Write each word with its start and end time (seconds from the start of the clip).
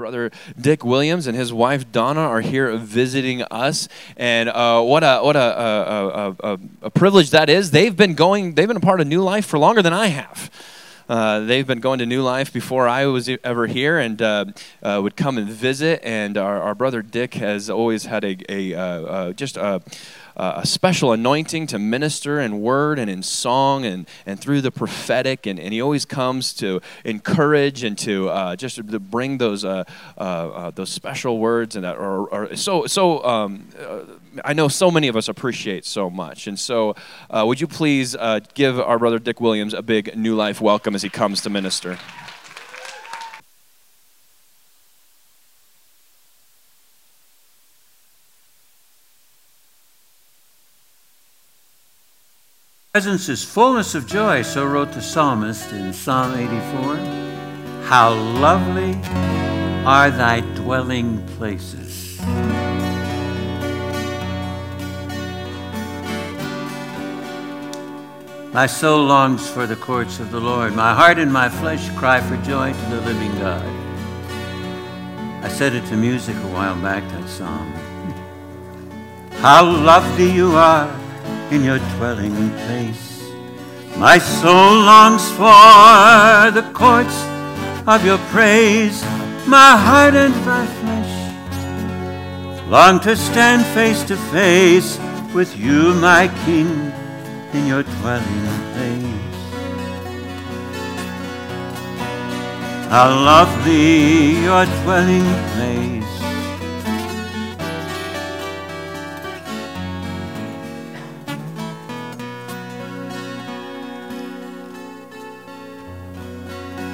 brother 0.00 0.30
Dick 0.58 0.82
Williams 0.82 1.26
and 1.26 1.36
his 1.36 1.52
wife 1.52 1.92
Donna 1.92 2.22
are 2.22 2.40
here 2.40 2.74
visiting 2.78 3.42
us, 3.50 3.86
and 4.16 4.48
uh, 4.48 4.80
what 4.80 5.04
a 5.04 5.20
what 5.20 5.36
a, 5.36 5.38
a, 5.38 6.36
a, 6.40 6.58
a 6.80 6.90
privilege 6.90 7.28
that 7.30 7.50
is. 7.50 7.70
They've 7.70 7.94
been 7.94 8.14
going, 8.14 8.54
they've 8.54 8.66
been 8.66 8.78
a 8.78 8.80
part 8.80 9.02
of 9.02 9.06
New 9.06 9.22
Life 9.22 9.44
for 9.44 9.58
longer 9.58 9.82
than 9.82 9.92
I 9.92 10.06
have. 10.06 10.50
Uh, 11.10 11.40
they've 11.40 11.66
been 11.66 11.80
going 11.80 11.98
to 11.98 12.06
New 12.06 12.22
Life 12.22 12.52
before 12.52 12.88
I 12.88 13.04
was 13.06 13.28
ever 13.42 13.66
here 13.66 13.98
and 13.98 14.22
uh, 14.22 14.44
uh, 14.80 15.00
would 15.02 15.16
come 15.16 15.38
and 15.38 15.48
visit. 15.48 16.00
And 16.04 16.38
our, 16.38 16.62
our, 16.62 16.74
brother 16.76 17.02
Dick 17.02 17.34
has 17.34 17.68
always 17.68 18.04
had 18.04 18.24
a, 18.24 18.36
a 18.48 18.74
uh, 18.74 18.80
uh, 18.80 19.32
just 19.32 19.56
a, 19.56 19.82
a, 20.36 20.66
special 20.66 21.12
anointing 21.12 21.66
to 21.68 21.78
minister 21.78 22.40
in 22.40 22.60
word 22.60 22.98
and 22.98 23.10
in 23.10 23.22
song 23.22 23.84
and, 23.84 24.06
and 24.26 24.40
through 24.40 24.60
the 24.60 24.70
prophetic. 24.70 25.46
And, 25.46 25.58
and 25.58 25.72
he 25.72 25.80
always 25.80 26.04
comes 26.04 26.52
to 26.54 26.80
encourage 27.04 27.84
and 27.84 27.96
to 27.98 28.28
uh, 28.28 28.56
just 28.56 28.76
to 28.76 29.00
bring 29.00 29.38
those, 29.38 29.64
uh, 29.64 29.84
uh, 30.16 30.70
those 30.70 30.90
special 30.90 31.38
words 31.38 31.76
and 31.76 31.84
that 31.84 31.96
are, 31.96 32.32
are 32.32 32.56
so, 32.56 32.86
so 32.86 33.24
um, 33.24 33.68
I 34.44 34.52
know 34.52 34.68
so 34.68 34.90
many 34.90 35.08
of 35.08 35.16
us 35.16 35.28
appreciate 35.28 35.84
so 35.84 36.08
much. 36.10 36.46
And 36.46 36.58
so, 36.58 36.94
uh, 37.30 37.44
would 37.46 37.60
you 37.60 37.66
please 37.66 38.14
uh, 38.14 38.40
give 38.54 38.78
our 38.78 38.98
brother 38.98 39.18
Dick 39.18 39.40
Williams 39.40 39.74
a 39.74 39.82
big 39.82 40.16
New 40.16 40.34
Life 40.34 40.60
welcome 40.60 40.94
as 40.94 41.02
he 41.02 41.08
comes 41.08 41.40
to 41.42 41.50
minister? 41.50 41.98
Presence 52.92 53.28
is 53.28 53.44
fullness 53.44 53.94
of 53.94 54.04
joy, 54.04 54.42
so 54.42 54.66
wrote 54.66 54.90
the 54.90 55.00
psalmist 55.00 55.70
in 55.70 55.92
Psalm 55.92 56.34
84. 56.34 56.96
How 57.84 58.12
lovely 58.12 58.96
are 59.86 60.10
thy 60.10 60.40
dwelling 60.56 61.24
places. 61.36 62.20
My 68.52 68.66
soul 68.66 69.04
longs 69.04 69.48
for 69.48 69.68
the 69.68 69.76
courts 69.76 70.18
of 70.18 70.32
the 70.32 70.40
Lord. 70.40 70.74
My 70.74 70.92
heart 70.92 71.20
and 71.20 71.32
my 71.32 71.48
flesh 71.48 71.88
cry 71.90 72.20
for 72.20 72.36
joy 72.38 72.72
to 72.72 72.86
the 72.90 73.02
living 73.02 73.30
God. 73.38 73.64
I 75.44 75.48
said 75.48 75.76
it 75.76 75.86
to 75.90 75.96
music 75.96 76.34
a 76.34 76.48
while 76.48 76.74
back, 76.82 77.08
that 77.12 77.28
song. 77.28 77.70
How 79.34 79.64
lovely 79.64 80.28
you 80.28 80.56
are 80.56 80.99
in 81.50 81.64
your 81.64 81.78
dwelling 81.96 82.50
place. 82.66 83.30
My 83.96 84.18
soul 84.18 84.74
longs 84.90 85.28
for 85.32 86.50
the 86.52 86.68
courts 86.72 87.16
of 87.86 88.04
your 88.04 88.18
praise. 88.32 89.02
My 89.46 89.76
heart 89.76 90.14
and 90.14 90.34
my 90.46 90.66
flesh 90.66 91.20
long 92.70 93.00
to 93.00 93.16
stand 93.16 93.66
face 93.74 94.04
to 94.04 94.16
face 94.30 94.98
with 95.34 95.58
you, 95.58 95.92
my 95.94 96.28
King 96.44 96.92
in 97.52 97.66
your 97.66 97.82
dwelling 97.82 98.46
place. 98.74 99.40
How 102.88 103.08
lovely 103.10 104.38
your 104.44 104.66
dwelling 104.82 105.26
place. 105.54 106.19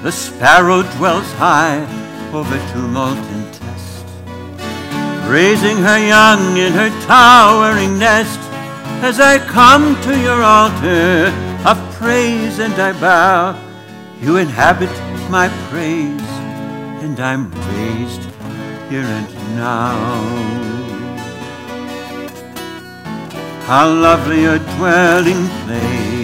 The 0.06 0.12
sparrow 0.12 0.82
dwells 0.98 1.32
high 1.32 1.82
over 2.32 2.56
tumult 2.70 3.18
and 3.18 3.52
test, 3.52 4.06
raising 5.28 5.78
her 5.78 5.98
young 5.98 6.56
in 6.56 6.72
her 6.74 6.90
towering 7.08 7.98
nest 7.98 8.38
as 9.02 9.18
I 9.18 9.40
come 9.40 10.00
to 10.02 10.16
your 10.20 10.40
altar 10.44 11.34
of 11.66 11.76
praise 11.96 12.60
and 12.60 12.74
I 12.74 12.92
bow. 13.00 13.60
You 14.20 14.36
inhabit 14.36 14.94
my 15.28 15.48
praise, 15.70 16.30
and 17.02 17.18
I'm 17.18 17.50
raised 17.74 18.22
here 18.88 19.10
and 19.18 19.34
now. 19.56 19.98
How 23.66 23.88
lovely 23.88 24.42
your 24.42 24.60
dwelling 24.76 25.48
place. 25.66 26.15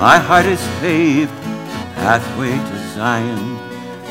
My 0.00 0.18
heart 0.18 0.46
is 0.46 0.66
paved 0.80 1.30
pathway 1.94 2.56
to 2.56 2.76
Zion. 2.94 3.58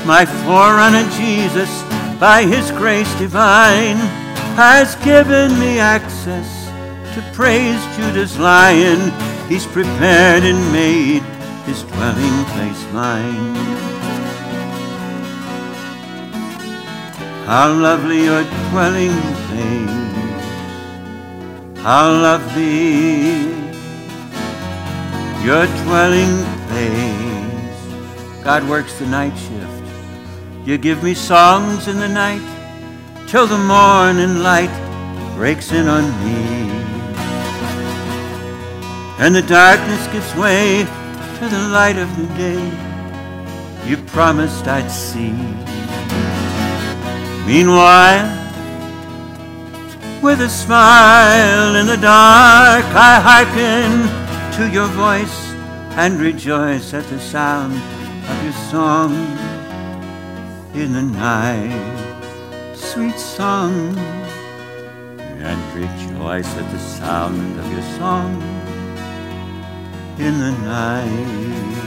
My 0.05 0.23
forerunner 0.25 1.03
Jesus 1.17 1.69
by 2.19 2.43
his 2.43 2.69
grace 2.71 3.11
divine, 3.15 3.95
has 4.59 4.95
given 5.05 5.57
me 5.57 5.79
access 5.79 6.65
to 7.15 7.21
praise 7.33 7.79
Judah's 7.95 8.37
lion. 8.37 8.99
He's 9.47 9.65
prepared 9.65 10.43
and 10.43 10.59
made 10.73 11.23
his 11.65 11.83
dwelling 11.83 12.43
place 12.51 12.83
mine. 12.91 13.55
How 17.45 17.71
lovely 17.71 18.25
your 18.25 18.43
dwelling 18.69 19.15
place. 19.47 20.45
How 21.81 22.11
lovely 22.11 23.58
your 25.43 25.65
dwelling 25.83 26.43
place. 26.67 28.43
God 28.43 28.67
works 28.69 28.97
the 28.99 29.05
night 29.05 29.35
shift. 29.37 30.67
You 30.67 30.77
give 30.77 31.03
me 31.03 31.13
songs 31.13 31.87
in 31.87 31.97
the 31.97 32.07
night 32.07 32.45
till 33.27 33.47
the 33.47 33.57
morning 33.57 34.43
light 34.43 34.73
breaks 35.35 35.71
in 35.71 35.87
on 35.87 36.03
me. 36.23 36.69
And 39.19 39.33
the 39.35 39.41
darkness 39.41 40.07
gives 40.07 40.35
way 40.35 40.85
to 41.39 41.47
the 41.47 41.69
light 41.69 41.97
of 41.97 42.09
the 42.17 42.27
day 42.35 42.89
you 43.85 43.97
promised 43.97 44.67
I'd 44.67 44.91
see. 44.91 45.31
Meanwhile, 47.47 48.27
with 50.21 50.41
a 50.41 50.49
smile 50.49 51.75
in 51.75 51.87
the 51.87 51.97
dark, 51.97 52.85
I 52.93 53.19
hearken 53.19 54.28
to 54.59 54.69
your 54.71 54.87
voice 54.87 55.53
and 55.95 56.19
rejoice 56.19 56.93
at 56.93 57.05
the 57.05 57.17
sound 57.17 57.73
of 58.29 58.43
your 58.43 58.51
song 58.69 59.13
in 60.73 60.91
the 60.91 61.01
night, 61.01 62.75
sweet 62.75 63.17
song, 63.17 63.97
and 65.17 65.59
rejoice 65.73 66.57
at 66.57 66.69
the 66.73 66.79
sound 66.79 67.57
of 67.57 67.71
your 67.71 67.81
song 67.97 68.33
in 70.19 70.37
the 70.39 70.51
night. 70.67 71.78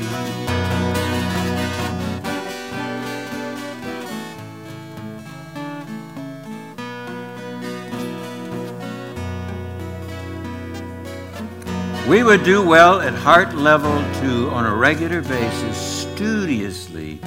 We 12.13 12.23
would 12.23 12.45
do 12.45 12.63
well 12.63 13.01
at 13.01 13.15
heart 13.15 13.55
level 13.55 13.97
to, 14.21 14.51
on 14.51 14.67
a 14.67 14.77
regular 14.77 15.23
basis, 15.23 15.79
studiously 15.79 17.19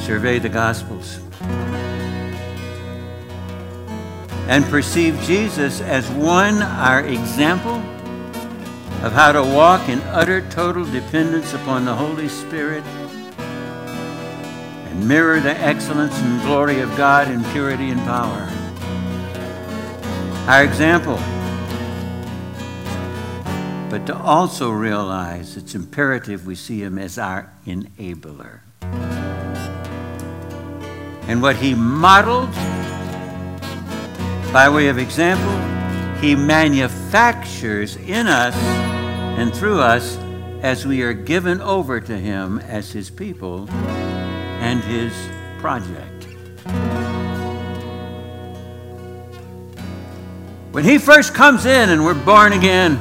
survey 0.00 0.40
the 0.40 0.48
Gospels 0.48 1.20
and 4.48 4.64
perceive 4.64 5.16
Jesus 5.20 5.80
as 5.80 6.10
one, 6.10 6.60
our 6.60 7.04
example 7.04 7.76
of 9.04 9.12
how 9.12 9.30
to 9.30 9.44
walk 9.44 9.88
in 9.88 10.00
utter 10.00 10.40
total 10.50 10.84
dependence 10.86 11.54
upon 11.54 11.84
the 11.84 11.94
Holy 11.94 12.28
Spirit 12.28 12.82
and 14.88 15.06
mirror 15.06 15.38
the 15.38 15.56
excellence 15.56 16.18
and 16.18 16.42
glory 16.42 16.80
of 16.80 16.88
God 16.96 17.30
in 17.30 17.44
purity 17.52 17.90
and 17.90 18.00
power. 18.00 18.52
Our 20.48 20.64
example, 20.64 21.20
but 23.96 24.04
to 24.04 24.14
also 24.14 24.70
realize 24.70 25.56
it's 25.56 25.74
imperative 25.74 26.46
we 26.46 26.54
see 26.54 26.82
him 26.82 26.98
as 26.98 27.16
our 27.16 27.50
enabler 27.66 28.60
and 31.26 31.40
what 31.40 31.56
he 31.56 31.74
modeled 31.74 32.52
by 34.52 34.68
way 34.68 34.88
of 34.88 34.98
example, 34.98 35.50
he 36.20 36.36
manufactures 36.36 37.96
in 37.96 38.26
us 38.26 38.54
and 39.38 39.54
through 39.54 39.80
us 39.80 40.18
as 40.60 40.86
we 40.86 41.00
are 41.00 41.14
given 41.14 41.62
over 41.62 41.98
to 41.98 42.18
him 42.18 42.58
as 42.58 42.92
his 42.92 43.08
people 43.08 43.66
and 44.60 44.84
his 44.84 45.14
project. 45.58 46.24
When 50.72 50.84
he 50.84 50.98
first 50.98 51.32
comes 51.32 51.64
in 51.64 51.88
and 51.88 52.04
we're 52.04 52.12
born 52.12 52.52
again, 52.52 53.00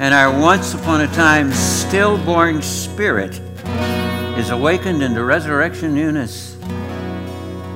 and 0.00 0.14
our 0.14 0.40
once 0.40 0.72
upon 0.72 1.02
a 1.02 1.06
time 1.08 1.52
stillborn 1.52 2.62
spirit 2.62 3.38
is 4.38 4.48
awakened 4.48 5.02
into 5.02 5.22
resurrection 5.22 5.94
newness, 5.94 6.56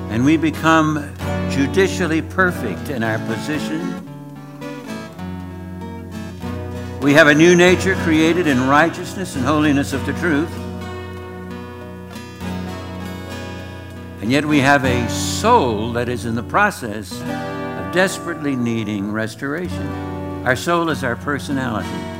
and 0.09 0.25
we 0.25 0.35
become 0.35 1.13
judicially 1.51 2.23
perfect 2.23 2.89
in 2.89 3.03
our 3.03 3.19
position. 3.27 3.79
We 6.99 7.13
have 7.13 7.27
a 7.27 7.35
new 7.35 7.55
nature 7.55 7.93
created 7.97 8.47
in 8.47 8.67
righteousness 8.67 9.35
and 9.35 9.45
holiness 9.45 9.93
of 9.93 10.03
the 10.07 10.13
truth. 10.13 10.51
And 14.21 14.31
yet 14.31 14.43
we 14.43 14.61
have 14.61 14.83
a 14.83 15.07
soul 15.09 15.93
that 15.93 16.09
is 16.09 16.25
in 16.25 16.33
the 16.33 16.41
process 16.41 17.21
of 17.21 17.93
desperately 17.93 18.55
needing 18.55 19.11
restoration. 19.11 19.87
Our 20.43 20.55
soul 20.55 20.89
is 20.89 21.03
our 21.03 21.15
personality. 21.15 22.14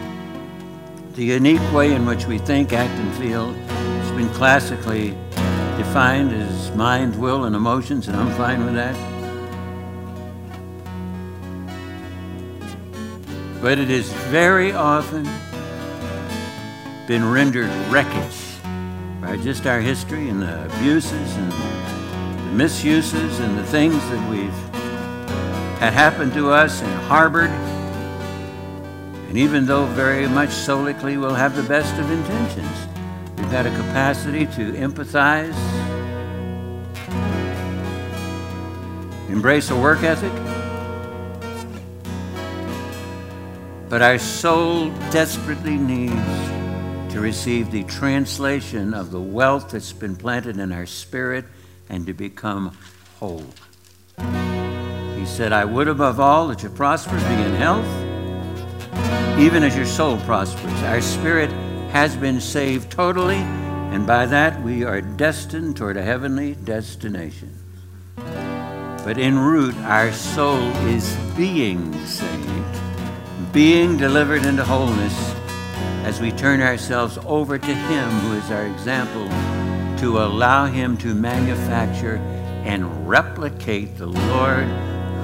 The 1.16 1.24
unique 1.24 1.72
way 1.72 1.94
in 1.94 2.06
which 2.06 2.26
we 2.26 2.38
think, 2.40 2.74
act, 2.74 2.92
and 3.00 3.16
feel 3.16 3.54
has 3.54 4.12
been 4.12 4.28
classically 4.34 5.12
defined 5.78 6.34
as 6.34 6.72
mind, 6.76 7.16
will, 7.16 7.46
and 7.46 7.56
emotions, 7.56 8.10
and 8.10 8.18
I'm 8.18 8.36
fine 8.36 8.66
with 8.66 8.74
that. 8.76 8.96
But 13.62 13.80
it 13.80 13.88
has 13.88 14.12
very 14.28 14.74
often 14.74 15.24
been 17.08 17.32
rendered 17.32 17.70
wreckage 17.90 18.60
by 19.22 19.38
just 19.38 19.66
our 19.66 19.80
history 19.80 20.28
and 20.28 20.42
the 20.42 20.66
abuses 20.66 21.36
and 21.38 21.50
the 21.50 22.52
misuses 22.56 23.40
and 23.40 23.58
the 23.58 23.64
things 23.64 23.98
that 24.10 24.30
we've 24.30 24.52
had 25.80 25.94
happened 25.94 26.34
to 26.34 26.52
us 26.52 26.82
and 26.82 26.94
harbored. 27.04 27.75
And 29.36 29.44
even 29.44 29.66
though 29.66 29.86
very 29.88 30.30
much 30.30 30.48
solically 30.48 31.20
we'll 31.20 31.34
have 31.34 31.58
the 31.58 31.64
best 31.64 31.94
of 32.00 32.10
intentions, 32.10 32.88
we've 33.36 33.52
had 33.52 33.66
a 33.66 33.76
capacity 33.76 34.46
to 34.46 34.72
empathize, 34.72 35.54
embrace 39.30 39.70
a 39.72 39.76
work 39.76 40.04
ethic. 40.04 40.32
But 43.90 44.02
our 44.02 44.18
soul 44.18 44.92
desperately 45.12 45.76
needs 45.76 46.14
to 47.14 47.20
receive 47.20 47.72
the 47.72 47.84
translation 47.84 48.94
of 48.94 49.12
the 49.12 49.20
wealth 49.20 49.72
that's 49.72 49.92
been 49.92 50.16
planted 50.16 50.60
in 50.60 50.72
our 50.72 50.86
spirit 50.86 51.44
and 51.90 52.06
to 52.08 52.14
become 52.14 52.78
whole. 53.20 53.44
He 55.18 55.26
said, 55.26 55.52
I 55.52 55.66
would 55.66 55.90
above 55.90 56.22
all 56.22 56.48
that 56.48 56.64
you 56.64 56.70
prosper, 56.70 57.18
be 57.18 57.34
in 57.34 57.56
health, 57.56 57.86
even 59.38 59.64
as 59.64 59.76
your 59.76 59.86
soul 59.86 60.18
prospers. 60.20 60.82
Our 60.84 61.02
spirit 61.02 61.50
has 61.92 62.16
been 62.16 62.40
saved 62.40 62.90
totally, 62.90 63.36
and 63.36 64.08
by 64.08 64.26
that 64.28 64.62
we 64.62 64.86
are 64.86 65.02
destined 65.02 65.76
toward 65.76 65.98
a 65.98 66.02
heavenly 66.02 66.56
destination. 66.56 67.54
But 68.16 69.18
en 69.18 69.38
route, 69.38 69.76
our 69.80 70.14
soul 70.14 70.62
is 70.88 71.16
being 71.36 71.94
saved, 72.06 73.54
being 73.54 73.98
delivered 73.98 74.46
into 74.46 74.64
wholeness 74.64 75.36
as 76.06 76.22
we 76.22 76.32
turn 76.32 76.62
ourselves 76.62 77.18
over 77.26 77.60
to 77.60 77.76
Him 77.76 78.10
who 78.10 78.38
is 78.38 78.50
our 78.52 78.66
example 78.66 79.28
to 80.00 80.20
allow 80.20 80.66
Him 80.66 80.96
to 80.98 81.14
manufacture 81.14 82.16
and 82.64 83.08
replicate 83.08 83.98
the 83.98 84.08
Lord 84.08 84.66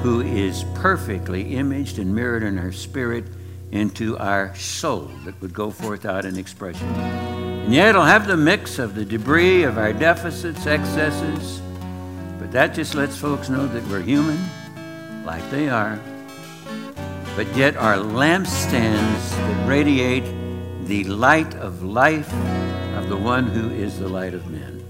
who 0.04 0.20
is 0.20 0.66
perfectly 0.76 1.56
imaged 1.56 1.98
and 1.98 2.14
mirrored 2.14 2.44
in 2.44 2.58
our 2.60 2.74
spirit 2.74 3.24
into 3.72 4.18
our 4.18 4.54
soul 4.56 5.10
that 5.26 5.40
would 5.42 5.54
go 5.54 5.72
forth 5.72 6.06
out 6.06 6.26
in 6.26 6.38
expression. 6.38 6.88
And 6.88 7.74
yet 7.74 7.90
it'll 7.90 8.04
have 8.04 8.28
the 8.28 8.38
mix 8.38 8.80
of 8.80 8.96
the 8.96 9.06
debris 9.06 9.64
of 9.64 9.78
our 9.78 9.94
deficits, 9.94 10.66
excesses, 10.68 11.62
but 12.40 12.52
that 12.52 12.74
just 12.74 12.96
lets 12.96 13.16
folks 13.16 13.50
know 13.50 13.68
that 13.68 13.88
we're 13.88 14.02
human, 14.02 14.40
like 15.26 15.48
they 15.52 15.70
are, 15.70 16.00
but 17.36 17.48
yet 17.56 17.78
our 17.78 17.96
lampstands 17.96 19.30
that 19.30 19.68
radiate 19.68 20.26
the 20.86 21.04
light 21.06 21.56
of 21.56 21.84
life 21.84 22.34
of 22.96 23.08
the 23.08 23.16
one 23.16 23.48
who 23.48 23.70
is 23.70 24.00
the 24.00 24.10
light 24.10 24.34
of 24.34 24.48
men. 24.48 24.81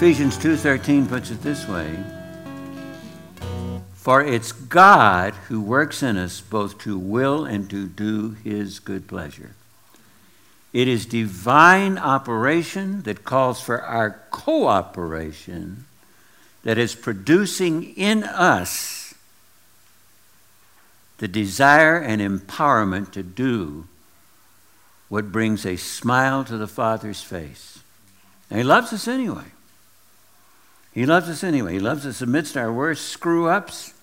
Ephesians 0.00 0.38
2:13 0.38 1.06
puts 1.06 1.30
it 1.30 1.42
this 1.42 1.68
way: 1.68 2.02
For 3.92 4.24
it's 4.24 4.50
God 4.50 5.34
who 5.48 5.60
works 5.60 6.02
in 6.02 6.16
us 6.16 6.40
both 6.40 6.78
to 6.78 6.96
will 6.96 7.44
and 7.44 7.68
to 7.68 7.86
do 7.86 8.30
his 8.42 8.78
good 8.78 9.06
pleasure. 9.06 9.50
It 10.72 10.88
is 10.88 11.04
divine 11.04 11.98
operation 11.98 13.02
that 13.02 13.26
calls 13.26 13.60
for 13.60 13.82
our 13.82 14.22
cooperation 14.30 15.84
that 16.62 16.78
is 16.78 16.94
producing 16.94 17.94
in 17.94 18.24
us 18.24 19.12
the 21.18 21.28
desire 21.28 21.98
and 21.98 22.22
empowerment 22.22 23.12
to 23.12 23.22
do 23.22 23.86
what 25.10 25.30
brings 25.30 25.66
a 25.66 25.76
smile 25.76 26.42
to 26.44 26.56
the 26.56 26.66
Father's 26.66 27.22
face. 27.22 27.80
And 28.48 28.58
He 28.58 28.64
loves 28.64 28.94
us 28.94 29.06
anyway. 29.06 29.52
He 30.92 31.06
loves 31.06 31.28
us 31.28 31.44
anyway. 31.44 31.74
He 31.74 31.80
loves 31.80 32.04
us 32.04 32.20
amidst 32.20 32.56
our 32.56 32.72
worst 32.72 33.06
screw 33.06 33.48
ups. 33.48 33.94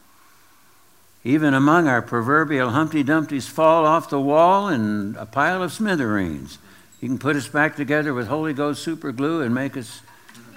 Even 1.24 1.54
among 1.54 1.88
our 1.88 2.01
proverbial 2.01 2.69
Humpty 2.69 3.04
Dumptys 3.04 3.50
fall 3.50 3.86
off 3.86 4.10
the 4.10 4.22
wall 4.22 4.69
and 4.69 5.16
a 5.18 5.25
pile 5.25 5.62
of 5.62 5.74
smithereens. 5.74 6.57
He 7.01 7.07
can 7.07 7.18
put 7.18 7.36
us 7.36 7.48
back 7.48 7.75
together 7.75 8.13
with 8.13 8.28
Holy 8.28 8.54
Ghost 8.54 8.81
super 8.81 9.12
glue 9.12 9.42
and 9.42 9.54
make 9.54 9.75
us 9.75 10.01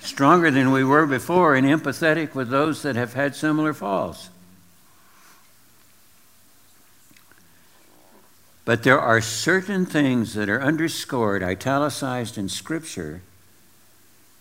stronger 0.01 0.51
than 0.51 0.71
we 0.71 0.85
were 0.85 1.07
before 1.07 1.57
and 1.57 1.67
empathetic 1.67 2.35
with 2.35 2.49
those 2.49 2.83
that 2.83 2.97
have 2.97 3.15
had 3.15 3.35
similar 3.35 3.75
falls. 3.75 4.31
But 8.65 8.85
there 8.85 9.01
are 9.01 9.21
certain 9.21 9.85
things 9.85 10.35
that 10.35 10.49
are 10.49 10.63
underscored, 10.63 11.43
italicized 11.43 12.39
in 12.39 12.49
Scripture 12.49 13.23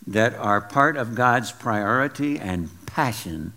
that 0.06 0.34
are 0.34 0.60
part 0.60 0.96
of 0.96 1.14
God's 1.14 1.52
priority 1.52 2.38
and 2.38 2.70
passion. 2.86 3.52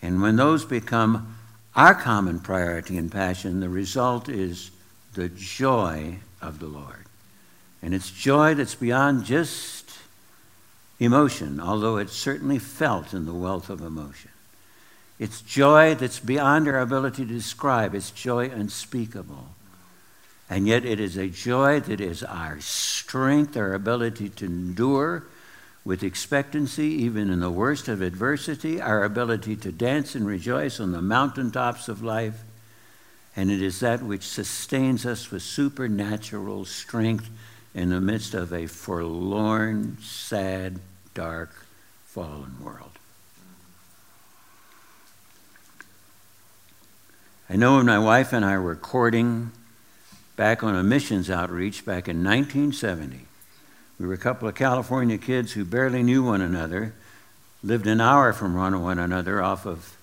And 0.00 0.20
when 0.20 0.36
those 0.36 0.64
become 0.64 1.36
our 1.74 1.94
common 1.94 2.40
priority 2.40 2.96
and 2.98 3.10
passion, 3.10 3.60
the 3.60 3.68
result 3.68 4.28
is 4.28 4.70
the 5.14 5.28
joy 5.28 6.18
of 6.40 6.58
the 6.58 6.66
Lord. 6.66 7.06
And 7.82 7.94
it's 7.94 8.10
joy 8.10 8.54
that's 8.54 8.74
beyond 8.74 9.24
just 9.24 9.90
emotion, 11.00 11.60
although 11.60 11.96
it's 11.96 12.12
certainly 12.12 12.58
felt 12.58 13.12
in 13.12 13.26
the 13.26 13.34
wealth 13.34 13.70
of 13.70 13.80
emotion. 13.80 14.30
It's 15.18 15.40
joy 15.40 15.94
that's 15.94 16.20
beyond 16.20 16.68
our 16.68 16.80
ability 16.80 17.26
to 17.26 17.32
describe. 17.32 17.94
It's 17.94 18.10
joy 18.10 18.50
unspeakable. 18.50 19.48
And 20.50 20.66
yet, 20.66 20.84
it 20.84 21.00
is 21.00 21.16
a 21.16 21.28
joy 21.28 21.80
that 21.80 22.00
is 22.00 22.22
our 22.22 22.60
strength, 22.60 23.56
our 23.56 23.72
ability 23.72 24.28
to 24.30 24.44
endure 24.44 25.24
with 25.84 26.02
expectancy, 26.02 26.86
even 26.86 27.30
in 27.30 27.40
the 27.40 27.50
worst 27.50 27.88
of 27.88 28.02
adversity, 28.02 28.80
our 28.80 29.02
ability 29.02 29.56
to 29.56 29.72
dance 29.72 30.14
and 30.14 30.26
rejoice 30.26 30.78
on 30.78 30.92
the 30.92 31.02
mountaintops 31.02 31.88
of 31.88 32.02
life. 32.02 32.42
And 33.34 33.50
it 33.50 33.60
is 33.60 33.80
that 33.80 34.02
which 34.02 34.22
sustains 34.22 35.04
us 35.04 35.30
with 35.30 35.42
supernatural 35.42 36.64
strength 36.66 37.28
in 37.74 37.88
the 37.88 38.00
midst 38.00 38.34
of 38.34 38.52
a 38.52 38.66
forlorn, 38.66 39.96
sad, 40.00 40.78
dark, 41.14 41.66
fallen 42.04 42.62
world. 42.62 42.98
I 47.48 47.56
know 47.56 47.76
when 47.76 47.86
my 47.86 47.98
wife 47.98 48.32
and 48.32 48.44
I 48.44 48.58
were 48.58 48.76
courting 48.76 49.50
back 50.36 50.62
on 50.62 50.74
a 50.74 50.82
missions 50.82 51.28
outreach 51.28 51.84
back 51.84 52.08
in 52.08 52.22
1970, 52.22 53.26
we 53.98 54.06
were 54.06 54.14
a 54.14 54.18
couple 54.18 54.48
of 54.48 54.54
California 54.54 55.18
kids 55.18 55.52
who 55.52 55.64
barely 55.64 56.02
knew 56.02 56.24
one 56.24 56.40
another, 56.40 56.94
lived 57.62 57.86
an 57.86 58.00
hour 58.00 58.32
from 58.32 58.54
one 58.54 58.98
another 58.98 59.42
off 59.42 59.66
of 59.66 59.96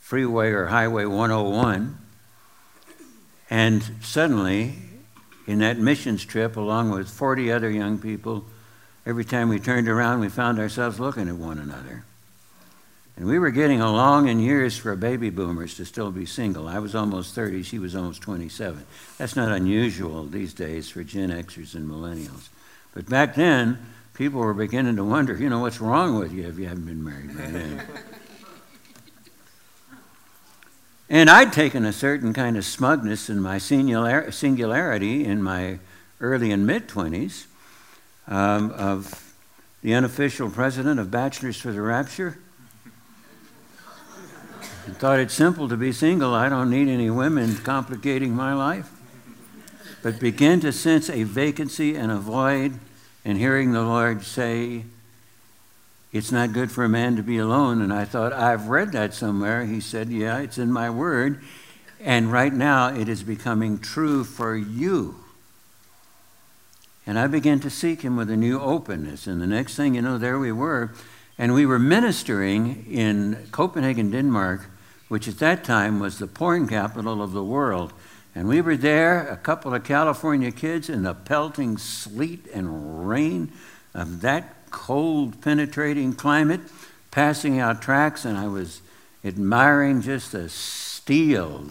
Freeway 0.00 0.50
or 0.50 0.66
Highway 0.66 1.04
101. 1.04 1.98
And 3.50 3.82
suddenly, 4.02 4.74
in 5.46 5.60
that 5.60 5.78
missions 5.78 6.24
trip, 6.24 6.56
along 6.56 6.90
with 6.90 7.08
40 7.08 7.50
other 7.50 7.70
young 7.70 7.98
people, 7.98 8.44
every 9.06 9.24
time 9.24 9.48
we 9.48 9.58
turned 9.58 9.88
around, 9.88 10.20
we 10.20 10.28
found 10.28 10.58
ourselves 10.58 11.00
looking 11.00 11.28
at 11.28 11.36
one 11.36 11.58
another. 11.58 12.04
And 13.16 13.26
we 13.26 13.38
were 13.38 13.50
getting 13.50 13.80
along 13.80 14.28
in 14.28 14.38
years 14.38 14.78
for 14.78 14.94
baby 14.94 15.30
boomers 15.30 15.74
to 15.76 15.84
still 15.84 16.12
be 16.12 16.24
single. 16.24 16.68
I 16.68 16.78
was 16.78 16.94
almost 16.94 17.34
30, 17.34 17.64
she 17.64 17.78
was 17.78 17.96
almost 17.96 18.22
27. 18.22 18.86
That's 19.16 19.34
not 19.34 19.50
unusual 19.50 20.24
these 20.24 20.54
days 20.54 20.88
for 20.88 21.02
Gen 21.02 21.30
Xers 21.30 21.74
and 21.74 21.90
millennials. 21.90 22.48
But 22.94 23.08
back 23.08 23.34
then, 23.34 23.78
people 24.14 24.40
were 24.40 24.54
beginning 24.54 24.96
to 24.96 25.04
wonder, 25.04 25.34
you 25.34 25.48
know, 25.48 25.60
what's 25.60 25.80
wrong 25.80 26.18
with 26.18 26.32
you 26.32 26.48
if 26.48 26.58
you 26.58 26.66
haven't 26.66 26.86
been 26.86 27.04
married 27.04 27.36
by 27.36 27.50
then? 27.50 27.82
And 31.10 31.30
I'd 31.30 31.52
taken 31.52 31.86
a 31.86 31.92
certain 31.92 32.34
kind 32.34 32.56
of 32.56 32.64
smugness 32.64 33.30
in 33.30 33.40
my 33.40 33.56
singularity 33.58 35.24
in 35.24 35.42
my 35.42 35.78
early 36.20 36.50
and 36.50 36.66
mid 36.66 36.86
20s 36.86 37.46
um, 38.26 38.70
of 38.72 39.32
the 39.82 39.94
unofficial 39.94 40.50
president 40.50 41.00
of 41.00 41.10
Bachelors 41.10 41.56
for 41.56 41.72
the 41.72 41.80
Rapture. 41.80 42.38
I 44.86 44.90
thought 44.92 45.18
it's 45.18 45.34
simple 45.34 45.68
to 45.68 45.76
be 45.76 45.92
single. 45.92 46.34
I 46.34 46.48
don't 46.48 46.70
need 46.70 46.88
any 46.88 47.08
women 47.10 47.56
complicating 47.56 48.34
my 48.34 48.52
life. 48.52 48.90
But 50.08 50.20
begin 50.20 50.60
to 50.60 50.72
sense 50.72 51.10
a 51.10 51.24
vacancy 51.24 51.94
and 51.94 52.10
a 52.10 52.16
void, 52.16 52.78
and 53.26 53.36
hearing 53.36 53.72
the 53.72 53.82
Lord 53.82 54.22
say, 54.22 54.86
It's 56.14 56.32
not 56.32 56.54
good 56.54 56.72
for 56.72 56.82
a 56.82 56.88
man 56.88 57.16
to 57.16 57.22
be 57.22 57.36
alone. 57.36 57.82
And 57.82 57.92
I 57.92 58.06
thought, 58.06 58.32
I've 58.32 58.68
read 58.68 58.92
that 58.92 59.12
somewhere. 59.12 59.66
He 59.66 59.82
said, 59.82 60.08
Yeah, 60.08 60.38
it's 60.38 60.56
in 60.56 60.72
my 60.72 60.88
word. 60.88 61.42
And 62.00 62.32
right 62.32 62.54
now 62.54 62.88
it 62.88 63.06
is 63.06 63.22
becoming 63.22 63.80
true 63.80 64.24
for 64.24 64.56
you. 64.56 65.16
And 67.06 67.18
I 67.18 67.26
began 67.26 67.60
to 67.60 67.68
seek 67.68 68.00
him 68.00 68.16
with 68.16 68.30
a 68.30 68.36
new 68.36 68.58
openness. 68.58 69.26
And 69.26 69.42
the 69.42 69.46
next 69.46 69.74
thing 69.74 69.94
you 69.94 70.00
know, 70.00 70.16
there 70.16 70.38
we 70.38 70.52
were. 70.52 70.94
And 71.36 71.52
we 71.52 71.66
were 71.66 71.78
ministering 71.78 72.86
in 72.90 73.46
Copenhagen, 73.52 74.10
Denmark, 74.10 74.70
which 75.08 75.28
at 75.28 75.38
that 75.40 75.64
time 75.64 76.00
was 76.00 76.18
the 76.18 76.26
porn 76.26 76.66
capital 76.66 77.20
of 77.20 77.32
the 77.32 77.44
world. 77.44 77.92
And 78.38 78.46
we 78.46 78.60
were 78.60 78.76
there, 78.76 79.26
a 79.26 79.36
couple 79.36 79.74
of 79.74 79.82
California 79.82 80.52
kids, 80.52 80.88
in 80.88 81.02
the 81.02 81.12
pelting 81.12 81.76
sleet 81.76 82.46
and 82.54 83.08
rain 83.08 83.50
of 83.94 84.20
that 84.20 84.70
cold, 84.70 85.42
penetrating 85.42 86.12
climate, 86.12 86.60
passing 87.10 87.58
out 87.58 87.82
tracks, 87.82 88.24
and 88.24 88.38
I 88.38 88.46
was 88.46 88.80
admiring 89.24 90.02
just 90.02 90.30
the 90.30 90.48
steel 90.48 91.70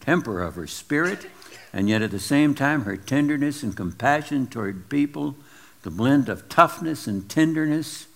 temper 0.00 0.42
of 0.42 0.56
her 0.56 0.66
spirit, 0.66 1.26
and 1.72 1.88
yet 1.88 2.02
at 2.02 2.10
the 2.10 2.20
same 2.20 2.54
time, 2.54 2.82
her 2.82 2.98
tenderness 2.98 3.62
and 3.62 3.74
compassion 3.74 4.48
toward 4.48 4.90
people, 4.90 5.36
the 5.84 5.90
blend 5.90 6.28
of 6.28 6.50
toughness 6.50 7.06
and 7.06 7.30
tenderness. 7.30 8.08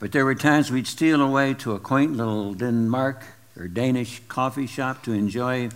But 0.00 0.10
there 0.10 0.24
were 0.24 0.34
times 0.34 0.72
we'd 0.72 0.88
steal 0.88 1.22
away 1.22 1.54
to 1.54 1.74
a 1.74 1.78
quaint 1.78 2.16
little 2.16 2.54
Denmark 2.54 3.22
or 3.56 3.68
Danish 3.68 4.20
coffee 4.28 4.66
shop 4.66 5.02
to 5.04 5.12
enjoy 5.12 5.68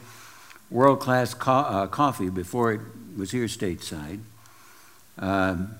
world 0.70 1.00
class 1.00 1.34
co- 1.34 1.52
uh, 1.52 1.86
coffee 1.86 2.30
before 2.30 2.72
it 2.72 2.80
was 3.16 3.30
here 3.30 3.46
stateside. 3.46 4.20
Um, 5.18 5.74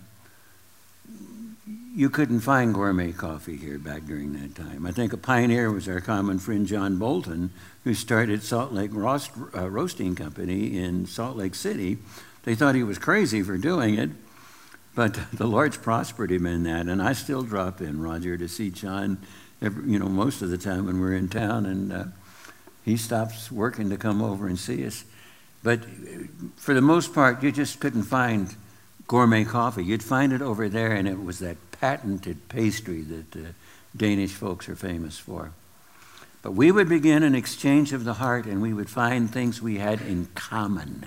you 1.95 2.09
couldn't 2.11 2.41
find 2.41 2.73
gourmet 2.73 3.11
coffee 3.11 3.57
here 3.57 3.79
back 3.79 4.05
during 4.05 4.33
that 4.35 4.55
time. 4.55 4.87
I 4.87 4.93
think 4.93 5.13
a 5.13 5.17
pioneer 5.17 5.71
was 5.71 5.89
our 5.89 6.01
common 6.01 6.39
friend 6.39 6.65
John 6.65 6.97
Bolton, 6.97 7.51
who 7.83 7.93
started 7.93 8.43
Salt 8.43 8.73
Lake 8.73 8.93
Roast, 8.95 9.33
uh, 9.57 9.69
Roasting 9.69 10.15
Company 10.15 10.79
in 10.79 11.07
Salt 11.07 11.37
Lake 11.37 11.57
City. 11.57 11.99
They 12.45 12.55
thought 12.55 12.77
he 12.77 12.85
was 12.85 12.99
crazy 12.99 13.43
for 13.43 13.59
doing 13.59 13.99
it, 13.99 14.11
but 14.95 15.19
the 15.33 15.47
Lord's 15.47 15.77
prospered 15.77 16.31
him 16.31 16.47
in 16.47 16.63
that, 16.65 16.87
and 16.87 17.03
I 17.03 17.15
still 17.15 17.43
drop 17.43 17.81
in, 17.81 18.01
Roger, 18.01 18.37
to 18.39 18.49
see 18.49 18.71
John, 18.71 19.19
every, 19.61 19.91
you 19.91 19.99
know, 19.99 20.09
most 20.09 20.43
of 20.43 20.51
the 20.51 20.59
time 20.59 20.87
when 20.87 21.01
we're 21.01 21.15
in 21.15 21.29
town, 21.29 21.67
and 21.67 21.93
uh, 21.93 22.05
he 22.85 22.97
stops 22.97 23.51
working 23.51 23.91
to 23.91 23.97
come 23.97 24.23
over 24.23 24.47
and 24.47 24.59
see 24.59 24.87
us. 24.87 25.05
But 25.63 25.81
for 26.57 26.75
the 26.75 26.81
most 26.81 27.13
part, 27.13 27.43
you 27.43 27.53
just 27.53 27.81
couldn't 27.81 28.05
find 28.05 28.55
gourmet 29.07 29.45
coffee. 29.45 29.85
You'd 29.85 30.03
find 30.03 30.33
it 30.33 30.43
over 30.43 30.69
there, 30.69 30.93
and 30.93 31.09
it 31.09 31.23
was 31.23 31.41
that 31.41 31.57
patented 31.73 32.49
pastry 32.49 33.03
that 33.03 33.33
the 33.33 33.55
Danish 33.97 34.33
folks 34.33 34.69
are 34.69 34.77
famous 34.77 35.19
for. 35.19 35.53
But 36.43 36.53
we 36.53 36.71
would 36.71 36.89
begin 36.89 37.23
an 37.23 37.35
exchange 37.35 37.93
of 37.93 38.05
the 38.05 38.15
heart, 38.15 38.47
and 38.47 38.63
we 38.63 38.73
would 38.73 38.89
find 38.89 39.31
things 39.31 39.61
we 39.61 39.79
had 39.79 40.01
in 40.01 40.27
common. 40.35 41.07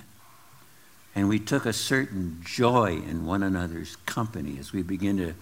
And 1.15 1.29
we 1.29 1.39
took 1.39 1.65
a 1.65 1.73
certain 1.73 2.41
joy 2.43 3.01
in 3.07 3.25
one 3.25 3.43
another's 3.43 3.95
company 4.05 4.57
as 4.59 4.73
we 4.73 4.81
began 4.81 5.17
to 5.17 5.33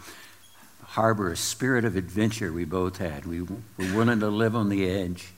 harbor 0.89 1.31
a 1.31 1.37
spirit 1.37 1.85
of 1.85 1.95
adventure 1.95 2.51
we 2.51 2.65
both 2.65 2.97
had. 2.97 3.25
We 3.25 3.41
were 3.41 3.57
willing 3.77 4.19
to 4.21 4.29
live 4.29 4.55
on 4.55 4.69
the 4.69 4.89
edge. 4.89 5.29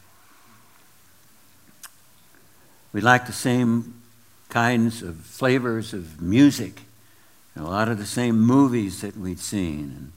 We 2.93 3.01
liked 3.01 3.27
the 3.27 3.33
same 3.33 4.01
kinds 4.47 5.01
of 5.01 5.17
flavors 5.17 5.93
of 5.93 6.21
music, 6.21 6.81
and 7.53 7.65
a 7.65 7.69
lot 7.69 7.89
of 7.89 7.97
the 7.97 8.05
same 8.05 8.39
movies 8.39 9.01
that 9.01 9.17
we'd 9.17 9.39
seen, 9.39 9.93
and 9.97 10.11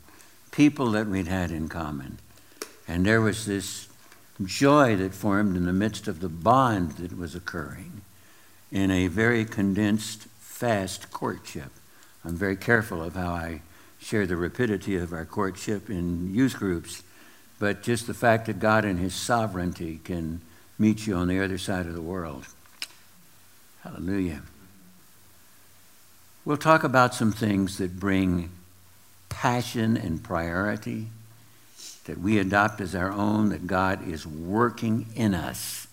people 0.52 0.92
that 0.92 1.08
we'd 1.08 1.26
had 1.26 1.50
in 1.50 1.68
common. 1.68 2.18
And 2.86 3.04
there 3.04 3.20
was 3.20 3.44
this 3.44 3.88
joy 4.44 4.94
that 4.96 5.14
formed 5.14 5.56
in 5.56 5.66
the 5.66 5.72
midst 5.72 6.06
of 6.06 6.20
the 6.20 6.28
bond 6.28 6.92
that 6.92 7.16
was 7.16 7.34
occurring 7.34 8.02
in 8.70 8.90
a 8.90 9.08
very 9.08 9.44
condensed, 9.44 10.26
fast 10.38 11.10
courtship. 11.10 11.70
I'm 12.24 12.36
very 12.36 12.56
careful 12.56 13.02
of 13.02 13.14
how 13.14 13.32
I 13.32 13.62
share 14.04 14.26
the 14.26 14.36
rapidity 14.36 14.96
of 14.96 15.12
our 15.12 15.24
courtship 15.24 15.88
in 15.88 16.34
youth 16.34 16.56
groups, 16.56 17.02
but 17.58 17.82
just 17.82 18.06
the 18.06 18.14
fact 18.14 18.46
that 18.46 18.58
God 18.58 18.84
in 18.84 18.98
His 18.98 19.14
sovereignty 19.14 20.00
can 20.04 20.40
meet 20.78 21.06
you 21.06 21.14
on 21.14 21.28
the 21.28 21.42
other 21.42 21.58
side 21.58 21.86
of 21.86 21.94
the 21.94 22.02
world. 22.02 22.46
Hallelujah. 23.82 24.42
We'll 26.44 26.56
talk 26.56 26.84
about 26.84 27.14
some 27.14 27.32
things 27.32 27.78
that 27.78 27.98
bring 27.98 28.50
passion 29.28 29.96
and 29.96 30.22
priority 30.22 31.08
that 32.04 32.18
we 32.18 32.38
adopt 32.38 32.80
as 32.82 32.94
our 32.94 33.10
own, 33.10 33.48
that 33.48 33.66
God 33.66 34.06
is 34.06 34.26
working 34.26 35.06
in 35.14 35.34
us 35.34 35.84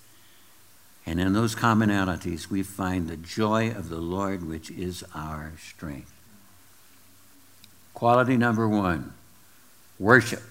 and 1.06 1.20
in 1.20 1.34
those 1.34 1.56
commonalities, 1.56 2.50
we 2.50 2.64
find 2.64 3.08
the 3.08 3.18
joy 3.18 3.72
of 3.72 3.90
the 3.90 3.98
Lord, 3.98 4.48
which 4.48 4.70
is 4.70 5.04
our 5.16 5.54
strength. 5.60 6.14
Quality 7.94 8.38
number 8.38 8.68
one 8.68 9.14
worship. 10.00 10.44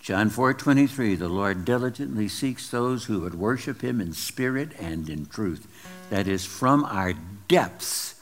John 0.00 0.30
4:23 0.30 1.18
The 1.18 1.28
Lord 1.28 1.64
diligently 1.64 2.28
seeks 2.28 2.68
those 2.68 3.04
who 3.04 3.20
would 3.20 3.34
worship 3.34 3.82
him 3.82 4.00
in 4.00 4.12
spirit 4.12 4.72
and 4.78 5.08
in 5.08 5.26
truth 5.26 5.66
that 6.10 6.26
is 6.26 6.44
from 6.44 6.84
our 6.84 7.14
depths 7.48 8.14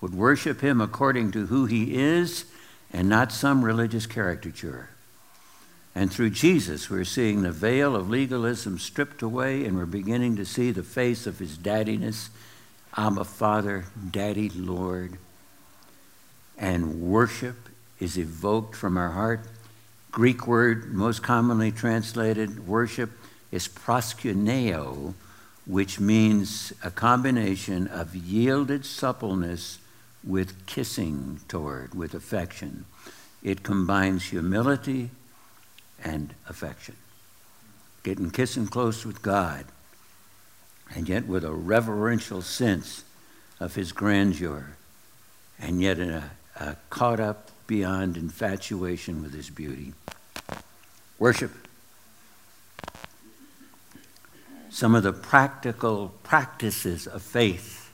would 0.00 0.14
worship 0.14 0.60
him 0.60 0.80
according 0.80 1.32
to 1.32 1.46
who 1.46 1.66
he 1.66 1.96
is 1.96 2.44
and 2.92 3.08
not 3.08 3.32
some 3.32 3.64
religious 3.64 4.06
caricature 4.06 4.90
and 5.94 6.10
through 6.10 6.30
Jesus, 6.30 6.88
we're 6.88 7.04
seeing 7.04 7.42
the 7.42 7.52
veil 7.52 7.94
of 7.94 8.08
legalism 8.08 8.78
stripped 8.78 9.20
away, 9.20 9.64
and 9.64 9.76
we're 9.76 9.84
beginning 9.84 10.36
to 10.36 10.46
see 10.46 10.70
the 10.70 10.82
face 10.82 11.26
of 11.26 11.38
his 11.38 11.58
daddiness. 11.58 12.30
I'm 12.94 13.18
a 13.18 13.24
Father, 13.24 13.84
Daddy 14.10 14.48
Lord. 14.48 15.18
And 16.62 17.02
worship 17.02 17.68
is 17.98 18.16
evoked 18.16 18.76
from 18.76 18.96
our 18.96 19.10
heart. 19.10 19.40
Greek 20.12 20.46
word 20.46 20.94
most 20.94 21.20
commonly 21.20 21.72
translated 21.72 22.68
worship 22.68 23.10
is 23.50 23.66
proskuneo, 23.66 25.14
which 25.66 25.98
means 25.98 26.72
a 26.84 26.90
combination 26.92 27.88
of 27.88 28.14
yielded 28.14 28.86
suppleness 28.86 29.80
with 30.22 30.64
kissing 30.66 31.40
toward, 31.48 31.94
with 31.94 32.14
affection. 32.14 32.84
It 33.42 33.64
combines 33.64 34.26
humility 34.26 35.10
and 36.04 36.32
affection. 36.48 36.94
Getting 38.04 38.30
kissing 38.30 38.68
close 38.68 39.04
with 39.04 39.20
God, 39.20 39.64
and 40.94 41.08
yet 41.08 41.26
with 41.26 41.44
a 41.44 41.52
reverential 41.52 42.40
sense 42.40 43.02
of 43.58 43.74
his 43.74 43.90
grandeur, 43.90 44.76
and 45.58 45.82
yet 45.82 45.98
in 45.98 46.10
a, 46.10 46.30
a 46.58 46.76
caught 46.90 47.20
up 47.20 47.50
beyond 47.66 48.16
infatuation 48.16 49.22
with 49.22 49.32
his 49.32 49.50
beauty. 49.50 49.92
Worship. 51.18 51.52
Some 54.70 54.94
of 54.94 55.02
the 55.02 55.12
practical 55.12 56.14
practices 56.22 57.06
of 57.06 57.22
faith 57.22 57.92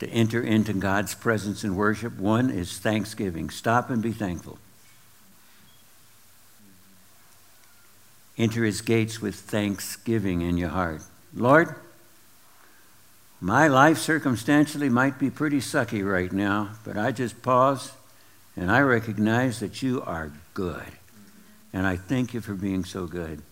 to 0.00 0.08
enter 0.08 0.42
into 0.42 0.72
God's 0.72 1.14
presence 1.14 1.62
in 1.62 1.76
worship. 1.76 2.18
One 2.18 2.50
is 2.50 2.78
thanksgiving. 2.78 3.50
Stop 3.50 3.88
and 3.88 4.02
be 4.02 4.12
thankful. 4.12 4.58
Enter 8.36 8.64
his 8.64 8.80
gates 8.80 9.20
with 9.20 9.36
thanksgiving 9.36 10.40
in 10.42 10.56
your 10.56 10.70
heart. 10.70 11.02
Lord, 11.34 11.76
my 13.42 13.66
life 13.66 13.98
circumstantially 13.98 14.88
might 14.88 15.18
be 15.18 15.28
pretty 15.28 15.58
sucky 15.58 16.08
right 16.08 16.32
now, 16.32 16.70
but 16.84 16.96
I 16.96 17.10
just 17.10 17.42
pause 17.42 17.90
and 18.54 18.70
I 18.70 18.80
recognize 18.80 19.58
that 19.58 19.82
you 19.82 20.00
are 20.02 20.30
good. 20.54 20.92
And 21.72 21.84
I 21.84 21.96
thank 21.96 22.34
you 22.34 22.40
for 22.40 22.54
being 22.54 22.84
so 22.84 23.06
good. 23.06 23.42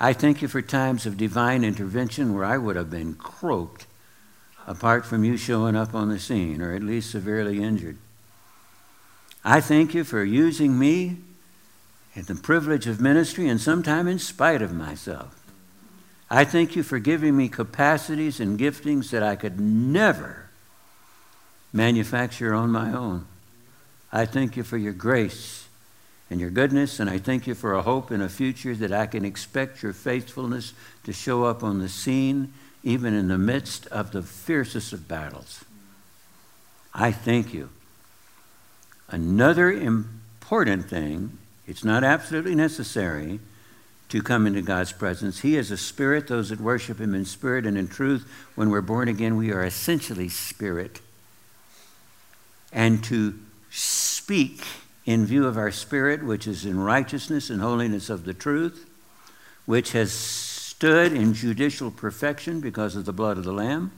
I 0.00 0.14
thank 0.14 0.42
you 0.42 0.48
for 0.48 0.60
times 0.60 1.06
of 1.06 1.16
divine 1.16 1.62
intervention 1.62 2.34
where 2.34 2.44
I 2.44 2.58
would 2.58 2.74
have 2.74 2.90
been 2.90 3.14
croaked 3.14 3.86
apart 4.66 5.06
from 5.06 5.22
you 5.22 5.36
showing 5.36 5.76
up 5.76 5.94
on 5.94 6.08
the 6.08 6.18
scene, 6.18 6.60
or 6.60 6.74
at 6.74 6.82
least 6.82 7.12
severely 7.12 7.62
injured. 7.62 7.98
I 9.44 9.60
thank 9.60 9.94
you 9.94 10.02
for 10.02 10.24
using 10.24 10.76
me 10.76 11.18
and 12.16 12.26
the 12.26 12.34
privilege 12.34 12.88
of 12.88 13.00
ministry, 13.00 13.48
and 13.48 13.60
sometime 13.60 14.08
in 14.08 14.18
spite 14.18 14.60
of 14.60 14.74
myself. 14.74 15.39
I 16.30 16.44
thank 16.44 16.76
you 16.76 16.84
for 16.84 17.00
giving 17.00 17.36
me 17.36 17.48
capacities 17.48 18.38
and 18.38 18.58
giftings 18.58 19.10
that 19.10 19.22
I 19.22 19.34
could 19.34 19.58
never 19.58 20.48
manufacture 21.72 22.54
on 22.54 22.70
my 22.70 22.92
own. 22.92 23.26
I 24.12 24.26
thank 24.26 24.56
you 24.56 24.62
for 24.62 24.76
your 24.76 24.92
grace 24.92 25.66
and 26.30 26.38
your 26.38 26.50
goodness, 26.50 27.00
and 27.00 27.10
I 27.10 27.18
thank 27.18 27.48
you 27.48 27.56
for 27.56 27.74
a 27.74 27.82
hope 27.82 28.12
and 28.12 28.22
a 28.22 28.28
future 28.28 28.76
that 28.76 28.92
I 28.92 29.06
can 29.06 29.24
expect 29.24 29.82
your 29.82 29.92
faithfulness 29.92 30.72
to 31.04 31.12
show 31.12 31.44
up 31.44 31.64
on 31.64 31.80
the 31.80 31.88
scene, 31.88 32.52
even 32.84 33.12
in 33.14 33.26
the 33.26 33.38
midst 33.38 33.88
of 33.88 34.12
the 34.12 34.22
fiercest 34.22 34.92
of 34.92 35.08
battles. 35.08 35.64
I 36.94 37.10
thank 37.10 37.52
you. 37.52 37.70
Another 39.08 39.72
important 39.72 40.88
thing, 40.88 41.38
it's 41.66 41.84
not 41.84 42.04
absolutely 42.04 42.54
necessary 42.54 43.40
to 44.10 44.20
come 44.20 44.46
into 44.46 44.60
God's 44.60 44.92
presence. 44.92 45.40
He 45.40 45.56
is 45.56 45.70
a 45.70 45.76
spirit. 45.76 46.26
Those 46.26 46.50
that 46.50 46.60
worship 46.60 47.00
Him 47.00 47.14
in 47.14 47.24
spirit 47.24 47.64
and 47.64 47.78
in 47.78 47.88
truth, 47.88 48.30
when 48.56 48.70
we're 48.70 48.80
born 48.80 49.08
again, 49.08 49.36
we 49.36 49.52
are 49.52 49.64
essentially 49.64 50.28
spirit. 50.28 51.00
And 52.72 53.02
to 53.04 53.38
speak 53.70 54.64
in 55.06 55.26
view 55.26 55.46
of 55.46 55.56
our 55.56 55.70
spirit, 55.70 56.24
which 56.24 56.46
is 56.46 56.64
in 56.64 56.78
righteousness 56.78 57.50
and 57.50 57.60
holiness 57.60 58.10
of 58.10 58.24
the 58.24 58.34
truth, 58.34 58.88
which 59.64 59.92
has 59.92 60.12
stood 60.12 61.12
in 61.12 61.32
judicial 61.32 61.90
perfection 61.90 62.60
because 62.60 62.96
of 62.96 63.04
the 63.04 63.12
blood 63.12 63.38
of 63.38 63.44
the 63.44 63.52
Lamb. 63.52 63.92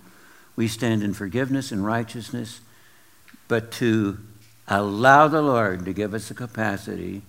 We 0.56 0.68
stand 0.68 1.02
in 1.02 1.14
forgiveness 1.14 1.72
and 1.72 1.84
righteousness, 1.84 2.60
but 3.48 3.72
to 3.72 4.18
allow 4.68 5.28
the 5.28 5.42
Lord 5.42 5.86
to 5.86 5.92
give 5.94 6.12
us 6.12 6.28
the 6.28 6.34
capacity 6.34 7.22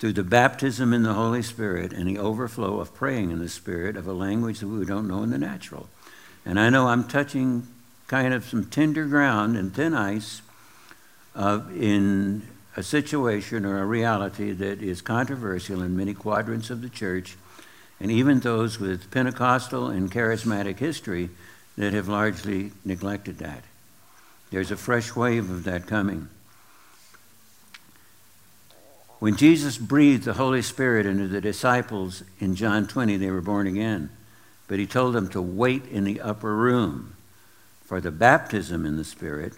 through 0.00 0.14
the 0.14 0.24
baptism 0.24 0.94
in 0.94 1.02
the 1.02 1.12
Holy 1.12 1.42
Spirit 1.42 1.92
and 1.92 2.08
the 2.08 2.18
overflow 2.18 2.80
of 2.80 2.94
praying 2.94 3.30
in 3.30 3.38
the 3.38 3.50
Spirit 3.50 3.98
of 3.98 4.06
a 4.06 4.12
language 4.14 4.60
that 4.60 4.66
we 4.66 4.86
don't 4.86 5.06
know 5.06 5.22
in 5.22 5.30
the 5.30 5.36
natural. 5.36 5.90
And 6.46 6.58
I 6.58 6.70
know 6.70 6.88
I'm 6.88 7.06
touching 7.06 7.68
kind 8.08 8.32
of 8.32 8.46
some 8.46 8.64
tender 8.64 9.04
ground 9.04 9.58
and 9.58 9.74
thin 9.74 9.92
ice 9.92 10.40
uh, 11.36 11.60
in 11.76 12.48
a 12.78 12.82
situation 12.82 13.66
or 13.66 13.82
a 13.82 13.84
reality 13.84 14.52
that 14.52 14.82
is 14.82 15.02
controversial 15.02 15.82
in 15.82 15.98
many 15.98 16.14
quadrants 16.14 16.70
of 16.70 16.80
the 16.80 16.88
church, 16.88 17.36
and 18.00 18.10
even 18.10 18.40
those 18.40 18.80
with 18.80 19.10
Pentecostal 19.10 19.88
and 19.88 20.10
charismatic 20.10 20.78
history 20.78 21.28
that 21.76 21.92
have 21.92 22.08
largely 22.08 22.72
neglected 22.86 23.36
that. 23.38 23.64
There's 24.50 24.70
a 24.70 24.76
fresh 24.78 25.14
wave 25.14 25.50
of 25.50 25.64
that 25.64 25.86
coming. 25.86 26.28
When 29.20 29.36
Jesus 29.36 29.78
breathed 29.78 30.24
the 30.24 30.32
Holy 30.32 30.62
Spirit 30.62 31.06
into 31.06 31.28
the 31.28 31.42
disciples 31.42 32.24
in 32.40 32.54
John 32.54 32.86
20, 32.86 33.18
they 33.18 33.30
were 33.30 33.42
born 33.42 33.66
again. 33.66 34.10
But 34.66 34.78
he 34.78 34.86
told 34.86 35.14
them 35.14 35.28
to 35.28 35.42
wait 35.42 35.86
in 35.86 36.04
the 36.04 36.20
upper 36.20 36.56
room 36.56 37.14
for 37.84 38.00
the 38.00 38.10
baptism 38.10 38.86
in 38.86 38.96
the 38.96 39.04
Spirit 39.04 39.52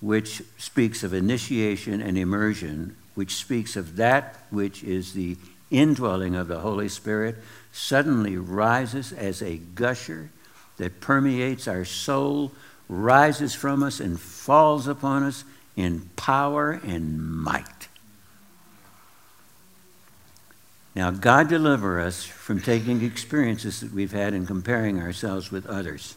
which 0.00 0.42
speaks 0.58 1.04
of 1.04 1.12
initiation 1.12 2.00
and 2.00 2.16
immersion, 2.16 2.96
which 3.14 3.36
speaks 3.36 3.76
of 3.76 3.96
that 3.96 4.46
which 4.50 4.82
is 4.82 5.12
the 5.12 5.36
indwelling 5.70 6.34
of 6.34 6.48
the 6.48 6.60
Holy 6.60 6.88
Spirit, 6.88 7.36
suddenly 7.70 8.36
rises 8.36 9.12
as 9.12 9.42
a 9.42 9.58
gusher 9.58 10.30
that 10.78 11.00
permeates 11.00 11.68
our 11.68 11.84
soul, 11.84 12.50
rises 12.88 13.54
from 13.54 13.82
us, 13.82 14.00
and 14.00 14.18
falls 14.18 14.88
upon 14.88 15.22
us 15.22 15.44
in 15.76 16.00
power 16.16 16.80
and 16.82 17.22
might. 17.22 17.79
Now, 20.94 21.10
God 21.10 21.48
deliver 21.48 22.00
us 22.00 22.24
from 22.24 22.60
taking 22.60 23.04
experiences 23.04 23.80
that 23.80 23.92
we've 23.92 24.12
had 24.12 24.34
and 24.34 24.46
comparing 24.46 25.00
ourselves 25.00 25.50
with 25.50 25.66
others 25.66 26.16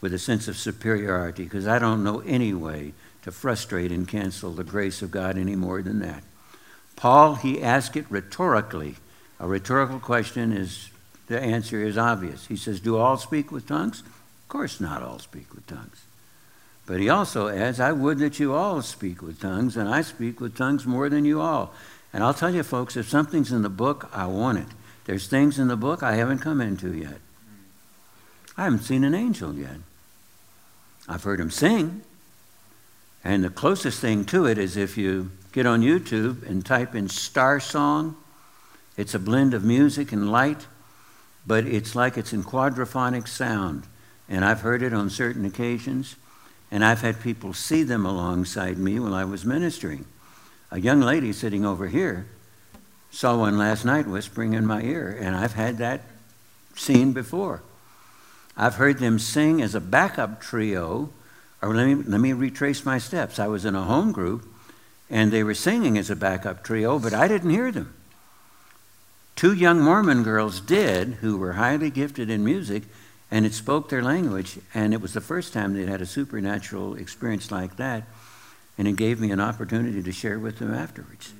with 0.00 0.12
a 0.12 0.18
sense 0.18 0.48
of 0.48 0.56
superiority 0.56 1.44
because 1.44 1.66
I 1.66 1.78
don't 1.78 2.04
know 2.04 2.20
any 2.20 2.52
way 2.52 2.92
to 3.22 3.32
frustrate 3.32 3.90
and 3.90 4.06
cancel 4.06 4.52
the 4.52 4.64
grace 4.64 5.02
of 5.02 5.10
God 5.10 5.38
any 5.38 5.56
more 5.56 5.82
than 5.82 5.98
that. 6.00 6.22
Paul, 6.94 7.34
he 7.36 7.62
asked 7.62 7.96
it 7.96 8.06
rhetorically. 8.08 8.96
A 9.40 9.48
rhetorical 9.48 9.98
question 9.98 10.52
is 10.52 10.90
the 11.26 11.40
answer 11.40 11.82
is 11.82 11.98
obvious. 11.98 12.46
He 12.46 12.56
says, 12.56 12.80
Do 12.80 12.96
all 12.96 13.16
speak 13.16 13.50
with 13.50 13.66
tongues? 13.66 14.00
Of 14.00 14.48
course, 14.48 14.80
not 14.80 15.02
all 15.02 15.18
speak 15.18 15.52
with 15.54 15.66
tongues. 15.66 16.04
But 16.86 17.00
he 17.00 17.08
also 17.08 17.48
adds, 17.48 17.80
I 17.80 17.90
would 17.90 18.18
that 18.20 18.38
you 18.38 18.54
all 18.54 18.80
speak 18.80 19.20
with 19.20 19.40
tongues, 19.40 19.76
and 19.76 19.88
I 19.88 20.02
speak 20.02 20.40
with 20.40 20.56
tongues 20.56 20.86
more 20.86 21.08
than 21.08 21.24
you 21.24 21.40
all. 21.40 21.74
And 22.16 22.24
I'll 22.24 22.32
tell 22.32 22.54
you, 22.54 22.62
folks, 22.62 22.96
if 22.96 23.06
something's 23.06 23.52
in 23.52 23.60
the 23.60 23.68
book, 23.68 24.08
I 24.10 24.24
want 24.24 24.56
it. 24.56 24.68
There's 25.04 25.28
things 25.28 25.58
in 25.58 25.68
the 25.68 25.76
book 25.76 26.02
I 26.02 26.14
haven't 26.14 26.38
come 26.38 26.62
into 26.62 26.96
yet. 26.96 27.18
I 28.56 28.64
haven't 28.64 28.84
seen 28.84 29.04
an 29.04 29.14
angel 29.14 29.52
yet. 29.52 29.76
I've 31.06 31.24
heard 31.24 31.38
him 31.38 31.50
sing. 31.50 32.00
And 33.22 33.44
the 33.44 33.50
closest 33.50 34.00
thing 34.00 34.24
to 34.24 34.46
it 34.46 34.56
is 34.56 34.78
if 34.78 34.96
you 34.96 35.30
get 35.52 35.66
on 35.66 35.82
YouTube 35.82 36.42
and 36.48 36.64
type 36.64 36.94
in 36.94 37.10
Star 37.10 37.60
Song. 37.60 38.16
It's 38.96 39.14
a 39.14 39.18
blend 39.18 39.52
of 39.52 39.62
music 39.62 40.10
and 40.10 40.32
light, 40.32 40.66
but 41.46 41.66
it's 41.66 41.94
like 41.94 42.16
it's 42.16 42.32
in 42.32 42.44
quadraphonic 42.44 43.28
sound. 43.28 43.82
And 44.26 44.42
I've 44.42 44.62
heard 44.62 44.82
it 44.82 44.94
on 44.94 45.10
certain 45.10 45.44
occasions, 45.44 46.16
and 46.70 46.82
I've 46.82 47.02
had 47.02 47.20
people 47.20 47.52
see 47.52 47.82
them 47.82 48.06
alongside 48.06 48.78
me 48.78 48.98
while 48.98 49.14
I 49.14 49.24
was 49.24 49.44
ministering. 49.44 50.06
A 50.70 50.80
young 50.80 51.00
lady 51.00 51.32
sitting 51.32 51.64
over 51.64 51.86
here 51.86 52.26
saw 53.10 53.38
one 53.38 53.56
last 53.56 53.84
night 53.84 54.06
whispering 54.06 54.52
in 54.52 54.66
my 54.66 54.82
ear, 54.82 55.16
and 55.20 55.36
I've 55.36 55.54
had 55.54 55.78
that 55.78 56.02
seen 56.74 57.12
before. 57.12 57.62
I've 58.56 58.74
heard 58.74 58.98
them 58.98 59.18
sing 59.18 59.62
as 59.62 59.74
a 59.74 59.80
backup 59.80 60.40
trio, 60.40 61.10
or 61.62 61.74
let 61.74 61.86
me, 61.86 61.94
let 61.94 62.20
me 62.20 62.32
retrace 62.32 62.84
my 62.84 62.98
steps. 62.98 63.38
I 63.38 63.46
was 63.46 63.64
in 63.64 63.74
a 63.74 63.84
home 63.84 64.12
group, 64.12 64.46
and 65.08 65.30
they 65.30 65.44
were 65.44 65.54
singing 65.54 65.96
as 65.96 66.10
a 66.10 66.16
backup 66.16 66.64
trio, 66.64 66.98
but 66.98 67.14
I 67.14 67.28
didn't 67.28 67.50
hear 67.50 67.70
them. 67.70 67.94
Two 69.36 69.52
young 69.52 69.80
Mormon 69.80 70.22
girls 70.22 70.60
did, 70.60 71.14
who 71.20 71.36
were 71.36 71.52
highly 71.52 71.90
gifted 71.90 72.28
in 72.28 72.44
music, 72.44 72.84
and 73.30 73.44
it 73.44 73.52
spoke 73.52 73.88
their 73.88 74.02
language, 74.02 74.58
and 74.74 74.94
it 74.94 75.00
was 75.00 75.12
the 75.12 75.20
first 75.20 75.52
time 75.52 75.74
they'd 75.74 75.88
had 75.88 76.00
a 76.00 76.06
supernatural 76.06 76.94
experience 76.94 77.50
like 77.50 77.76
that, 77.76 78.04
and 78.78 78.86
it 78.86 78.96
gave 78.96 79.20
me 79.20 79.30
an 79.30 79.40
opportunity 79.40 80.02
to 80.02 80.12
share 80.12 80.38
with 80.38 80.58
them 80.58 80.72
afterwards. 80.72 81.32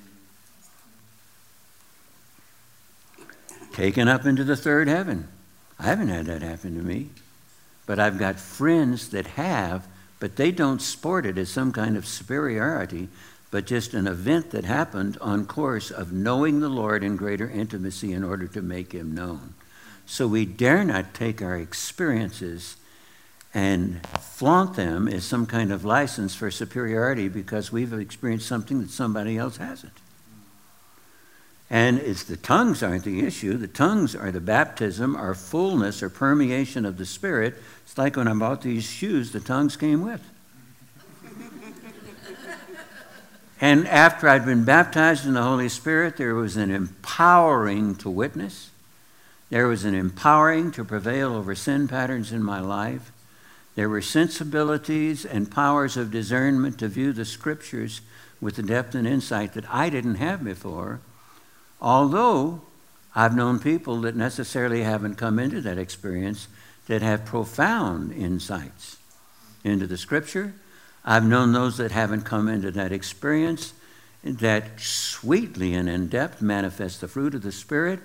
Taken 3.73 4.07
up 4.07 4.25
into 4.25 4.43
the 4.43 4.55
third 4.55 4.87
heaven. 4.87 5.27
I 5.79 5.83
haven't 5.83 6.07
had 6.07 6.25
that 6.25 6.41
happen 6.41 6.75
to 6.75 6.83
me. 6.83 7.09
But 7.85 7.99
I've 7.99 8.17
got 8.17 8.39
friends 8.39 9.09
that 9.09 9.27
have, 9.27 9.87
but 10.19 10.35
they 10.35 10.51
don't 10.51 10.81
sport 10.81 11.25
it 11.25 11.37
as 11.37 11.49
some 11.49 11.71
kind 11.71 11.95
of 11.95 12.05
superiority, 12.05 13.07
but 13.51 13.65
just 13.65 13.93
an 13.93 14.07
event 14.07 14.51
that 14.51 14.65
happened 14.65 15.17
on 15.21 15.45
course 15.45 15.89
of 15.89 16.11
knowing 16.11 16.59
the 16.59 16.69
Lord 16.69 17.03
in 17.03 17.15
greater 17.15 17.49
intimacy 17.49 18.11
in 18.11 18.23
order 18.23 18.47
to 18.47 18.61
make 18.61 18.91
him 18.91 19.13
known. 19.13 19.53
So 20.05 20.27
we 20.27 20.45
dare 20.45 20.83
not 20.83 21.13
take 21.13 21.41
our 21.41 21.55
experiences 21.55 22.77
and 23.53 24.05
flaunt 24.19 24.75
them 24.75 25.07
as 25.07 25.25
some 25.25 25.45
kind 25.45 25.71
of 25.71 25.85
license 25.85 26.35
for 26.35 26.51
superiority 26.51 27.27
because 27.27 27.71
we've 27.71 27.93
experienced 27.93 28.47
something 28.47 28.81
that 28.81 28.89
somebody 28.89 29.37
else 29.37 29.57
hasn't. 29.57 29.93
And 31.69 31.99
it's 31.99 32.23
the 32.23 32.37
tongues 32.37 32.81
aren't 32.81 33.03
the 33.03 33.25
issue. 33.25 33.57
The 33.57 33.67
tongues 33.67 34.15
are 34.15 34.31
the 34.31 34.39
baptism, 34.39 35.15
our 35.15 35.33
fullness 35.33 36.01
or 36.01 36.09
permeation 36.09 36.85
of 36.85 36.97
the 36.97 37.05
Spirit. 37.05 37.55
It's 37.83 37.97
like 37.97 38.15
when 38.15 38.27
I 38.27 38.33
bought 38.33 38.61
these 38.61 38.85
shoes, 38.85 39.31
the 39.31 39.41
tongues 39.41 39.75
came 39.75 40.01
with. 40.01 40.21
and 43.61 43.85
after 43.87 44.29
I'd 44.29 44.45
been 44.45 44.63
baptized 44.63 45.25
in 45.25 45.33
the 45.33 45.43
Holy 45.43 45.67
Spirit, 45.67 46.15
there 46.15 46.35
was 46.35 46.55
an 46.55 46.71
empowering 46.71 47.95
to 47.95 48.09
witness. 48.09 48.71
There 49.49 49.67
was 49.67 49.83
an 49.83 49.95
empowering 49.95 50.71
to 50.73 50.85
prevail 50.85 51.33
over 51.33 51.53
sin 51.53 51.89
patterns 51.89 52.31
in 52.31 52.43
my 52.43 52.61
life. 52.61 53.11
There 53.77 53.89
were 53.89 54.01
sensibilities 54.01 55.23
and 55.23 55.51
powers 55.51 55.97
of 55.97 56.09
discernment 56.09 56.79
to 56.79 56.87
view 56.87 57.13
the 57.13 57.25
scriptures 57.25 58.01
with 58.41 58.55
the 58.55 58.63
depth 58.63 58.95
and 58.95 59.07
insight 59.07 59.53
that 59.53 59.71
I 59.71 59.91
didn't 59.91 60.15
have 60.15 60.43
before. 60.43 60.99
Although 61.79 62.63
I've 63.13 63.35
known 63.35 63.59
people 63.59 64.01
that 64.01 64.15
necessarily 64.15 64.81
haven't 64.81 65.13
come 65.13 65.37
into 65.37 65.61
that 65.61 65.77
experience 65.77 66.47
that 66.87 67.03
have 67.03 67.23
profound 67.23 68.13
insights 68.13 68.97
into 69.63 69.85
the 69.85 69.95
scripture. 69.95 70.55
I've 71.05 71.27
known 71.27 71.53
those 71.53 71.77
that 71.77 71.91
haven't 71.91 72.23
come 72.23 72.47
into 72.47 72.71
that 72.71 72.91
experience 72.91 73.73
that 74.23 74.79
sweetly 74.79 75.75
and 75.75 75.87
in 75.87 76.07
depth 76.07 76.41
manifest 76.41 77.01
the 77.01 77.07
fruit 77.07 77.35
of 77.35 77.43
the 77.43 77.51
Spirit. 77.51 77.99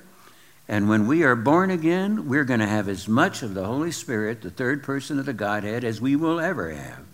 And 0.68 0.88
when 0.88 1.06
we 1.06 1.22
are 1.24 1.36
born 1.36 1.70
again, 1.70 2.28
we're 2.28 2.44
going 2.44 2.60
to 2.60 2.66
have 2.66 2.88
as 2.88 3.08
much 3.08 3.42
of 3.42 3.54
the 3.54 3.66
Holy 3.66 3.92
Spirit, 3.92 4.42
the 4.42 4.50
third 4.50 4.82
person 4.82 5.18
of 5.18 5.26
the 5.26 5.32
Godhead, 5.32 5.84
as 5.84 6.00
we 6.00 6.16
will 6.16 6.40
ever 6.40 6.70
have. 6.70 7.04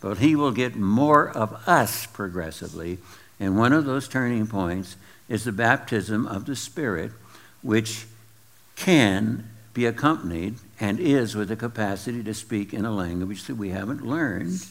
But 0.00 0.18
He 0.18 0.34
will 0.34 0.52
get 0.52 0.76
more 0.76 1.28
of 1.28 1.52
us 1.66 2.06
progressively. 2.06 2.98
And 3.40 3.56
one 3.56 3.72
of 3.72 3.84
those 3.84 4.08
turning 4.08 4.46
points 4.46 4.96
is 5.28 5.44
the 5.44 5.52
baptism 5.52 6.26
of 6.26 6.44
the 6.44 6.56
Spirit, 6.56 7.12
which 7.62 8.06
can 8.76 9.48
be 9.74 9.86
accompanied 9.86 10.56
and 10.80 10.98
is 10.98 11.34
with 11.34 11.48
the 11.48 11.56
capacity 11.56 12.22
to 12.22 12.34
speak 12.34 12.72
in 12.72 12.84
a 12.84 12.90
language 12.90 13.44
that 13.44 13.54
we 13.54 13.70
haven't 13.70 14.04
learned 14.04 14.64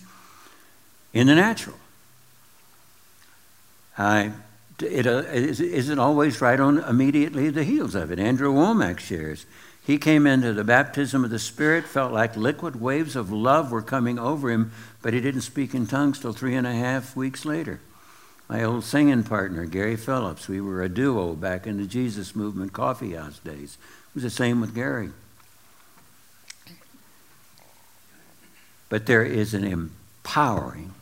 in 1.13 1.27
the 1.27 1.35
natural. 1.35 1.77
I, 3.97 4.31
it 4.79 5.07
uh, 5.07 5.23
isn't 5.31 5.99
always 5.99 6.41
right 6.41 6.59
on 6.59 6.79
immediately 6.79 7.49
the 7.49 7.63
heels 7.63 7.95
of 7.95 8.11
it. 8.11 8.19
Andrew 8.19 8.53
Wommack 8.53 8.99
shares. 8.99 9.45
He 9.83 9.97
came 9.97 10.27
into 10.27 10.51
the 10.53 10.65
baptism 10.65 11.23
of 11.23 11.29
the 11.29 11.39
Spirit, 11.39 11.85
felt 11.85 12.11
like 12.11 12.35
liquid 12.35 12.79
waves 12.79 13.15
of 13.15 13.31
love 13.31 13.71
were 13.71 13.81
coming 13.81 14.19
over 14.19 14.51
him, 14.51 14.71
but 15.01 15.13
he 15.13 15.21
didn't 15.21 15.41
speak 15.41 15.73
in 15.73 15.87
tongues 15.87 16.19
till 16.19 16.33
three 16.33 16.55
and 16.55 16.67
a 16.67 16.73
half 16.73 17.15
weeks 17.15 17.45
later. 17.45 17.79
My 18.49 18.63
old 18.63 18.83
singing 18.83 19.23
partner, 19.23 19.65
Gary 19.65 19.95
Phillips, 19.95 20.47
we 20.47 20.61
were 20.61 20.83
a 20.83 20.89
duo 20.89 21.33
back 21.33 21.67
in 21.67 21.77
the 21.77 21.85
Jesus 21.85 22.35
Movement 22.35 22.73
coffee 22.73 23.13
house 23.13 23.39
days. 23.39 23.77
It 24.09 24.15
was 24.15 24.23
the 24.23 24.29
same 24.29 24.61
with 24.61 24.75
Gary. 24.75 25.09
But 28.89 29.05
there 29.05 29.23
is 29.23 29.53
an 29.53 29.63
empowering, 29.63 30.93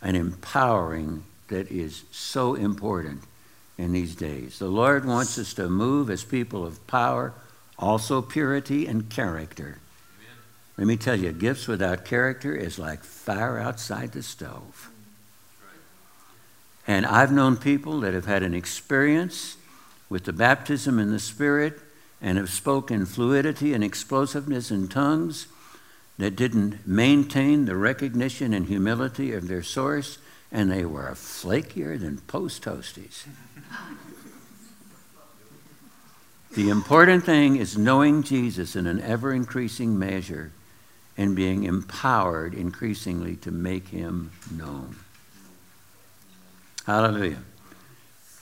an 0.00 0.14
empowering 0.14 1.24
that 1.48 1.70
is 1.70 2.04
so 2.10 2.54
important 2.54 3.22
in 3.76 3.92
these 3.92 4.14
days. 4.14 4.58
The 4.58 4.68
Lord 4.68 5.04
wants 5.04 5.38
us 5.38 5.54
to 5.54 5.68
move 5.68 6.10
as 6.10 6.24
people 6.24 6.64
of 6.64 6.84
power, 6.86 7.34
also 7.78 8.22
purity 8.22 8.86
and 8.86 9.10
character. 9.10 9.78
Amen. 10.18 10.36
Let 10.78 10.86
me 10.86 10.96
tell 10.96 11.16
you, 11.16 11.32
gifts 11.32 11.66
without 11.66 12.04
character 12.04 12.54
is 12.54 12.78
like 12.78 13.02
fire 13.02 13.58
outside 13.58 14.12
the 14.12 14.22
stove. 14.22 14.90
And 16.86 17.06
I've 17.06 17.32
known 17.32 17.56
people 17.56 18.00
that 18.00 18.14
have 18.14 18.26
had 18.26 18.42
an 18.42 18.54
experience 18.54 19.56
with 20.08 20.24
the 20.24 20.32
baptism 20.32 20.98
in 20.98 21.10
the 21.10 21.18
Spirit 21.18 21.80
and 22.20 22.38
have 22.38 22.50
spoken 22.50 23.06
fluidity 23.06 23.72
and 23.72 23.82
explosiveness 23.82 24.70
in 24.70 24.88
tongues 24.88 25.46
that 26.18 26.36
didn't 26.36 26.86
maintain 26.86 27.64
the 27.64 27.76
recognition 27.76 28.52
and 28.52 28.66
humility 28.66 29.32
of 29.32 29.48
their 29.48 29.62
source, 29.62 30.18
and 30.54 30.70
they 30.70 30.84
were 30.84 31.10
flakier 31.14 31.98
than 31.98 32.18
post 32.18 32.62
toasties. 32.62 33.24
the 36.54 36.68
important 36.68 37.24
thing 37.24 37.56
is 37.56 37.76
knowing 37.76 38.22
Jesus 38.22 38.76
in 38.76 38.86
an 38.86 39.00
ever 39.00 39.32
increasing 39.32 39.98
measure 39.98 40.52
and 41.18 41.34
being 41.34 41.64
empowered 41.64 42.54
increasingly 42.54 43.34
to 43.34 43.50
make 43.50 43.88
him 43.88 44.30
known. 44.56 44.94
Hallelujah. 46.86 47.42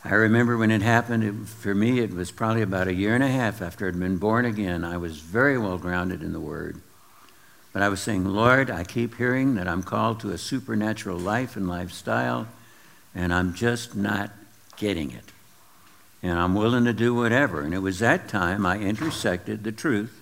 I 0.04 0.12
remember 0.12 0.58
when 0.58 0.70
it 0.70 0.82
happened, 0.82 1.24
it, 1.24 1.48
for 1.48 1.74
me, 1.74 2.00
it 2.00 2.12
was 2.12 2.30
probably 2.30 2.60
about 2.60 2.88
a 2.88 2.94
year 2.94 3.14
and 3.14 3.24
a 3.24 3.28
half 3.28 3.62
after 3.62 3.88
I'd 3.88 3.98
been 3.98 4.18
born 4.18 4.44
again. 4.44 4.84
I 4.84 4.98
was 4.98 5.20
very 5.20 5.56
well 5.56 5.78
grounded 5.78 6.22
in 6.22 6.34
the 6.34 6.40
Word. 6.40 6.82
But 7.72 7.82
I 7.82 7.88
was 7.88 8.02
saying, 8.02 8.24
Lord, 8.24 8.70
I 8.70 8.84
keep 8.84 9.16
hearing 9.16 9.54
that 9.54 9.66
I'm 9.66 9.82
called 9.82 10.20
to 10.20 10.30
a 10.30 10.38
supernatural 10.38 11.18
life 11.18 11.56
and 11.56 11.68
lifestyle, 11.68 12.46
and 13.14 13.32
I'm 13.32 13.54
just 13.54 13.96
not 13.96 14.30
getting 14.76 15.10
it. 15.10 15.24
And 16.22 16.38
I'm 16.38 16.54
willing 16.54 16.84
to 16.84 16.92
do 16.92 17.14
whatever. 17.14 17.62
And 17.62 17.74
it 17.74 17.78
was 17.78 17.98
that 17.98 18.28
time 18.28 18.66
I 18.66 18.78
intersected 18.78 19.64
the 19.64 19.72
truth 19.72 20.20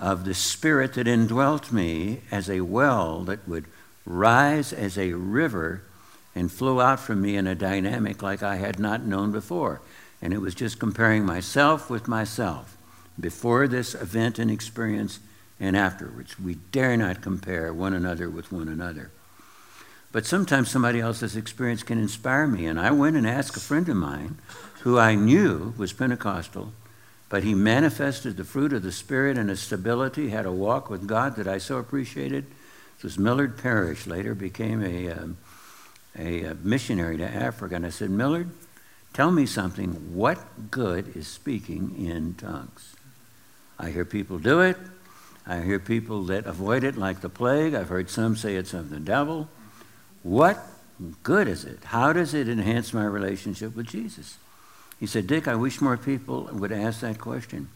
of 0.00 0.24
the 0.24 0.34
Spirit 0.34 0.94
that 0.94 1.08
indwelt 1.08 1.72
me 1.72 2.20
as 2.30 2.50
a 2.50 2.60
well 2.60 3.20
that 3.24 3.48
would 3.48 3.64
rise 4.04 4.72
as 4.72 4.98
a 4.98 5.12
river 5.12 5.82
and 6.34 6.50
flow 6.52 6.80
out 6.80 7.00
from 7.00 7.20
me 7.20 7.36
in 7.36 7.46
a 7.46 7.54
dynamic 7.54 8.22
like 8.22 8.42
I 8.42 8.56
had 8.56 8.78
not 8.78 9.04
known 9.04 9.32
before. 9.32 9.80
And 10.20 10.32
it 10.32 10.40
was 10.40 10.54
just 10.54 10.78
comparing 10.78 11.24
myself 11.24 11.90
with 11.90 12.08
myself 12.08 12.76
before 13.18 13.66
this 13.66 13.94
event 13.94 14.38
and 14.38 14.50
experience 14.50 15.20
and 15.60 15.76
afterwards. 15.76 16.38
We 16.38 16.56
dare 16.72 16.96
not 16.96 17.22
compare 17.22 17.72
one 17.72 17.92
another 17.92 18.30
with 18.30 18.52
one 18.52 18.68
another. 18.68 19.10
But 20.10 20.24
sometimes 20.24 20.70
somebody 20.70 21.00
else's 21.00 21.36
experience 21.36 21.82
can 21.82 21.98
inspire 21.98 22.46
me. 22.46 22.66
And 22.66 22.80
I 22.80 22.90
went 22.90 23.16
and 23.16 23.26
asked 23.26 23.56
a 23.56 23.60
friend 23.60 23.88
of 23.88 23.96
mine 23.96 24.38
who 24.80 24.98
I 24.98 25.14
knew 25.14 25.74
was 25.76 25.92
Pentecostal, 25.92 26.72
but 27.28 27.42
he 27.42 27.54
manifested 27.54 28.36
the 28.36 28.44
fruit 28.44 28.72
of 28.72 28.82
the 28.82 28.92
Spirit 28.92 29.36
and 29.36 29.50
a 29.50 29.56
stability, 29.56 30.30
had 30.30 30.46
a 30.46 30.52
walk 30.52 30.88
with 30.88 31.06
God 31.06 31.36
that 31.36 31.46
I 31.46 31.58
so 31.58 31.76
appreciated. 31.76 32.46
This 32.96 33.02
was 33.02 33.18
Millard 33.18 33.58
Parrish, 33.58 34.06
later 34.06 34.34
became 34.34 34.82
a, 34.82 35.10
um, 35.10 35.36
a, 36.18 36.44
a 36.44 36.54
missionary 36.54 37.18
to 37.18 37.28
Africa. 37.28 37.74
And 37.74 37.84
I 37.84 37.90
said, 37.90 38.08
Millard, 38.10 38.48
tell 39.12 39.30
me 39.30 39.44
something. 39.44 40.14
What 40.14 40.70
good 40.70 41.14
is 41.14 41.28
speaking 41.28 42.06
in 42.06 42.34
tongues? 42.34 42.96
I 43.78 43.90
hear 43.90 44.04
people 44.06 44.38
do 44.38 44.60
it. 44.60 44.78
I 45.48 45.62
hear 45.62 45.78
people 45.78 46.24
that 46.24 46.46
avoid 46.46 46.84
it 46.84 46.98
like 46.98 47.22
the 47.22 47.30
plague. 47.30 47.74
I've 47.74 47.88
heard 47.88 48.10
some 48.10 48.36
say 48.36 48.56
it's 48.56 48.74
of 48.74 48.90
the 48.90 49.00
devil. 49.00 49.48
What 50.22 50.62
good 51.22 51.48
is 51.48 51.64
it? 51.64 51.82
How 51.84 52.12
does 52.12 52.34
it 52.34 52.50
enhance 52.50 52.92
my 52.92 53.06
relationship 53.06 53.74
with 53.74 53.86
Jesus? 53.86 54.36
He 55.00 55.06
said, 55.06 55.26
Dick, 55.26 55.48
I 55.48 55.54
wish 55.54 55.80
more 55.80 55.96
people 55.96 56.50
would 56.52 56.70
ask 56.70 57.00
that 57.00 57.18
question. 57.18 57.70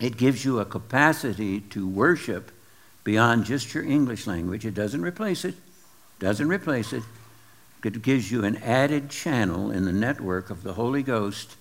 It 0.00 0.16
gives 0.16 0.44
you 0.44 0.58
a 0.58 0.64
capacity 0.64 1.60
to 1.60 1.86
worship 1.86 2.50
beyond 3.04 3.44
just 3.44 3.72
your 3.72 3.84
English 3.84 4.26
language. 4.26 4.66
It 4.66 4.74
doesn't 4.74 5.02
replace 5.02 5.44
it. 5.44 5.54
Doesn't 6.18 6.48
replace 6.48 6.92
it. 6.92 7.04
It 7.84 8.02
gives 8.02 8.32
you 8.32 8.44
an 8.44 8.56
added 8.56 9.10
channel 9.10 9.70
in 9.70 9.84
the 9.84 9.92
network 9.92 10.50
of 10.50 10.62
the 10.64 10.72
Holy 10.72 11.02
Ghost 11.04 11.56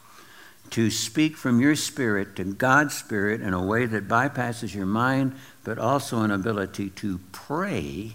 to 0.71 0.89
speak 0.89 1.37
from 1.37 1.59
your 1.59 1.75
spirit 1.75 2.35
to 2.35 2.43
God's 2.43 2.95
spirit 2.95 3.41
in 3.41 3.53
a 3.53 3.63
way 3.63 3.85
that 3.85 4.07
bypasses 4.07 4.73
your 4.73 4.85
mind, 4.85 5.35
but 5.63 5.77
also 5.77 6.21
an 6.21 6.31
ability 6.31 6.89
to 6.91 7.19
pray 7.31 8.13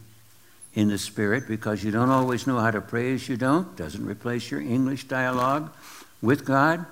in 0.74 0.88
the 0.88 0.98
spirit 0.98 1.48
because 1.48 1.82
you 1.82 1.90
don't 1.90 2.10
always 2.10 2.46
know 2.46 2.58
how 2.58 2.70
to 2.70 2.80
pray 2.80 3.14
as 3.14 3.28
you 3.28 3.36
don't. 3.36 3.76
Doesn't 3.76 4.04
replace 4.04 4.50
your 4.50 4.60
English 4.60 5.04
dialogue 5.04 5.72
with 6.22 6.44
God. 6.44 6.86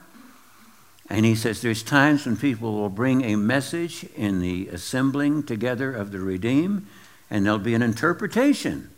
And 1.08 1.24
he 1.24 1.34
says 1.34 1.62
there's 1.62 1.82
times 1.82 2.26
when 2.26 2.36
people 2.36 2.74
will 2.74 2.88
bring 2.88 3.22
a 3.22 3.36
message 3.36 4.04
in 4.16 4.40
the 4.40 4.68
assembling 4.68 5.44
together 5.44 5.92
of 5.92 6.10
the 6.10 6.18
redeemed, 6.18 6.86
and 7.30 7.44
there'll 7.44 7.58
be 7.58 7.74
an 7.74 7.82
interpretation 7.82 8.90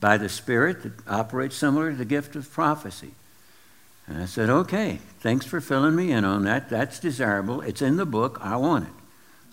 by 0.00 0.16
the 0.16 0.28
Spirit 0.28 0.82
that 0.82 0.92
operates 1.08 1.56
similar 1.56 1.92
to 1.92 1.96
the 1.96 2.04
gift 2.04 2.34
of 2.34 2.50
prophecy. 2.50 3.12
And 4.06 4.22
I 4.22 4.26
said, 4.26 4.50
okay, 4.50 4.98
thanks 5.20 5.46
for 5.46 5.60
filling 5.60 5.96
me 5.96 6.12
in 6.12 6.24
on 6.24 6.44
that. 6.44 6.68
That's 6.68 6.98
desirable. 6.98 7.62
It's 7.62 7.82
in 7.82 7.96
the 7.96 8.06
book. 8.06 8.38
I 8.42 8.56
want 8.56 8.86
it. 8.86 8.94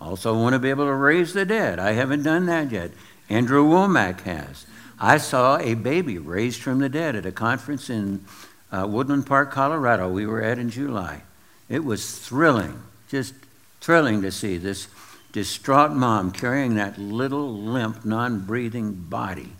Also, 0.02 0.38
want 0.38 0.54
to 0.54 0.60
be 0.60 0.70
able 0.70 0.86
to 0.86 0.94
raise 0.94 1.34
the 1.34 1.46
dead. 1.46 1.80
I 1.80 1.92
haven't 1.92 2.24
done 2.24 2.48
that 2.48 2.72
yet. 2.72 2.92
Andrew 3.30 3.64
Wommack 3.64 4.22
has. 4.22 4.66
I 5.00 5.18
saw 5.18 5.58
a 5.58 5.76
baby 5.76 6.18
raised 6.18 6.62
from 6.62 6.80
the 6.80 6.90
dead 6.90 7.16
at 7.16 7.26
a 7.26 7.32
conference 7.32 7.90
in 7.90 8.26
uh, 8.72 8.88
Woodland 8.88 9.26
Park, 9.26 9.52
Colorado, 9.52 10.10
we 10.10 10.26
were 10.26 10.42
at 10.42 10.58
in 10.58 10.70
July. 10.70 11.24
It 11.68 11.84
was 11.84 12.20
thrilling, 12.20 12.82
just 13.10 13.34
thrilling 13.82 14.22
to 14.22 14.32
see 14.32 14.58
this 14.58 14.88
distraught 15.32 15.92
mom 15.92 16.32
carrying 16.32 16.76
that 16.76 16.98
little 16.98 17.54
limp, 17.54 18.06
non 18.06 18.46
breathing 18.46 18.94
body 18.94 19.54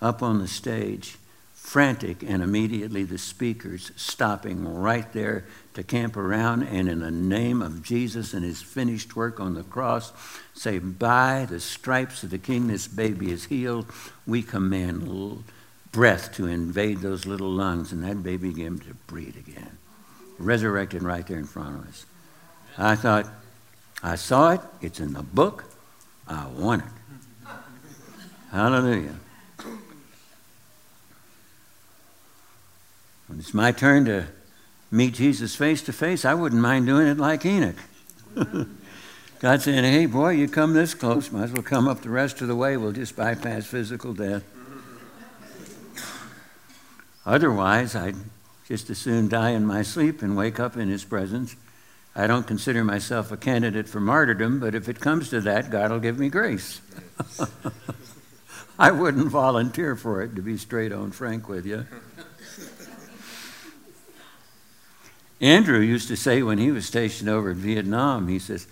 up 0.00 0.22
on 0.22 0.38
the 0.38 0.48
stage 0.48 1.16
frantic, 1.74 2.22
and 2.22 2.40
immediately 2.40 3.02
the 3.02 3.18
speakers 3.18 3.90
stopping 3.96 4.64
right 4.64 5.12
there 5.12 5.44
to 5.72 5.82
camp 5.82 6.16
around 6.16 6.62
and, 6.62 6.88
in 6.88 7.00
the 7.00 7.10
name 7.10 7.60
of 7.60 7.82
Jesus 7.82 8.32
and 8.32 8.44
his 8.44 8.62
finished 8.62 9.16
work 9.16 9.40
on 9.40 9.54
the 9.54 9.64
cross, 9.64 10.12
say, 10.54 10.78
By 10.78 11.46
the 11.50 11.58
stripes 11.58 12.22
of 12.22 12.30
the 12.30 12.38
King, 12.38 12.68
this 12.68 12.86
baby 12.86 13.32
is 13.32 13.46
healed. 13.46 13.86
We 14.24 14.40
command 14.40 15.42
breath 15.90 16.32
to 16.34 16.46
invade 16.46 16.98
those 16.98 17.26
little 17.26 17.50
lungs, 17.50 17.90
and 17.90 18.04
that 18.04 18.22
baby 18.22 18.50
began 18.50 18.78
to 18.78 18.94
breathe 19.08 19.36
again. 19.36 19.76
Resurrected 20.38 21.02
right 21.02 21.26
there 21.26 21.38
in 21.38 21.44
front 21.44 21.80
of 21.80 21.88
us. 21.88 22.06
I 22.78 22.94
thought, 22.94 23.26
I 24.00 24.14
saw 24.14 24.52
it, 24.52 24.60
it's 24.80 25.00
in 25.00 25.12
the 25.12 25.24
book, 25.24 25.64
I 26.28 26.46
want 26.46 26.84
it. 26.84 27.48
Hallelujah. 28.52 29.16
When 33.26 33.38
it's 33.38 33.54
my 33.54 33.72
turn 33.72 34.04
to 34.04 34.26
meet 34.90 35.14
Jesus 35.14 35.56
face 35.56 35.82
to 35.82 35.92
face, 35.92 36.24
I 36.24 36.34
wouldn't 36.34 36.60
mind 36.60 36.86
doing 36.86 37.06
it 37.06 37.18
like 37.18 37.44
Enoch. 37.46 37.76
God 39.40 39.60
saying, 39.60 39.84
hey, 39.84 40.06
boy, 40.06 40.30
you 40.30 40.48
come 40.48 40.72
this 40.72 40.94
close, 40.94 41.30
might 41.30 41.44
as 41.44 41.52
well 41.52 41.62
come 41.62 41.88
up 41.88 42.02
the 42.02 42.10
rest 42.10 42.40
of 42.40 42.48
the 42.48 42.56
way. 42.56 42.76
We'll 42.76 42.92
just 42.92 43.16
bypass 43.16 43.66
physical 43.66 44.14
death. 44.14 44.42
Otherwise, 47.26 47.94
I'd 47.94 48.16
just 48.68 48.90
as 48.90 48.98
soon 48.98 49.28
die 49.28 49.50
in 49.50 49.66
my 49.66 49.82
sleep 49.82 50.22
and 50.22 50.36
wake 50.36 50.60
up 50.60 50.76
in 50.76 50.88
his 50.88 51.04
presence. 51.04 51.56
I 52.16 52.26
don't 52.26 52.46
consider 52.46 52.84
myself 52.84 53.32
a 53.32 53.36
candidate 53.36 53.88
for 53.88 54.00
martyrdom, 54.00 54.60
but 54.60 54.74
if 54.74 54.88
it 54.88 55.00
comes 55.00 55.30
to 55.30 55.40
that, 55.42 55.70
God 55.70 55.90
will 55.90 56.00
give 56.00 56.18
me 56.18 56.28
grace. 56.28 56.80
I 58.78 58.90
wouldn't 58.90 59.28
volunteer 59.28 59.96
for 59.96 60.22
it, 60.22 60.36
to 60.36 60.42
be 60.42 60.56
straight 60.56 60.92
on 60.92 61.10
frank 61.10 61.48
with 61.48 61.66
you. 61.66 61.86
Andrew 65.40 65.80
used 65.80 66.08
to 66.08 66.16
say 66.16 66.42
when 66.42 66.58
he 66.58 66.70
was 66.70 66.86
stationed 66.86 67.28
over 67.28 67.50
in 67.50 67.58
Vietnam, 67.58 68.28
he 68.28 68.38
says, 68.38 68.66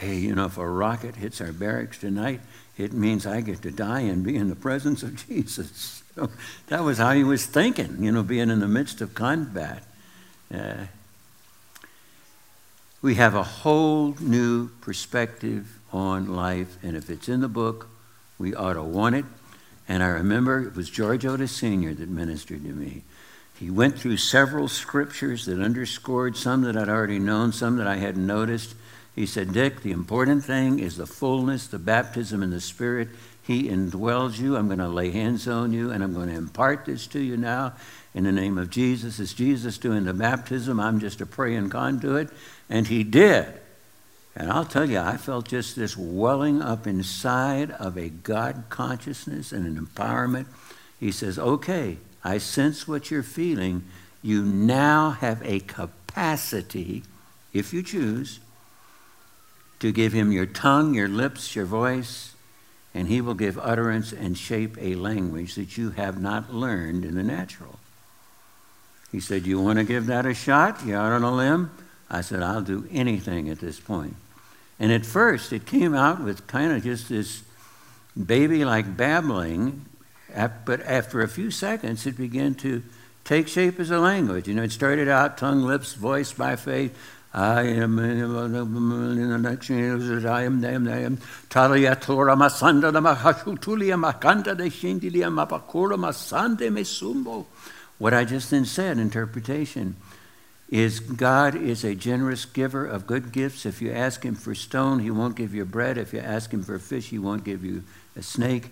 Hey, 0.00 0.16
you 0.16 0.34
know, 0.34 0.46
if 0.46 0.58
a 0.58 0.68
rocket 0.68 1.16
hits 1.16 1.40
our 1.40 1.52
barracks 1.52 1.98
tonight, 1.98 2.40
it 2.76 2.92
means 2.92 3.26
I 3.26 3.40
get 3.40 3.62
to 3.62 3.70
die 3.70 4.00
and 4.00 4.22
be 4.22 4.36
in 4.36 4.48
the 4.48 4.56
presence 4.56 5.02
of 5.02 5.26
Jesus. 5.28 6.02
So 6.14 6.30
that 6.68 6.82
was 6.82 6.98
how 6.98 7.12
he 7.12 7.24
was 7.24 7.46
thinking, 7.46 8.02
you 8.02 8.12
know, 8.12 8.22
being 8.22 8.50
in 8.50 8.60
the 8.60 8.68
midst 8.68 9.00
of 9.00 9.14
combat. 9.14 9.82
Uh, 10.52 10.86
we 13.02 13.16
have 13.16 13.34
a 13.34 13.42
whole 13.42 14.14
new 14.20 14.68
perspective 14.80 15.78
on 15.92 16.34
life, 16.34 16.76
and 16.82 16.96
if 16.96 17.10
it's 17.10 17.28
in 17.28 17.40
the 17.40 17.48
book, 17.48 17.88
we 18.38 18.54
ought 18.54 18.74
to 18.74 18.82
want 18.82 19.14
it. 19.14 19.24
And 19.88 20.02
I 20.02 20.08
remember 20.08 20.60
it 20.62 20.74
was 20.74 20.90
George 20.90 21.24
Otis 21.24 21.52
Sr. 21.52 21.94
that 21.94 22.08
ministered 22.08 22.64
to 22.64 22.72
me. 22.72 23.04
He 23.58 23.70
went 23.70 23.98
through 23.98 24.18
several 24.18 24.68
scriptures 24.68 25.46
that 25.46 25.62
underscored 25.62 26.36
some 26.36 26.62
that 26.62 26.76
I'd 26.76 26.88
already 26.88 27.18
known, 27.18 27.52
some 27.52 27.76
that 27.76 27.86
I 27.86 27.96
hadn't 27.96 28.26
noticed. 28.26 28.74
He 29.14 29.24
said, 29.24 29.52
Dick, 29.52 29.82
the 29.82 29.92
important 29.92 30.44
thing 30.44 30.78
is 30.78 30.98
the 30.98 31.06
fullness, 31.06 31.66
the 31.66 31.78
baptism 31.78 32.42
in 32.42 32.50
the 32.50 32.60
Spirit. 32.60 33.08
He 33.42 33.64
indwells 33.64 34.38
you. 34.38 34.56
I'm 34.56 34.66
going 34.66 34.80
to 34.80 34.88
lay 34.88 35.10
hands 35.10 35.48
on 35.48 35.72
you, 35.72 35.90
and 35.90 36.04
I'm 36.04 36.12
going 36.12 36.28
to 36.28 36.34
impart 36.34 36.84
this 36.84 37.06
to 37.08 37.20
you 37.20 37.38
now 37.38 37.72
in 38.14 38.24
the 38.24 38.32
name 38.32 38.58
of 38.58 38.68
Jesus. 38.68 39.18
Is 39.20 39.32
Jesus 39.32 39.78
doing 39.78 40.04
the 40.04 40.12
baptism? 40.12 40.78
I'm 40.78 41.00
just 41.00 41.20
a 41.22 41.26
praying 41.26 41.70
conduit. 41.70 42.28
And 42.68 42.86
he 42.86 43.04
did. 43.04 43.46
And 44.34 44.50
I'll 44.50 44.66
tell 44.66 44.88
you, 44.88 44.98
I 44.98 45.16
felt 45.16 45.48
just 45.48 45.76
this 45.76 45.96
welling 45.96 46.60
up 46.60 46.86
inside 46.86 47.70
of 47.70 47.96
a 47.96 48.10
God 48.10 48.64
consciousness 48.68 49.50
and 49.50 49.64
an 49.64 49.82
empowerment. 49.82 50.46
He 51.00 51.10
says, 51.10 51.38
Okay, 51.38 51.96
I 52.26 52.38
sense 52.38 52.88
what 52.88 53.08
you're 53.08 53.22
feeling. 53.22 53.84
You 54.20 54.42
now 54.42 55.10
have 55.10 55.40
a 55.44 55.60
capacity, 55.60 57.04
if 57.52 57.72
you 57.72 57.84
choose, 57.84 58.40
to 59.78 59.92
give 59.92 60.12
him 60.12 60.32
your 60.32 60.46
tongue, 60.46 60.94
your 60.94 61.06
lips, 61.06 61.54
your 61.54 61.66
voice, 61.66 62.34
and 62.92 63.06
he 63.06 63.20
will 63.20 63.34
give 63.34 63.58
utterance 63.58 64.12
and 64.12 64.36
shape 64.36 64.76
a 64.80 64.96
language 64.96 65.54
that 65.54 65.78
you 65.78 65.90
have 65.90 66.20
not 66.20 66.52
learned 66.52 67.04
in 67.04 67.14
the 67.14 67.22
natural. 67.22 67.78
He 69.12 69.20
said, 69.20 69.46
You 69.46 69.60
want 69.60 69.78
to 69.78 69.84
give 69.84 70.06
that 70.06 70.26
a 70.26 70.34
shot? 70.34 70.84
You're 70.84 70.98
out 70.98 71.12
on 71.12 71.22
a 71.22 71.32
limb? 71.32 71.70
I 72.10 72.22
said, 72.22 72.42
I'll 72.42 72.60
do 72.60 72.88
anything 72.90 73.48
at 73.50 73.60
this 73.60 73.78
point. 73.78 74.16
And 74.80 74.90
at 74.90 75.06
first, 75.06 75.52
it 75.52 75.64
came 75.64 75.94
out 75.94 76.20
with 76.20 76.48
kind 76.48 76.72
of 76.72 76.82
just 76.82 77.08
this 77.08 77.44
baby 78.16 78.64
like 78.64 78.96
babbling, 78.96 79.86
but 80.64 80.80
after 80.82 81.22
a 81.22 81.28
few 81.28 81.50
seconds, 81.50 82.06
it 82.06 82.16
began 82.16 82.54
to 82.56 82.82
take 83.24 83.48
shape 83.48 83.80
as 83.80 83.90
a 83.90 83.98
language. 83.98 84.48
You 84.48 84.54
know, 84.54 84.62
it 84.62 84.72
started 84.72 85.08
out 85.08 85.38
tongue, 85.38 85.62
lips, 85.62 85.94
voice 85.94 86.32
by 86.32 86.56
faith. 86.56 86.96
I 87.32 87.62
am 87.62 87.98
in 87.98 88.32
the 88.32 89.38
next 89.38 89.70
I 89.70 90.42
am 90.44 90.64
I 90.64 90.70
am, 90.70 90.88
I 90.88 90.98
am 91.00 91.18
Talia 91.50 91.94
Tora 91.94 92.34
Masanda 92.34 92.90
the 92.90 93.00
Mahashutulia 93.00 94.00
Makanda 94.00 94.56
de 94.56 94.70
Shindilia 94.70 95.30
Mapakura 95.30 95.98
Masande 95.98 96.70
Mesumbo. 96.70 97.44
What 97.98 98.14
I 98.14 98.24
just 98.24 98.50
then 98.50 98.64
said, 98.64 98.98
interpretation, 98.98 99.96
is 100.70 101.00
God 101.00 101.54
is 101.54 101.84
a 101.84 101.94
generous 101.94 102.44
giver 102.46 102.86
of 102.86 103.06
good 103.06 103.32
gifts. 103.32 103.66
If 103.66 103.82
you 103.82 103.92
ask 103.92 104.22
him 104.22 104.34
for 104.34 104.54
stone, 104.54 105.00
he 105.00 105.10
won't 105.10 105.36
give 105.36 105.54
you 105.54 105.64
bread. 105.66 105.98
If 105.98 106.14
you 106.14 106.20
ask 106.20 106.52
him 106.52 106.62
for 106.62 106.78
fish, 106.78 107.08
he 107.08 107.18
won't 107.18 107.44
give 107.44 107.64
you 107.64 107.84
a 108.16 108.22
snake. 108.22 108.70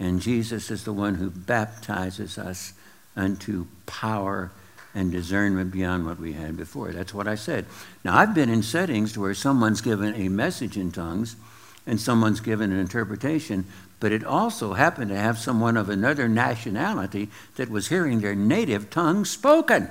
And 0.00 0.20
Jesus 0.20 0.70
is 0.70 0.84
the 0.84 0.94
one 0.94 1.16
who 1.16 1.30
baptizes 1.30 2.38
us 2.38 2.72
unto 3.14 3.66
power 3.84 4.50
and 4.94 5.12
discernment 5.12 5.70
beyond 5.70 6.06
what 6.06 6.18
we 6.18 6.32
had 6.32 6.56
before. 6.56 6.90
That's 6.90 7.14
what 7.14 7.28
I 7.28 7.34
said. 7.34 7.66
Now, 8.02 8.16
I've 8.16 8.34
been 8.34 8.48
in 8.48 8.62
settings 8.62 9.16
where 9.16 9.34
someone's 9.34 9.82
given 9.82 10.14
a 10.14 10.28
message 10.28 10.76
in 10.76 10.90
tongues 10.90 11.36
and 11.86 12.00
someone's 12.00 12.40
given 12.40 12.72
an 12.72 12.78
interpretation, 12.78 13.66
but 14.00 14.10
it 14.10 14.24
also 14.24 14.72
happened 14.72 15.10
to 15.10 15.16
have 15.16 15.38
someone 15.38 15.76
of 15.76 15.90
another 15.90 16.28
nationality 16.28 17.28
that 17.56 17.70
was 17.70 17.88
hearing 17.88 18.20
their 18.20 18.34
native 18.34 18.90
tongue 18.90 19.24
spoken 19.24 19.90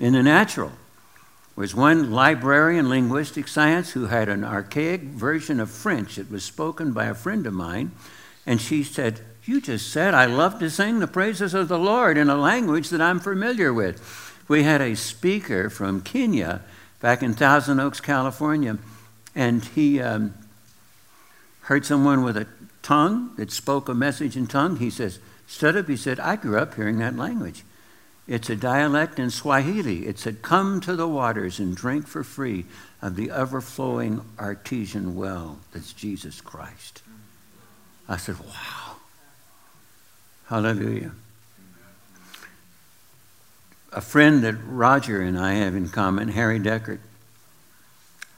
in 0.00 0.12
the 0.12 0.22
natural. 0.22 0.70
There 0.70 1.62
was 1.62 1.74
one 1.74 2.10
librarian 2.10 2.86
in 2.86 2.90
linguistic 2.90 3.48
science 3.48 3.90
who 3.92 4.06
had 4.06 4.28
an 4.28 4.44
archaic 4.44 5.02
version 5.02 5.60
of 5.60 5.70
French 5.70 6.16
that 6.16 6.30
was 6.30 6.44
spoken 6.44 6.92
by 6.92 7.06
a 7.06 7.14
friend 7.14 7.46
of 7.46 7.52
mine, 7.52 7.92
and 8.48 8.62
she 8.62 8.82
said, 8.82 9.20
you 9.44 9.60
just 9.60 9.92
said, 9.92 10.14
I 10.14 10.24
love 10.24 10.58
to 10.60 10.70
sing 10.70 11.00
the 11.00 11.06
praises 11.06 11.52
of 11.52 11.68
the 11.68 11.78
Lord 11.78 12.16
in 12.16 12.30
a 12.30 12.34
language 12.34 12.88
that 12.88 13.00
I'm 13.02 13.20
familiar 13.20 13.74
with. 13.74 14.00
We 14.48 14.62
had 14.62 14.80
a 14.80 14.96
speaker 14.96 15.68
from 15.68 16.00
Kenya 16.00 16.62
back 16.98 17.22
in 17.22 17.34
Thousand 17.34 17.78
Oaks, 17.78 18.00
California, 18.00 18.78
and 19.34 19.62
he 19.62 20.00
um, 20.00 20.32
heard 21.64 21.84
someone 21.84 22.22
with 22.24 22.38
a 22.38 22.46
tongue 22.80 23.34
that 23.36 23.52
spoke 23.52 23.86
a 23.90 23.94
message 23.94 24.34
in 24.34 24.46
tongue. 24.46 24.76
He 24.76 24.88
says, 24.88 25.18
Stood 25.46 25.76
up, 25.76 25.86
he 25.86 25.96
said, 25.98 26.18
I 26.18 26.36
grew 26.36 26.58
up 26.58 26.74
hearing 26.74 27.00
that 27.00 27.16
language. 27.16 27.64
It's 28.26 28.48
a 28.48 28.56
dialect 28.56 29.18
in 29.18 29.28
Swahili. 29.28 30.06
It 30.06 30.18
said, 30.18 30.40
Come 30.40 30.80
to 30.80 30.96
the 30.96 31.08
waters 31.08 31.58
and 31.58 31.76
drink 31.76 32.06
for 32.06 32.24
free 32.24 32.64
of 33.02 33.14
the 33.14 33.30
overflowing 33.30 34.22
artesian 34.38 35.14
well 35.16 35.58
that's 35.70 35.92
Jesus 35.92 36.40
Christ. 36.40 37.02
I 38.08 38.16
said, 38.16 38.38
Wow. 38.38 38.96
Hallelujah. 40.46 41.12
A 43.92 44.00
friend 44.00 44.42
that 44.44 44.54
Roger 44.64 45.20
and 45.20 45.38
I 45.38 45.54
have 45.54 45.74
in 45.74 45.88
common, 45.88 46.28
Harry 46.28 46.58
Deckert, 46.58 47.00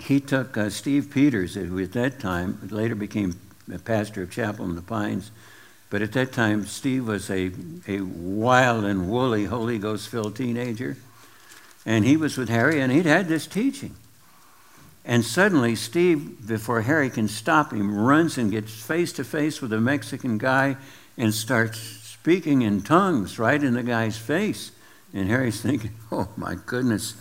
he 0.00 0.18
took 0.18 0.56
uh, 0.56 0.70
Steve 0.70 1.10
Peters, 1.12 1.54
who 1.54 1.78
at 1.78 1.92
that 1.92 2.18
time 2.18 2.68
later 2.70 2.94
became 2.94 3.38
a 3.72 3.78
pastor 3.78 4.22
of 4.22 4.30
Chapel 4.30 4.64
in 4.64 4.74
the 4.74 4.82
Pines, 4.82 5.30
but 5.88 6.02
at 6.02 6.12
that 6.12 6.32
time 6.32 6.66
Steve 6.66 7.06
was 7.06 7.30
a, 7.30 7.52
a 7.86 8.00
wild 8.00 8.84
and 8.84 9.08
woolly 9.10 9.44
Holy 9.44 9.78
Ghost 9.78 10.08
filled 10.08 10.36
teenager. 10.36 10.96
And 11.86 12.04
he 12.04 12.16
was 12.16 12.36
with 12.36 12.48
Harry, 12.48 12.80
and 12.80 12.92
he'd 12.92 13.06
had 13.06 13.28
this 13.28 13.46
teaching. 13.46 13.94
And 15.04 15.24
suddenly, 15.24 15.76
Steve, 15.76 16.46
before 16.46 16.82
Harry 16.82 17.10
can 17.10 17.28
stop 17.28 17.72
him, 17.72 17.96
runs 17.98 18.36
and 18.36 18.50
gets 18.50 18.72
face 18.72 19.12
to 19.14 19.24
face 19.24 19.62
with 19.62 19.72
a 19.72 19.80
Mexican 19.80 20.38
guy 20.38 20.76
and 21.16 21.32
starts 21.34 21.78
speaking 21.78 22.62
in 22.62 22.82
tongues 22.82 23.38
right 23.38 23.62
in 23.62 23.74
the 23.74 23.82
guy's 23.82 24.18
face. 24.18 24.72
And 25.14 25.28
Harry's 25.28 25.60
thinking, 25.62 25.92
oh 26.12 26.28
my 26.36 26.56
goodness. 26.66 27.14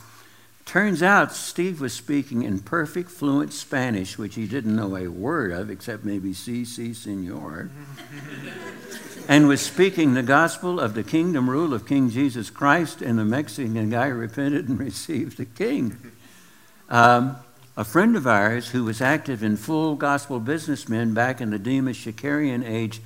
Turns 0.66 1.02
out 1.02 1.34
Steve 1.34 1.82
was 1.82 1.94
speaking 1.94 2.44
in 2.44 2.60
perfect, 2.60 3.10
fluent 3.10 3.54
Spanish, 3.54 4.20
which 4.20 4.36
he 4.36 4.46
didn't 4.46 4.76
know 4.76 4.96
a 4.96 5.08
word 5.08 5.52
of 5.52 5.72
except 5.72 6.06
maybe 6.06 6.32
si, 6.32 6.64
si, 6.64 6.94
senor, 6.94 7.72
and 9.28 9.48
was 9.48 9.62
speaking 9.62 10.14
the 10.14 10.22
gospel 10.22 10.80
of 10.80 10.94
the 10.94 11.02
kingdom 11.02 11.50
rule 11.50 11.74
of 11.74 11.88
King 11.88 12.12
Jesus 12.12 12.52
Christ, 12.52 13.02
and 13.02 13.18
the 13.18 13.26
Mexican 13.26 13.90
guy 13.90 14.06
repented 14.10 14.70
and 14.70 14.78
received 14.78 15.38
the 15.38 15.46
king. 15.46 15.98
Um, 16.88 17.38
a 17.80 17.86
friend 17.86 18.18
of 18.18 18.28
ours 18.28 18.68
who 18.68 18.84
was 18.84 19.00
active 19.00 19.42
in 19.42 19.56
full 19.56 19.96
gospel 19.96 20.42
businessmen 20.42 21.14
back 21.14 21.40
in 21.40 21.50
the 21.50 21.58
Demos 21.58 21.96
Shakarian 21.96 22.62
age 22.68 23.00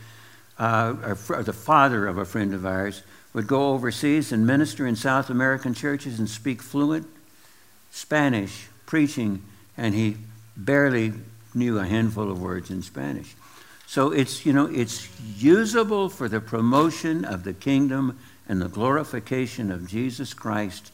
uh, 0.57 0.93
the 1.43 1.53
father 1.53 2.07
of 2.07 2.17
a 2.17 2.25
friend 2.25 2.55
of 2.55 2.65
ours, 2.65 3.03
would 3.33 3.45
go 3.45 3.73
overseas 3.73 4.31
and 4.31 4.47
minister 4.47 4.88
in 4.88 4.95
South 4.95 5.29
American 5.29 5.75
churches 5.75 6.17
and 6.17 6.27
speak 6.27 6.59
fluent 6.59 7.07
Spanish, 7.91 8.65
preaching, 8.88 9.43
and 9.77 9.93
he 9.93 10.17
barely 10.57 11.13
knew 11.53 11.77
a 11.77 11.86
handful 11.86 12.31
of 12.31 12.41
words 12.41 12.71
in 12.71 12.81
Spanish. 12.81 13.36
So 13.86 14.09
it's, 14.12 14.43
you 14.43 14.53
know, 14.53 14.65
it's 14.65 15.07
usable 15.38 16.09
for 16.09 16.27
the 16.27 16.41
promotion 16.41 17.25
of 17.25 17.43
the 17.43 17.53
kingdom 17.53 18.17
and 18.49 18.59
the 18.59 18.69
glorification 18.69 19.69
of 19.69 19.88
Jesus 19.88 20.33
Christ 20.33 20.92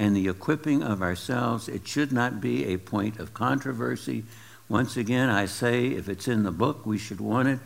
and 0.00 0.16
the 0.16 0.30
equipping 0.30 0.82
of 0.82 1.02
ourselves. 1.02 1.68
It 1.68 1.86
should 1.86 2.10
not 2.10 2.40
be 2.40 2.64
a 2.64 2.78
point 2.78 3.18
of 3.18 3.34
controversy. 3.34 4.24
Once 4.66 4.96
again, 4.96 5.28
I 5.28 5.44
say 5.44 5.88
if 5.88 6.08
it's 6.08 6.26
in 6.26 6.42
the 6.42 6.50
book, 6.50 6.86
we 6.86 6.96
should 6.96 7.20
want 7.20 7.48
it. 7.48 7.58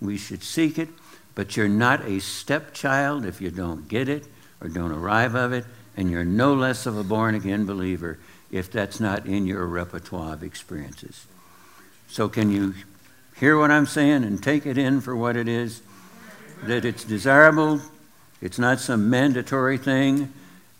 We 0.00 0.16
should 0.16 0.42
seek 0.42 0.78
it, 0.78 0.88
but 1.34 1.54
you're 1.54 1.68
not 1.68 2.06
a 2.06 2.18
stepchild 2.18 3.26
if 3.26 3.42
you 3.42 3.50
don't 3.50 3.88
get 3.88 4.08
it 4.08 4.26
or 4.62 4.68
don't 4.68 4.90
arrive 4.90 5.34
of 5.34 5.52
it, 5.52 5.66
and 5.94 6.10
you're 6.10 6.24
no 6.24 6.54
less 6.54 6.86
of 6.86 6.96
a 6.96 7.04
born 7.04 7.34
again 7.34 7.66
believer 7.66 8.18
if 8.50 8.72
that's 8.72 8.98
not 8.98 9.26
in 9.26 9.46
your 9.46 9.66
repertoire 9.66 10.32
of 10.32 10.42
experiences. 10.42 11.26
So, 12.08 12.26
can 12.26 12.50
you 12.50 12.74
hear 13.36 13.58
what 13.58 13.70
I'm 13.70 13.86
saying 13.86 14.24
and 14.24 14.42
take 14.42 14.64
it 14.64 14.78
in 14.78 15.02
for 15.02 15.14
what 15.14 15.36
it 15.36 15.46
is? 15.46 15.82
That 16.64 16.86
it's 16.86 17.04
desirable, 17.04 17.82
it's 18.40 18.58
not 18.58 18.80
some 18.80 19.10
mandatory 19.10 19.76
thing 19.76 20.32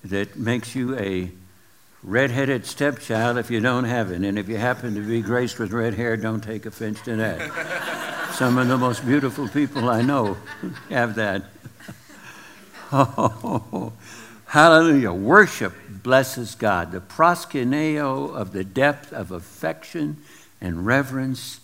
that 0.05 0.37
makes 0.37 0.75
you 0.75 0.97
a 0.99 1.31
red-headed 2.03 2.67
stepchild 2.67 3.39
if 3.39 3.51
you 3.51 3.61
don't 3.61 3.85
have 3.85 4.11
it. 4.11 4.23
And 4.23 4.39
if 4.39 4.49
you 4.49 4.57
happen 4.57 4.95
to 4.95 5.01
be 5.01 5.23
graced 5.23 5.59
with 5.59 5.73
red 5.73 5.95
hair, 5.95 6.17
don't 6.17 6.43
take 6.43 6.67
offense 6.67 7.01
to 7.03 7.17
that. 7.17 8.33
Some 8.35 8.59
of 8.59 8.69
the 8.69 8.79
most 8.79 9.05
beautiful 9.07 9.49
people 9.49 9.89
I 9.89 10.03
know 10.03 10.37
have 10.91 11.15
that. 11.17 11.45
Oh, 12.95 13.95
Hallelujah. 14.53 15.13
Worship 15.13 15.73
blesses 15.89 16.55
God. 16.55 16.93
The 16.93 17.01
proskuneo 17.01 18.37
of 18.37 18.53
the 18.53 18.65
depth 18.65 19.11
of 19.11 19.31
affection 19.31 20.19
and 20.61 20.85
reverence 20.85 21.61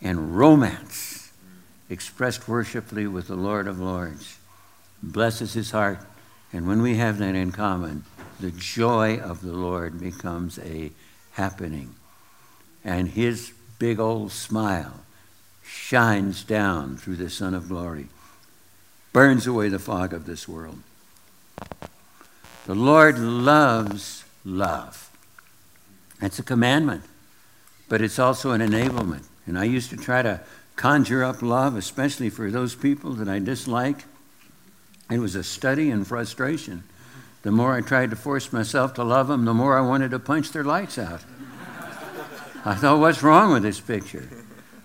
and 0.00 0.34
romance 0.38 1.30
expressed 1.90 2.48
worshipfully 2.48 3.06
with 3.06 3.28
the 3.28 3.36
Lord 3.36 3.68
of 3.68 3.78
Lords 3.78 4.38
blesses 5.02 5.52
his 5.52 5.72
heart. 5.72 5.98
And 6.52 6.66
when 6.66 6.82
we 6.82 6.96
have 6.96 7.18
that 7.18 7.34
in 7.34 7.52
common, 7.52 8.04
the 8.40 8.50
joy 8.50 9.18
of 9.18 9.40
the 9.40 9.52
Lord 9.52 10.00
becomes 10.00 10.58
a 10.58 10.90
happening. 11.32 11.94
And 12.84 13.08
his 13.08 13.52
big 13.78 13.98
old 13.98 14.32
smile 14.32 15.00
shines 15.64 16.44
down 16.44 16.96
through 16.96 17.16
the 17.16 17.30
Son 17.30 17.54
of 17.54 17.68
Glory, 17.68 18.08
burns 19.12 19.46
away 19.46 19.68
the 19.68 19.78
fog 19.78 20.12
of 20.12 20.26
this 20.26 20.46
world. 20.46 20.78
The 22.66 22.74
Lord 22.74 23.18
loves 23.18 24.24
love. 24.44 25.10
That's 26.20 26.38
a 26.38 26.44
commandment, 26.44 27.04
but 27.88 28.00
it's 28.00 28.18
also 28.18 28.52
an 28.52 28.60
enablement. 28.60 29.24
And 29.46 29.58
I 29.58 29.64
used 29.64 29.90
to 29.90 29.96
try 29.96 30.22
to 30.22 30.40
conjure 30.76 31.24
up 31.24 31.42
love, 31.42 31.76
especially 31.76 32.30
for 32.30 32.50
those 32.50 32.74
people 32.74 33.12
that 33.14 33.28
I 33.28 33.38
dislike. 33.38 34.04
It 35.10 35.18
was 35.18 35.34
a 35.34 35.44
study 35.44 35.90
in 35.90 36.04
frustration. 36.04 36.84
The 37.42 37.50
more 37.50 37.74
I 37.74 37.80
tried 37.80 38.10
to 38.10 38.16
force 38.16 38.52
myself 38.52 38.94
to 38.94 39.04
love 39.04 39.28
them, 39.28 39.44
the 39.44 39.54
more 39.54 39.76
I 39.76 39.82
wanted 39.82 40.12
to 40.12 40.18
punch 40.18 40.52
their 40.52 40.64
lights 40.64 40.98
out. 40.98 41.22
I 42.64 42.74
thought, 42.74 43.00
what's 43.00 43.22
wrong 43.22 43.52
with 43.52 43.64
this 43.64 43.80
picture? 43.80 44.28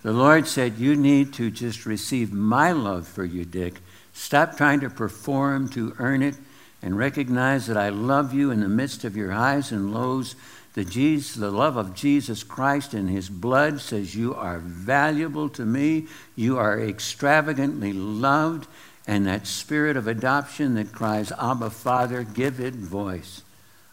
The 0.02 0.12
Lord 0.12 0.46
said, 0.46 0.78
You 0.78 0.96
need 0.96 1.32
to 1.34 1.50
just 1.50 1.86
receive 1.86 2.32
my 2.32 2.72
love 2.72 3.06
for 3.06 3.24
you, 3.24 3.44
Dick. 3.44 3.74
Stop 4.12 4.56
trying 4.56 4.80
to 4.80 4.90
perform 4.90 5.68
to 5.70 5.94
earn 5.98 6.22
it 6.22 6.36
and 6.82 6.96
recognize 6.96 7.66
that 7.66 7.76
I 7.76 7.88
love 7.88 8.32
you 8.32 8.50
in 8.50 8.60
the 8.60 8.68
midst 8.68 9.04
of 9.04 9.16
your 9.16 9.32
highs 9.32 9.70
and 9.72 9.92
lows. 9.92 10.34
The, 10.74 10.84
Jesus, 10.84 11.34
the 11.34 11.50
love 11.50 11.76
of 11.76 11.94
Jesus 11.94 12.44
Christ 12.44 12.94
and 12.94 13.10
his 13.10 13.28
blood 13.28 13.80
says 13.80 14.14
you 14.14 14.34
are 14.34 14.58
valuable 14.58 15.48
to 15.50 15.64
me. 15.64 16.06
You 16.36 16.58
are 16.58 16.80
extravagantly 16.80 17.92
loved. 17.92 18.68
And 19.08 19.26
that 19.26 19.46
spirit 19.46 19.96
of 19.96 20.06
adoption 20.06 20.74
that 20.74 20.92
cries, 20.92 21.32
Abba, 21.32 21.70
Father, 21.70 22.22
give 22.22 22.60
it 22.60 22.74
voice. 22.74 23.42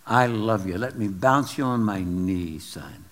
I 0.06 0.28
love 0.28 0.68
you. 0.68 0.78
Let 0.78 0.98
me 0.98 1.08
bounce 1.08 1.58
you 1.58 1.64
on 1.64 1.86
my 1.86 2.04
knee, 2.04 2.60
son. 2.60 3.06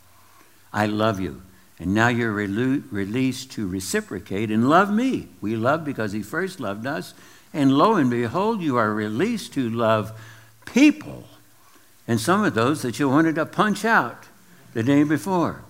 I 0.73 0.85
love 0.85 1.21
you. 1.21 1.41
And 1.79 1.93
now 1.93 2.09
you're 2.09 2.35
relu- 2.35 2.83
released 2.91 3.53
to 3.53 3.69
reciprocate 3.69 4.51
and 4.51 4.69
love 4.69 4.91
me. 4.91 5.29
We 5.39 5.55
love 5.55 5.85
because 5.85 6.11
he 6.11 6.21
first 6.21 6.59
loved 6.59 6.85
us. 6.85 7.13
And 7.53 7.71
lo 7.71 7.95
and 7.95 8.09
behold, 8.09 8.61
you 8.61 8.75
are 8.75 8.93
released 8.93 9.53
to 9.53 9.69
love 9.69 10.11
people. 10.65 11.23
And 12.05 12.19
some 12.19 12.43
of 12.43 12.53
those 12.53 12.81
that 12.81 12.99
you 12.99 13.07
wanted 13.07 13.35
to 13.35 13.45
punch 13.45 13.85
out 13.85 14.25
the 14.73 14.83
day 14.83 15.03
before. 15.03 15.63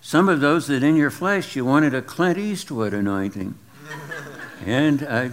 Some 0.00 0.28
of 0.28 0.40
those 0.40 0.68
that 0.68 0.84
in 0.84 0.94
your 0.94 1.10
flesh 1.10 1.56
you 1.56 1.64
wanted 1.64 1.94
a 1.94 2.02
Clint 2.02 2.38
Eastwood 2.38 2.94
anointing. 2.94 3.56
and 4.64 5.02
uh, 5.02 5.30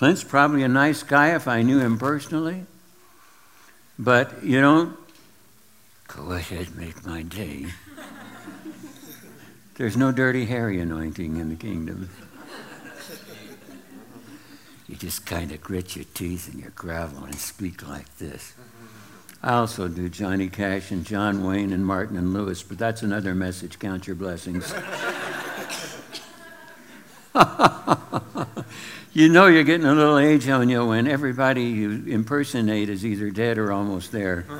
Clint's 0.00 0.24
probably 0.24 0.62
a 0.62 0.68
nice 0.68 1.02
guy 1.02 1.34
if 1.34 1.46
I 1.46 1.60
knew 1.60 1.78
him 1.78 1.98
personally. 1.98 2.64
But 3.98 4.42
you 4.42 4.58
don't 4.58 4.96
go 6.08 6.32
ahead, 6.32 6.74
make 6.74 7.04
my 7.04 7.20
day. 7.20 7.66
There's 9.74 9.98
no 9.98 10.10
dirty 10.10 10.46
Harry 10.46 10.80
anointing 10.80 11.36
in 11.36 11.50
the 11.50 11.54
kingdom. 11.54 12.08
You 14.88 14.96
just 14.96 15.26
kind 15.26 15.52
of 15.52 15.60
grit 15.60 15.94
your 15.94 16.06
teeth 16.14 16.50
and 16.50 16.58
your 16.58 16.70
gravel 16.70 17.24
and 17.24 17.34
speak 17.34 17.86
like 17.86 18.16
this. 18.16 18.54
Mm-hmm. 18.54 19.46
I 19.46 19.52
also 19.52 19.86
do 19.86 20.08
Johnny 20.08 20.48
Cash 20.48 20.90
and 20.90 21.04
John 21.04 21.44
Wayne 21.44 21.74
and 21.74 21.84
Martin 21.84 22.16
and 22.16 22.32
Lewis, 22.32 22.62
but 22.62 22.78
that's 22.78 23.02
another 23.02 23.34
message. 23.34 23.78
Count 23.78 24.06
your 24.06 24.16
blessings. 24.16 24.72
you 29.12 29.28
know 29.28 29.46
you're 29.46 29.64
getting 29.64 29.86
a 29.86 29.94
little 29.94 30.18
age 30.18 30.48
on 30.48 30.68
you 30.68 30.86
when 30.86 31.06
everybody 31.06 31.64
you 31.64 32.04
impersonate 32.06 32.88
is 32.88 33.04
either 33.04 33.30
dead 33.30 33.58
or 33.58 33.72
almost 33.72 34.12
there. 34.12 34.46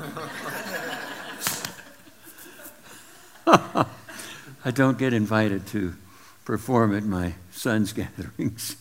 I 4.63 4.71
don't 4.71 4.97
get 4.97 5.13
invited 5.13 5.65
to 5.67 5.95
perform 6.45 6.95
at 6.95 7.03
my 7.03 7.33
son's 7.51 7.93
gatherings. 7.93 8.75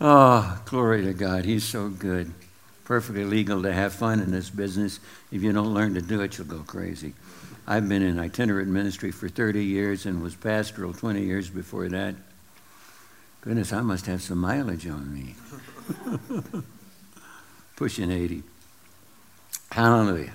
oh, 0.00 0.60
glory 0.66 1.04
to 1.04 1.12
God. 1.12 1.44
He's 1.44 1.64
so 1.64 1.88
good. 1.88 2.32
Perfectly 2.84 3.24
legal 3.24 3.62
to 3.62 3.72
have 3.72 3.92
fun 3.92 4.20
in 4.20 4.30
this 4.30 4.50
business. 4.50 5.00
If 5.30 5.42
you 5.42 5.52
don't 5.52 5.72
learn 5.72 5.94
to 5.94 6.02
do 6.02 6.20
it, 6.22 6.36
you'll 6.36 6.46
go 6.46 6.62
crazy. 6.66 7.14
I've 7.66 7.88
been 7.88 8.02
in 8.02 8.18
itinerant 8.18 8.68
ministry 8.68 9.10
for 9.10 9.28
30 9.28 9.64
years 9.64 10.04
and 10.04 10.22
was 10.22 10.34
pastoral 10.34 10.92
20 10.92 11.22
years 11.22 11.48
before 11.48 11.88
that. 11.88 12.14
Goodness, 13.44 13.74
I 13.74 13.82
must 13.82 14.06
have 14.06 14.22
some 14.22 14.38
mileage 14.38 14.86
on 14.86 15.12
me. 15.12 15.34
Pushing 17.76 18.10
80. 18.10 18.42
Hallelujah. 19.70 20.32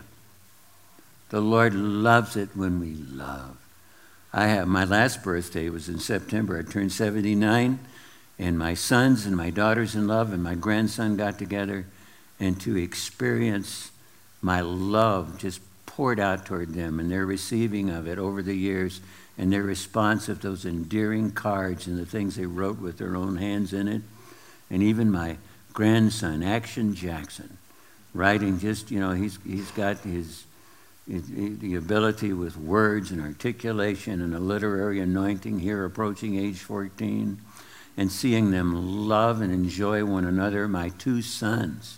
The 1.30 1.42
Lord 1.42 1.74
loves 1.74 2.36
it 2.36 2.50
when 2.54 2.80
we 2.80 2.94
love. 2.94 3.58
I 4.32 4.46
have 4.46 4.68
my 4.68 4.84
last 4.84 5.24
birthday 5.24 5.70
was 5.70 5.90
in 5.90 5.98
September. 5.98 6.60
I 6.60 6.72
turned 6.72 6.92
79, 6.92 7.80
and 8.38 8.60
my 8.60 8.76
sons 8.76 9.26
and 9.26 9.36
my 9.36 9.50
daughters 9.50 9.96
in 9.96 10.08
love 10.08 10.32
and 10.32 10.44
my 10.44 10.54
grandson 10.54 11.18
got 11.18 11.40
together, 11.40 11.88
and 12.40 12.62
to 12.62 12.78
experience 12.78 13.90
my 14.40 14.62
love 14.62 15.40
just 15.40 15.62
poured 15.88 16.20
out 16.20 16.46
toward 16.46 16.76
them, 16.76 17.00
and 17.00 17.10
their 17.10 17.26
receiving 17.26 17.90
of 17.90 18.08
it 18.08 18.20
over 18.20 18.44
the 18.44 18.56
years, 18.56 19.02
and 19.40 19.52
their 19.52 19.64
response 19.64 20.28
of 20.28 20.42
those 20.42 20.66
endearing 20.66 21.32
cards 21.32 21.88
and 21.88 21.98
the 21.98 22.06
things 22.06 22.36
they 22.36 22.46
wrote 22.46 22.80
with 22.80 22.98
their 22.98 23.16
own 23.16 23.38
hands 23.38 23.72
in 23.72 23.88
it, 23.88 24.02
and 24.70 24.84
even 24.84 25.10
my 25.10 25.38
grandson, 25.74 26.44
Action 26.44 26.94
Jackson, 26.94 27.58
writing 28.14 28.60
just 28.60 28.92
you 28.92 29.00
know 29.00 29.12
he's 29.14 29.40
he's 29.46 29.72
got 29.72 29.98
his 30.00 30.44
the 31.08 31.74
ability 31.74 32.34
with 32.34 32.56
words 32.56 33.10
and 33.10 33.20
articulation 33.22 34.22
and 34.22 34.36
a 34.36 34.40
literary 34.40 35.00
anointing 35.00 35.58
here 35.58 35.84
approaching 35.84 36.38
age 36.38 36.60
14 36.60 37.40
and 37.98 38.12
seeing 38.12 38.52
them 38.52 39.08
love 39.08 39.42
and 39.42 39.52
enjoy 39.52 40.06
one 40.06 40.24
another. 40.26 40.68
My 40.68 40.90
two 40.90 41.24
sons 41.24 41.98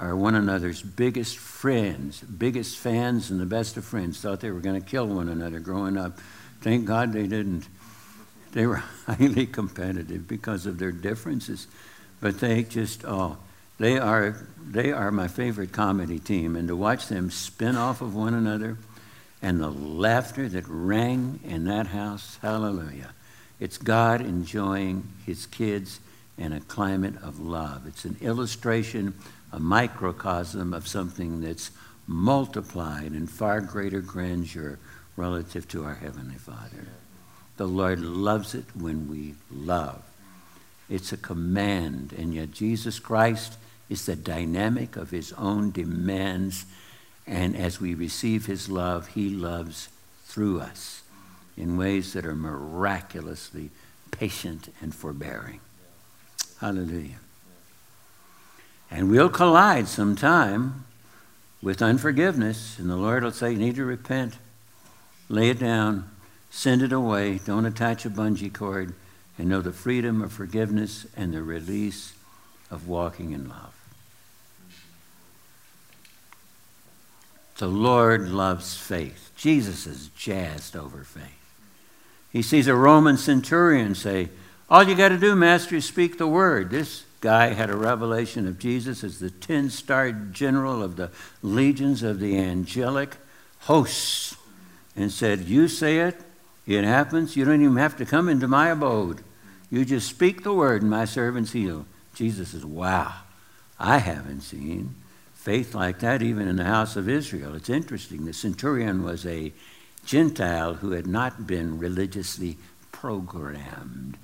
are 0.00 0.16
one 0.16 0.34
another's 0.34 0.82
biggest 0.82 1.38
friends, 1.38 2.22
biggest 2.22 2.76
fans, 2.76 3.30
and 3.30 3.38
the 3.38 3.46
best 3.46 3.76
of 3.76 3.84
friends. 3.84 4.20
Thought 4.20 4.40
they 4.40 4.50
were 4.50 4.60
going 4.60 4.80
to 4.80 4.86
kill 4.86 5.06
one 5.06 5.28
another 5.28 5.60
growing 5.60 5.96
up. 5.96 6.18
Thank 6.64 6.86
God 6.86 7.12
they 7.12 7.26
didn't. 7.26 7.68
They 8.52 8.66
were 8.66 8.76
highly 9.06 9.44
competitive 9.44 10.26
because 10.26 10.64
of 10.64 10.78
their 10.78 10.92
differences, 10.92 11.68
but 12.22 12.40
they 12.40 12.62
just, 12.62 13.04
oh, 13.04 13.36
they 13.76 13.98
are, 13.98 14.46
they 14.66 14.90
are 14.90 15.10
my 15.10 15.28
favorite 15.28 15.72
comedy 15.72 16.18
team, 16.18 16.56
and 16.56 16.66
to 16.68 16.74
watch 16.74 17.08
them 17.08 17.30
spin 17.30 17.76
off 17.76 18.00
of 18.00 18.14
one 18.14 18.32
another 18.32 18.78
and 19.42 19.60
the 19.60 19.70
laughter 19.70 20.48
that 20.48 20.64
rang 20.66 21.38
in 21.44 21.66
that 21.66 21.88
house, 21.88 22.38
hallelujah. 22.40 23.12
It's 23.60 23.76
God 23.76 24.22
enjoying 24.22 25.06
his 25.26 25.44
kids 25.44 26.00
in 26.38 26.54
a 26.54 26.60
climate 26.60 27.22
of 27.22 27.40
love. 27.40 27.86
It's 27.86 28.06
an 28.06 28.16
illustration, 28.22 29.12
a 29.52 29.60
microcosm 29.60 30.72
of 30.72 30.88
something 30.88 31.42
that's 31.42 31.72
multiplied 32.06 33.12
in 33.12 33.26
far 33.26 33.60
greater 33.60 34.00
grandeur 34.00 34.78
relative 35.16 35.68
to 35.68 35.84
our 35.84 35.94
Heavenly 35.94 36.36
Father. 36.36 36.86
The 37.56 37.66
Lord 37.66 38.00
loves 38.00 38.54
it 38.54 38.64
when 38.74 39.08
we 39.08 39.34
love. 39.50 40.02
It's 40.88 41.12
a 41.12 41.16
command, 41.16 42.12
and 42.16 42.34
yet 42.34 42.50
Jesus 42.50 42.98
Christ 42.98 43.56
is 43.88 44.06
the 44.06 44.16
dynamic 44.16 44.96
of 44.96 45.10
his 45.10 45.32
own 45.34 45.70
demands. 45.70 46.66
And 47.26 47.56
as 47.56 47.80
we 47.80 47.94
receive 47.94 48.46
his 48.46 48.68
love, 48.68 49.08
he 49.08 49.30
loves 49.30 49.88
through 50.26 50.60
us 50.60 51.02
in 51.56 51.76
ways 51.76 52.12
that 52.12 52.26
are 52.26 52.34
miraculously 52.34 53.70
patient 54.10 54.72
and 54.80 54.94
forbearing. 54.94 55.60
Hallelujah. 56.60 57.18
And 58.90 59.10
we'll 59.10 59.28
collide 59.28 59.88
sometime 59.88 60.84
with 61.62 61.80
unforgiveness, 61.80 62.78
and 62.78 62.90
the 62.90 62.96
Lord 62.96 63.24
will 63.24 63.32
say, 63.32 63.52
You 63.52 63.58
need 63.58 63.76
to 63.76 63.84
repent, 63.84 64.36
lay 65.28 65.50
it 65.50 65.58
down, 65.58 66.10
send 66.50 66.82
it 66.82 66.92
away, 66.92 67.38
don't 67.44 67.66
attach 67.66 68.04
a 68.04 68.10
bungee 68.10 68.52
cord, 68.52 68.94
and 69.38 69.48
know 69.48 69.60
the 69.60 69.72
freedom 69.72 70.22
of 70.22 70.32
forgiveness 70.32 71.06
and 71.16 71.32
the 71.32 71.42
release 71.42 72.12
of 72.70 72.88
walking 72.88 73.32
in 73.32 73.48
love. 73.48 73.74
The 77.58 77.68
Lord 77.68 78.28
loves 78.28 78.76
faith. 78.76 79.30
Jesus 79.36 79.86
is 79.86 80.08
jazzed 80.16 80.76
over 80.76 81.04
faith. 81.04 81.24
He 82.32 82.42
sees 82.42 82.66
a 82.66 82.74
Roman 82.74 83.16
centurion 83.16 83.94
say, 83.94 84.28
All 84.68 84.82
you 84.82 84.96
got 84.96 85.10
to 85.10 85.18
do, 85.18 85.36
Master, 85.36 85.76
is 85.76 85.84
speak 85.84 86.18
the 86.18 86.26
word. 86.26 86.70
This 86.70 87.04
guy 87.20 87.54
had 87.54 87.70
a 87.70 87.76
revelation 87.76 88.48
of 88.48 88.58
Jesus 88.58 89.04
as 89.04 89.20
the 89.20 89.30
10 89.30 89.70
star 89.70 90.10
general 90.10 90.82
of 90.82 90.96
the 90.96 91.10
legions 91.42 92.02
of 92.02 92.18
the 92.18 92.36
angelic 92.36 93.16
hosts 93.60 94.36
and 94.96 95.10
said, 95.10 95.40
You 95.40 95.68
say 95.68 95.98
it, 95.98 96.20
it 96.66 96.84
happens. 96.84 97.36
You 97.36 97.44
don't 97.44 97.62
even 97.62 97.76
have 97.76 97.96
to 97.98 98.06
come 98.06 98.28
into 98.28 98.48
my 98.48 98.68
abode. 98.68 99.22
You 99.70 99.84
just 99.84 100.08
speak 100.08 100.42
the 100.42 100.52
word, 100.52 100.82
and 100.82 100.90
my 100.90 101.04
servants 101.04 101.52
heal. 101.52 101.86
Jesus 102.14 102.50
says, 102.50 102.64
Wow, 102.64 103.12
I 103.78 103.98
haven't 103.98 104.42
seen 104.42 104.94
faith 105.44 105.74
like 105.74 105.98
that 105.98 106.22
even 106.22 106.48
in 106.48 106.56
the 106.56 106.64
house 106.64 106.96
of 106.96 107.08
Israel. 107.08 107.54
It's 107.54 107.68
interesting. 107.68 108.24
The 108.24 108.32
centurion 108.32 109.02
was 109.02 109.26
a 109.26 109.52
Gentile 110.06 110.74
who 110.74 110.92
had 110.92 111.06
not 111.06 111.46
been 111.46 111.78
religiously 111.78 112.56
programmed. 112.92 114.16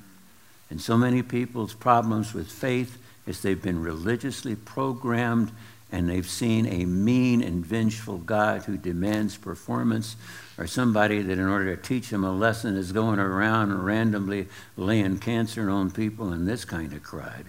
And 0.70 0.80
so 0.80 0.96
many 0.96 1.22
people's 1.22 1.74
problems 1.74 2.32
with 2.32 2.50
faith 2.50 2.96
is 3.26 3.42
they've 3.42 3.60
been 3.60 3.82
religiously 3.82 4.56
programmed 4.56 5.52
and 5.92 6.08
they've 6.08 6.28
seen 6.28 6.66
a 6.66 6.84
mean 6.84 7.42
and 7.42 7.64
vengeful 7.66 8.18
God 8.18 8.62
who 8.62 8.76
demands 8.76 9.36
performance, 9.36 10.16
or 10.56 10.66
somebody 10.66 11.22
that, 11.22 11.38
in 11.38 11.48
order 11.48 11.74
to 11.74 11.82
teach 11.82 12.10
them 12.10 12.24
a 12.24 12.32
lesson, 12.32 12.76
is 12.76 12.92
going 12.92 13.18
around 13.18 13.84
randomly 13.84 14.46
laying 14.76 15.18
cancer 15.18 15.68
on 15.68 15.90
people 15.90 16.32
and 16.32 16.46
this 16.46 16.64
kind 16.64 16.92
of 16.92 17.02
crud. 17.02 17.46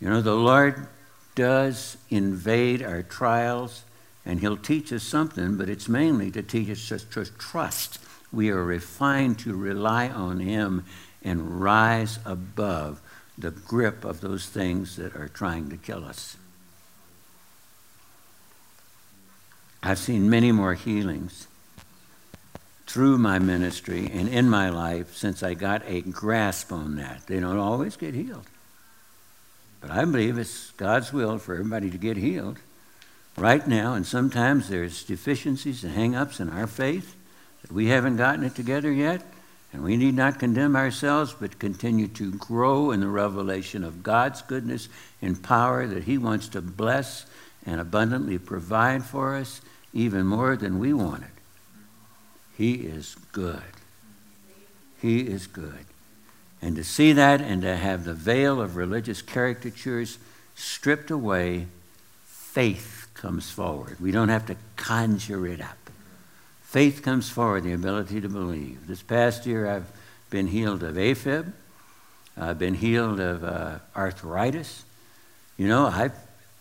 You 0.00 0.08
know, 0.08 0.22
the 0.22 0.34
Lord 0.34 0.86
does 1.34 1.96
invade 2.10 2.82
our 2.82 3.02
trials, 3.02 3.84
and 4.24 4.40
He'll 4.40 4.56
teach 4.56 4.92
us 4.92 5.02
something, 5.02 5.56
but 5.56 5.68
it's 5.68 5.88
mainly 5.88 6.30
to 6.30 6.42
teach 6.42 6.90
us 6.92 7.04
to 7.04 7.24
trust. 7.24 7.98
We 8.32 8.50
are 8.50 8.64
refined 8.64 9.38
to 9.40 9.54
rely 9.54 10.08
on 10.08 10.40
Him 10.40 10.84
and 11.22 11.60
rise 11.60 12.18
above 12.24 13.00
the 13.36 13.50
grip 13.50 14.04
of 14.04 14.20
those 14.20 14.46
things 14.46 14.96
that 14.96 15.16
are 15.16 15.28
trying 15.28 15.68
to 15.70 15.76
kill 15.76 16.04
us. 16.04 16.36
I've 19.86 19.98
seen 19.98 20.30
many 20.30 20.50
more 20.50 20.72
healings 20.72 21.46
through 22.86 23.18
my 23.18 23.38
ministry 23.38 24.10
and 24.10 24.30
in 24.30 24.48
my 24.48 24.70
life 24.70 25.14
since 25.14 25.42
I 25.42 25.52
got 25.52 25.82
a 25.86 26.00
grasp 26.00 26.72
on 26.72 26.96
that. 26.96 27.26
They 27.26 27.38
don't 27.38 27.58
always 27.58 27.96
get 27.96 28.14
healed. 28.14 28.46
But 29.82 29.90
I 29.90 30.06
believe 30.06 30.38
it's 30.38 30.70
God's 30.78 31.12
will 31.12 31.36
for 31.36 31.52
everybody 31.52 31.90
to 31.90 31.98
get 31.98 32.16
healed 32.16 32.58
right 33.36 33.66
now, 33.68 33.92
and 33.92 34.06
sometimes 34.06 34.70
there's 34.70 35.04
deficiencies 35.04 35.84
and 35.84 35.92
hang 35.92 36.14
ups 36.14 36.40
in 36.40 36.48
our 36.48 36.66
faith 36.66 37.14
that 37.60 37.70
we 37.70 37.88
haven't 37.88 38.16
gotten 38.16 38.42
it 38.44 38.54
together 38.54 38.90
yet. 38.90 39.22
And 39.74 39.82
we 39.82 39.98
need 39.98 40.14
not 40.14 40.38
condemn 40.38 40.76
ourselves, 40.76 41.34
but 41.38 41.58
continue 41.58 42.08
to 42.08 42.30
grow 42.30 42.90
in 42.90 43.00
the 43.00 43.08
revelation 43.08 43.84
of 43.84 44.02
God's 44.02 44.40
goodness 44.40 44.88
and 45.20 45.42
power 45.42 45.86
that 45.86 46.04
He 46.04 46.16
wants 46.16 46.48
to 46.50 46.62
bless 46.62 47.26
and 47.66 47.80
abundantly 47.80 48.38
provide 48.38 49.04
for 49.04 49.34
us, 49.34 49.60
even 49.94 50.26
more 50.26 50.56
than 50.56 50.78
we 50.78 50.92
wanted. 50.92 51.30
He 52.58 52.74
is 52.74 53.16
good. 53.32 53.62
He 55.00 55.20
is 55.20 55.46
good. 55.46 55.86
And 56.60 56.76
to 56.76 56.84
see 56.84 57.12
that 57.12 57.40
and 57.40 57.62
to 57.62 57.76
have 57.76 58.04
the 58.04 58.14
veil 58.14 58.60
of 58.60 58.76
religious 58.76 59.22
caricatures 59.22 60.18
stripped 60.54 61.10
away, 61.10 61.66
faith 62.24 63.06
comes 63.14 63.50
forward. 63.50 64.00
We 64.00 64.10
don't 64.10 64.28
have 64.28 64.46
to 64.46 64.56
conjure 64.76 65.46
it 65.46 65.60
up. 65.60 65.76
Faith 66.62 67.02
comes 67.02 67.28
forward, 67.28 67.62
the 67.62 67.72
ability 67.72 68.20
to 68.20 68.28
believe. 68.28 68.86
This 68.86 69.02
past 69.02 69.46
year, 69.46 69.70
I've 69.70 69.86
been 70.30 70.48
healed 70.48 70.82
of 70.82 70.96
AFib. 70.96 71.52
I've 72.36 72.58
been 72.58 72.74
healed 72.74 73.20
of 73.20 73.44
uh, 73.44 73.78
arthritis. 73.94 74.84
You 75.56 75.68
know, 75.68 75.86
I've 75.86 76.16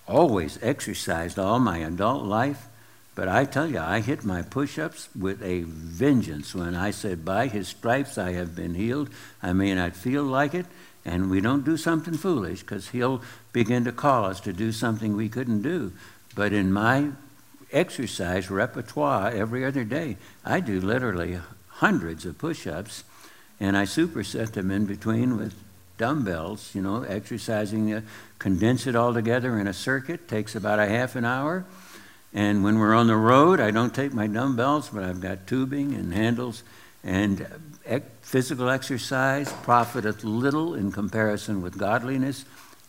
always 0.07 0.59
exercised 0.61 1.39
all 1.39 1.59
my 1.59 1.79
adult 1.79 2.25
life, 2.25 2.67
but 3.15 3.27
I 3.27 3.45
tell 3.45 3.67
you, 3.67 3.79
I 3.79 3.99
hit 3.99 4.23
my 4.23 4.41
push 4.41 4.79
ups 4.79 5.09
with 5.17 5.41
a 5.43 5.61
vengeance 5.61 6.55
when 6.55 6.75
I 6.75 6.91
said, 6.91 7.23
By 7.23 7.47
his 7.47 7.67
stripes 7.67 8.17
I 8.17 8.31
have 8.31 8.55
been 8.55 8.73
healed. 8.73 9.09
I 9.41 9.53
may 9.53 9.75
not 9.75 9.95
feel 9.95 10.23
like 10.23 10.53
it, 10.53 10.65
and 11.05 11.29
we 11.29 11.41
don't 11.41 11.65
do 11.65 11.77
something 11.77 12.15
foolish 12.15 12.61
because 12.61 12.89
he'll 12.89 13.21
begin 13.51 13.83
to 13.85 13.91
call 13.91 14.25
us 14.25 14.39
to 14.41 14.53
do 14.53 14.71
something 14.71 15.15
we 15.15 15.29
couldn't 15.29 15.61
do. 15.61 15.91
But 16.35 16.53
in 16.53 16.73
my 16.73 17.11
exercise 17.73 18.49
repertoire 18.49 19.31
every 19.31 19.65
other 19.65 19.83
day. 19.83 20.15
I 20.45 20.59
do 20.59 20.79
literally 20.79 21.39
hundreds 21.67 22.25
of 22.25 22.37
push 22.37 22.67
ups, 22.67 23.03
and 23.59 23.75
I 23.75 23.83
superset 23.83 24.53
them 24.53 24.71
in 24.71 24.85
between 24.85 25.37
with 25.37 25.55
dumbbells, 25.97 26.73
you 26.73 26.81
know, 26.81 27.03
exercising, 27.03 27.93
uh, 27.93 28.01
condense 28.39 28.87
it 28.87 28.95
all 28.95 29.13
together 29.13 29.59
in 29.59 29.67
a 29.67 29.73
circuit, 29.73 30.27
takes 30.27 30.55
about 30.55 30.79
a 30.79 30.87
half 30.87 31.15
an 31.15 31.25
hour. 31.25 31.65
And 32.33 32.63
when 32.63 32.79
we're 32.79 32.95
on 32.95 33.07
the 33.07 33.15
road, 33.15 33.59
I 33.59 33.71
don't 33.71 33.93
take 33.93 34.13
my 34.13 34.27
dumbbells, 34.27 34.89
but 34.89 35.03
I've 35.03 35.21
got 35.21 35.45
tubing 35.45 35.93
and 35.93 36.13
handles. 36.13 36.63
And 37.03 37.45
uh, 37.87 37.99
physical 38.21 38.69
exercise 38.69 39.51
profiteth 39.63 40.23
little 40.23 40.73
in 40.73 40.91
comparison 40.91 41.61
with 41.61 41.77
godliness. 41.77 42.45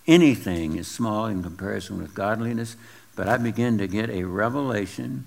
Anything 0.07 0.76
is 0.76 0.88
small 0.88 1.26
in 1.26 1.42
comparison 1.42 1.99
with 1.99 2.14
godliness. 2.14 2.76
But 3.16 3.28
I 3.28 3.36
began 3.36 3.78
to 3.78 3.86
get 3.86 4.11
a 4.11 4.24
revelation 4.24 5.24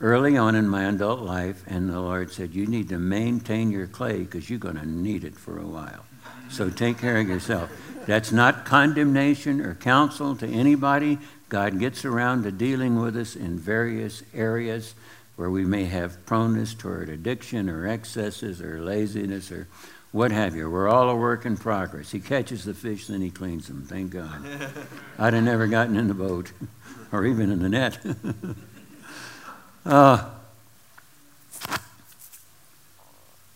early 0.00 0.36
on 0.36 0.54
in 0.54 0.68
my 0.68 0.84
adult 0.84 1.20
life, 1.20 1.62
and 1.66 1.88
the 1.88 2.00
Lord 2.00 2.32
said, 2.32 2.54
You 2.54 2.66
need 2.66 2.88
to 2.90 2.98
maintain 2.98 3.70
your 3.70 3.86
clay 3.86 4.18
because 4.18 4.50
you're 4.50 4.58
going 4.58 4.76
to 4.76 4.86
need 4.86 5.24
it 5.24 5.36
for 5.36 5.58
a 5.58 5.66
while. 5.66 6.04
So 6.50 6.68
take 6.70 6.98
care 6.98 7.18
of 7.18 7.28
yourself. 7.28 7.70
That's 8.06 8.30
not 8.30 8.66
condemnation 8.66 9.60
or 9.60 9.74
counsel 9.74 10.36
to 10.36 10.46
anybody. 10.46 11.18
God 11.54 11.78
gets 11.78 12.04
around 12.04 12.42
to 12.42 12.50
dealing 12.50 13.00
with 13.00 13.16
us 13.16 13.36
in 13.36 13.56
various 13.56 14.24
areas 14.34 14.96
where 15.36 15.48
we 15.48 15.64
may 15.64 15.84
have 15.84 16.26
proneness 16.26 16.74
toward 16.74 17.08
addiction 17.08 17.70
or 17.70 17.86
excesses 17.86 18.60
or 18.60 18.80
laziness 18.80 19.52
or 19.52 19.68
what 20.10 20.32
have 20.32 20.56
you. 20.56 20.68
We're 20.68 20.88
all 20.88 21.08
a 21.08 21.14
work 21.14 21.46
in 21.46 21.56
progress. 21.56 22.10
He 22.10 22.18
catches 22.18 22.64
the 22.64 22.74
fish, 22.74 23.06
then 23.06 23.20
he 23.20 23.30
cleans 23.30 23.68
them. 23.68 23.84
Thank 23.88 24.10
God. 24.10 24.44
I'd 25.20 25.32
have 25.32 25.44
never 25.44 25.68
gotten 25.68 25.94
in 25.94 26.08
the 26.08 26.14
boat 26.14 26.50
or 27.12 27.24
even 27.24 27.52
in 27.52 27.62
the 27.62 27.68
net. 27.68 28.00
uh, 29.86 30.28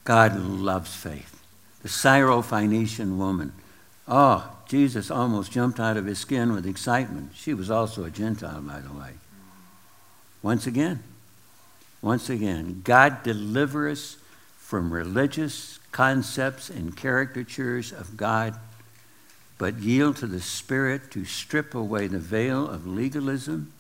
God 0.05 0.39
loves 0.39 0.95
faith. 0.95 1.45
The 1.83 1.89
Syrophoenician 1.89 3.17
woman. 3.17 3.55
Oh, 4.07 4.49
Jesus 4.69 5.11
almost 5.11 5.51
jumped 5.51 5.81
out 5.81 5.97
of 5.97 6.07
his 6.07 6.19
skin 6.19 6.53
with 6.53 6.67
excitement. 6.67 7.33
She 7.35 7.55
was 7.55 7.71
also 7.71 8.05
a 8.05 8.11
Gentile, 8.11 8.61
by 8.61 8.81
the 8.81 8.93
way. 8.93 9.13
Once 10.43 10.67
again, 10.67 11.03
once 12.01 12.31
again, 12.31 12.83
God 12.85 13.23
deliver 13.23 13.89
us 13.89 14.19
from 14.59 14.93
religious 14.93 15.81
concepts 15.91 16.71
and 16.71 16.97
caricatures 16.97 17.93
of 17.93 18.17
God 18.17 18.55
but 19.59 19.81
yield 19.81 20.17
to 20.17 20.27
the 20.27 20.41
Spirit 20.41 21.11
to 21.11 21.25
strip 21.25 21.75
away 21.75 22.07
the 22.07 22.21
veil 22.21 22.69
of 22.69 22.87
legalism 22.87 23.73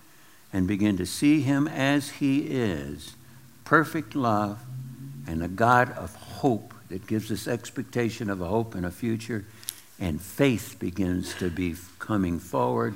and 0.52 0.66
begin 0.66 0.96
to 0.96 1.06
see 1.06 1.40
Him 1.40 1.68
as 1.68 2.10
He 2.10 2.40
is 2.40 3.14
perfect 3.64 4.16
love 4.16 4.60
and 5.26 5.42
a 5.42 5.48
God 5.48 5.92
of 5.92 6.14
hope 6.16 6.74
that 6.88 7.06
gives 7.06 7.30
us 7.30 7.46
expectation 7.46 8.28
of 8.28 8.40
a 8.40 8.46
hope 8.46 8.74
and 8.74 8.84
a 8.84 8.90
future. 8.90 9.44
And 9.98 10.20
faith 10.20 10.76
begins 10.78 11.34
to 11.36 11.50
be 11.50 11.74
coming 11.98 12.38
forward 12.38 12.94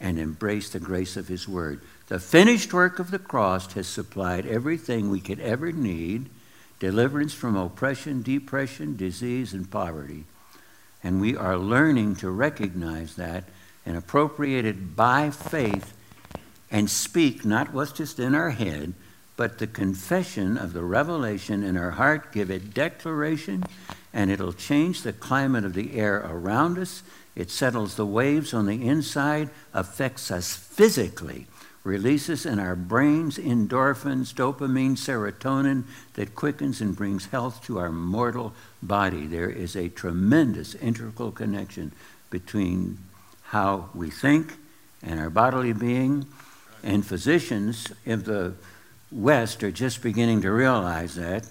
and 0.00 0.18
embrace 0.18 0.70
the 0.70 0.80
grace 0.80 1.16
of 1.16 1.28
His 1.28 1.48
Word. 1.48 1.80
The 2.08 2.18
finished 2.18 2.72
work 2.72 2.98
of 2.98 3.10
the 3.10 3.18
cross 3.18 3.72
has 3.72 3.86
supplied 3.86 4.46
everything 4.46 5.10
we 5.10 5.20
could 5.20 5.40
ever 5.40 5.72
need 5.72 6.28
deliverance 6.78 7.32
from 7.32 7.56
oppression, 7.56 8.22
depression, 8.22 8.96
disease, 8.96 9.54
and 9.54 9.70
poverty. 9.70 10.24
And 11.02 11.20
we 11.20 11.36
are 11.36 11.56
learning 11.56 12.16
to 12.16 12.30
recognize 12.30 13.16
that 13.16 13.44
and 13.86 13.96
appropriate 13.96 14.64
it 14.64 14.96
by 14.96 15.30
faith 15.30 15.94
and 16.70 16.90
speak 16.90 17.44
not 17.44 17.72
what's 17.72 17.92
just 17.92 18.18
in 18.18 18.34
our 18.34 18.50
head, 18.50 18.94
but 19.36 19.58
the 19.58 19.66
confession 19.66 20.58
of 20.58 20.72
the 20.72 20.82
revelation 20.82 21.62
in 21.62 21.76
our 21.76 21.92
heart, 21.92 22.32
give 22.32 22.50
it 22.50 22.74
declaration, 22.74 23.64
and 24.14 24.30
it'll 24.30 24.52
change 24.52 25.02
the 25.02 25.12
climate 25.12 25.64
of 25.64 25.74
the 25.74 25.98
air 25.98 26.18
around 26.18 26.78
us. 26.78 27.02
It 27.34 27.50
settles 27.50 27.96
the 27.96 28.06
waves 28.06 28.54
on 28.54 28.66
the 28.66 28.86
inside, 28.86 29.50
affects 29.74 30.30
us 30.30 30.54
physically, 30.54 31.48
releases 31.82 32.46
in 32.46 32.60
our 32.60 32.76
brains 32.76 33.36
endorphins, 33.36 34.32
dopamine, 34.32 34.96
serotonin 34.96 35.82
that 36.14 36.36
quickens 36.36 36.80
and 36.80 36.96
brings 36.96 37.26
health 37.26 37.62
to 37.64 37.78
our 37.78 37.90
mortal 37.90 38.54
body. 38.80 39.26
There 39.26 39.50
is 39.50 39.74
a 39.74 39.88
tremendous 39.88 40.76
integral 40.76 41.32
connection 41.32 41.90
between 42.30 42.98
how 43.42 43.90
we 43.94 44.10
think 44.10 44.54
and 45.02 45.18
our 45.18 45.28
bodily 45.28 45.72
being. 45.72 46.26
And 46.84 47.04
physicians 47.04 47.88
of 48.06 48.24
the 48.24 48.54
West 49.10 49.62
are 49.64 49.72
just 49.72 50.02
beginning 50.02 50.42
to 50.42 50.52
realize 50.52 51.16
that. 51.16 51.46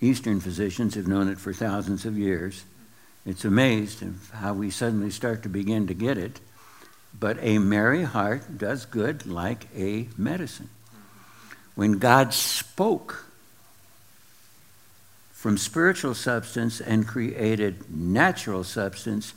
Eastern 0.00 0.40
physicians 0.40 0.94
have 0.94 1.06
known 1.06 1.28
it 1.28 1.38
for 1.38 1.52
thousands 1.52 2.06
of 2.06 2.16
years. 2.16 2.64
It's 3.26 3.44
amazed 3.44 4.02
how 4.32 4.54
we 4.54 4.70
suddenly 4.70 5.10
start 5.10 5.42
to 5.42 5.48
begin 5.48 5.86
to 5.88 5.94
get 5.94 6.16
it. 6.16 6.40
But 7.18 7.38
a 7.40 7.58
merry 7.58 8.04
heart 8.04 8.56
does 8.56 8.86
good 8.86 9.26
like 9.26 9.66
a 9.76 10.08
medicine. 10.16 10.70
When 11.74 11.98
God 11.98 12.32
spoke 12.32 13.26
from 15.32 15.58
spiritual 15.58 16.14
substance 16.14 16.80
and 16.80 17.06
created 17.06 17.94
natural 17.94 18.64
substance, 18.64 19.34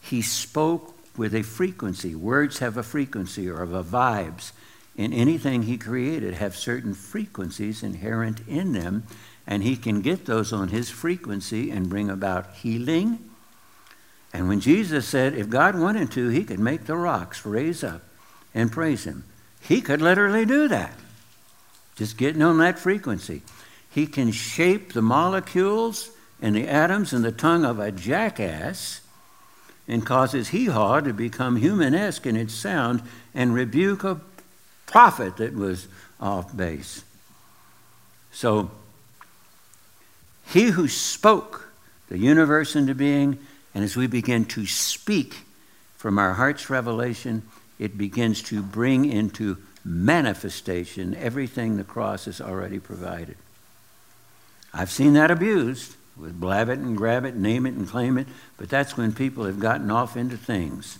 he 0.00 0.22
spoke 0.22 0.94
with 1.16 1.34
a 1.34 1.42
frequency. 1.42 2.14
Words 2.14 2.60
have 2.60 2.76
a 2.76 2.82
frequency 2.82 3.48
or 3.48 3.62
a 3.62 3.82
vibes. 3.82 4.52
And 4.96 5.14
anything 5.14 5.62
he 5.62 5.76
created 5.76 6.34
have 6.34 6.56
certain 6.56 6.94
frequencies 6.94 7.82
inherent 7.82 8.40
in 8.48 8.72
them, 8.72 9.04
and 9.48 9.62
he 9.62 9.76
can 9.76 10.02
get 10.02 10.26
those 10.26 10.52
on 10.52 10.68
his 10.68 10.90
frequency 10.90 11.70
and 11.70 11.88
bring 11.88 12.10
about 12.10 12.54
healing. 12.56 13.18
And 14.30 14.46
when 14.46 14.60
Jesus 14.60 15.08
said, 15.08 15.34
if 15.34 15.48
God 15.48 15.76
wanted 15.76 16.12
to, 16.12 16.28
he 16.28 16.44
could 16.44 16.60
make 16.60 16.84
the 16.84 16.96
rocks 16.96 17.46
raise 17.46 17.82
up 17.82 18.02
and 18.54 18.70
praise 18.70 19.04
him, 19.04 19.24
he 19.62 19.80
could 19.80 20.02
literally 20.02 20.44
do 20.44 20.68
that. 20.68 20.92
Just 21.96 22.18
getting 22.18 22.42
on 22.42 22.58
that 22.58 22.78
frequency. 22.78 23.40
He 23.90 24.06
can 24.06 24.32
shape 24.32 24.92
the 24.92 25.02
molecules 25.02 26.10
and 26.42 26.54
the 26.54 26.68
atoms 26.68 27.14
in 27.14 27.22
the 27.22 27.32
tongue 27.32 27.64
of 27.64 27.80
a 27.80 27.90
jackass 27.90 29.00
and 29.88 30.04
causes 30.04 30.50
hee 30.50 30.66
haw 30.66 31.00
to 31.00 31.14
become 31.14 31.56
humanesque 31.56 32.26
in 32.26 32.36
its 32.36 32.52
sound 32.52 33.02
and 33.34 33.54
rebuke 33.54 34.04
a 34.04 34.20
prophet 34.84 35.38
that 35.38 35.54
was 35.54 35.88
off 36.20 36.54
base. 36.54 37.02
So, 38.30 38.70
he 40.52 40.64
who 40.64 40.88
spoke 40.88 41.70
the 42.08 42.18
universe 42.18 42.74
into 42.74 42.94
being, 42.94 43.38
and 43.74 43.84
as 43.84 43.96
we 43.96 44.06
begin 44.06 44.44
to 44.46 44.66
speak 44.66 45.44
from 45.96 46.18
our 46.18 46.34
heart's 46.34 46.70
revelation, 46.70 47.42
it 47.78 47.98
begins 47.98 48.42
to 48.44 48.62
bring 48.62 49.04
into 49.04 49.58
manifestation 49.84 51.14
everything 51.14 51.76
the 51.76 51.84
cross 51.84 52.24
has 52.24 52.40
already 52.40 52.78
provided. 52.78 53.36
I've 54.72 54.90
seen 54.90 55.14
that 55.14 55.30
abused 55.30 55.94
with 56.16 56.38
blab 56.38 56.68
it 56.68 56.78
and 56.78 56.96
grab 56.96 57.24
it, 57.24 57.36
name 57.36 57.66
it 57.66 57.74
and 57.74 57.88
claim 57.88 58.18
it, 58.18 58.26
but 58.56 58.68
that's 58.68 58.96
when 58.96 59.12
people 59.12 59.44
have 59.44 59.60
gotten 59.60 59.90
off 59.90 60.16
into 60.16 60.36
things. 60.36 60.98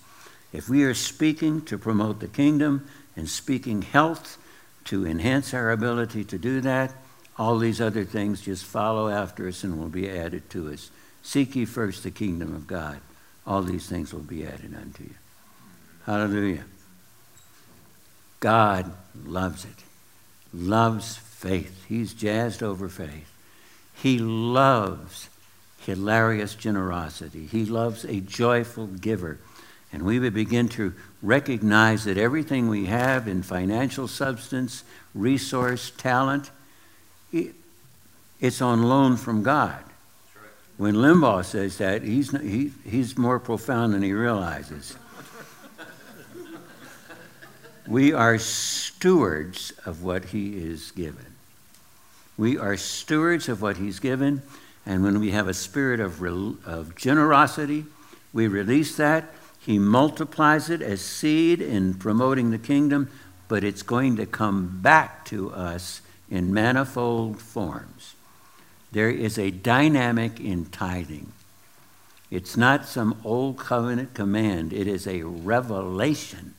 If 0.53 0.69
we 0.69 0.85
are 0.85 0.95
speaking 0.95 1.63
to 1.63 1.77
promote 1.77 2.21
the 2.21 2.29
kingdom 2.29 2.89
and 3.17 3.29
speaking 3.29 3.83
health 3.83 4.39
to 4.85 5.07
enhance 5.07 5.53
our 5.53 5.71
ability 5.71 6.25
to 6.25 6.39
do 6.39 6.61
that, 6.63 6.93
all 7.39 7.59
these 7.59 7.81
other 7.81 8.05
things 8.05 8.41
just 8.41 8.65
follow 8.65 9.09
after 9.09 9.47
us 9.47 9.63
and 9.63 9.79
will 9.79 9.89
be 9.89 10.11
added 10.11 10.51
to 10.51 10.73
us. 10.73 10.91
Seek 11.23 11.55
ye 11.55 11.65
first 11.65 12.03
the 12.03 12.11
kingdom 12.11 12.55
of 12.55 12.67
God. 12.67 13.01
All 13.47 13.63
these 13.63 13.87
things 13.89 14.13
will 14.13 14.21
be 14.21 14.45
added 14.45 14.75
unto 14.75 15.05
you. 15.05 15.15
Hallelujah. 16.05 16.65
God 18.41 18.93
loves 19.25 19.65
it, 19.65 19.85
loves 20.53 21.17
faith. 21.17 21.85
He's 21.89 22.13
jazzed 22.13 22.63
over 22.63 22.89
faith. 22.89 23.33
He 23.95 24.19
loves 24.19 25.29
hilarious 25.81 26.55
generosity. 26.55 27.47
He 27.47 27.65
loves 27.65 28.05
a 28.05 28.21
joyful 28.21 28.87
giver. 28.87 29.39
And 29.93 30.03
we 30.03 30.19
would 30.19 30.35
begin 30.35 30.69
to 30.71 30.93
recognize 31.23 32.05
that 32.05 32.19
everything 32.19 32.69
we 32.69 32.87
have 32.87 33.27
in 33.27 33.43
financial 33.43 34.07
substance, 34.07 34.85
resource, 35.15 35.91
talent, 35.97 36.51
it's 38.41 38.63
on 38.63 38.83
loan 38.83 39.17
from 39.17 39.43
God. 39.43 39.83
When 40.77 40.95
Limbaugh 40.95 41.45
says 41.45 41.79
that, 41.79 42.03
he's, 42.03 42.31
he, 42.31 42.73
he's 42.89 43.19
more 43.19 43.41
profound 43.41 43.95
than 43.95 44.03
he 44.03 44.13
realizes. 44.13 44.97
we 47.87 48.13
are 48.13 48.39
stewards 48.39 49.73
of 49.85 50.05
what 50.05 50.27
he 50.27 50.57
is 50.57 50.93
given. 50.93 51.27
We 52.39 52.57
are 52.57 52.77
stewards 52.77 53.49
of 53.49 53.61
what 53.61 53.79
He's 53.79 53.99
given, 53.99 54.43
and 54.87 55.03
when 55.03 55.19
we 55.19 55.33
have 55.33 55.49
a 55.49 55.55
spirit 55.55 55.99
of, 55.99 56.23
of 56.23 56.95
generosity, 56.95 57.85
we 58.33 58.47
release 58.47 58.97
that. 58.97 59.35
He 59.59 59.81
multiplies 59.81 60.71
it 60.71 60.81
as 60.81 61.01
seed 61.01 61.61
in 61.61 61.95
promoting 61.95 62.53
the 62.53 62.59
kingdom, 62.59 63.11
but 63.49 63.65
it's 63.65 63.83
going 63.83 64.17
to 64.17 64.25
come 64.25 64.79
back 64.81 65.25
to 65.27 65.51
us 65.51 66.01
in 66.31 66.53
manifold 66.53 67.41
forms. 67.41 68.15
There 68.93 69.11
is 69.11 69.39
a 69.39 69.51
dynamic 69.51 70.41
in 70.41 70.67
tithing. 70.67 71.33
It's 72.31 72.57
not 72.57 72.87
some 72.87 73.21
old 73.25 73.59
covenant 73.59 74.15
command, 74.15 74.73
it 74.73 74.87
is 74.87 75.07
a 75.07 75.23
revelation. 75.23 76.55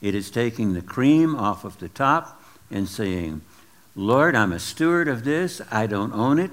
It 0.00 0.14
is 0.16 0.30
taking 0.30 0.72
the 0.72 0.82
cream 0.82 1.36
off 1.36 1.64
of 1.64 1.78
the 1.78 1.88
top 1.88 2.42
and 2.70 2.88
saying, 2.88 3.42
Lord, 3.94 4.34
I'm 4.34 4.52
a 4.52 4.58
steward 4.58 5.06
of 5.06 5.22
this. 5.22 5.60
I 5.70 5.86
don't 5.86 6.12
own 6.12 6.38
it, 6.38 6.50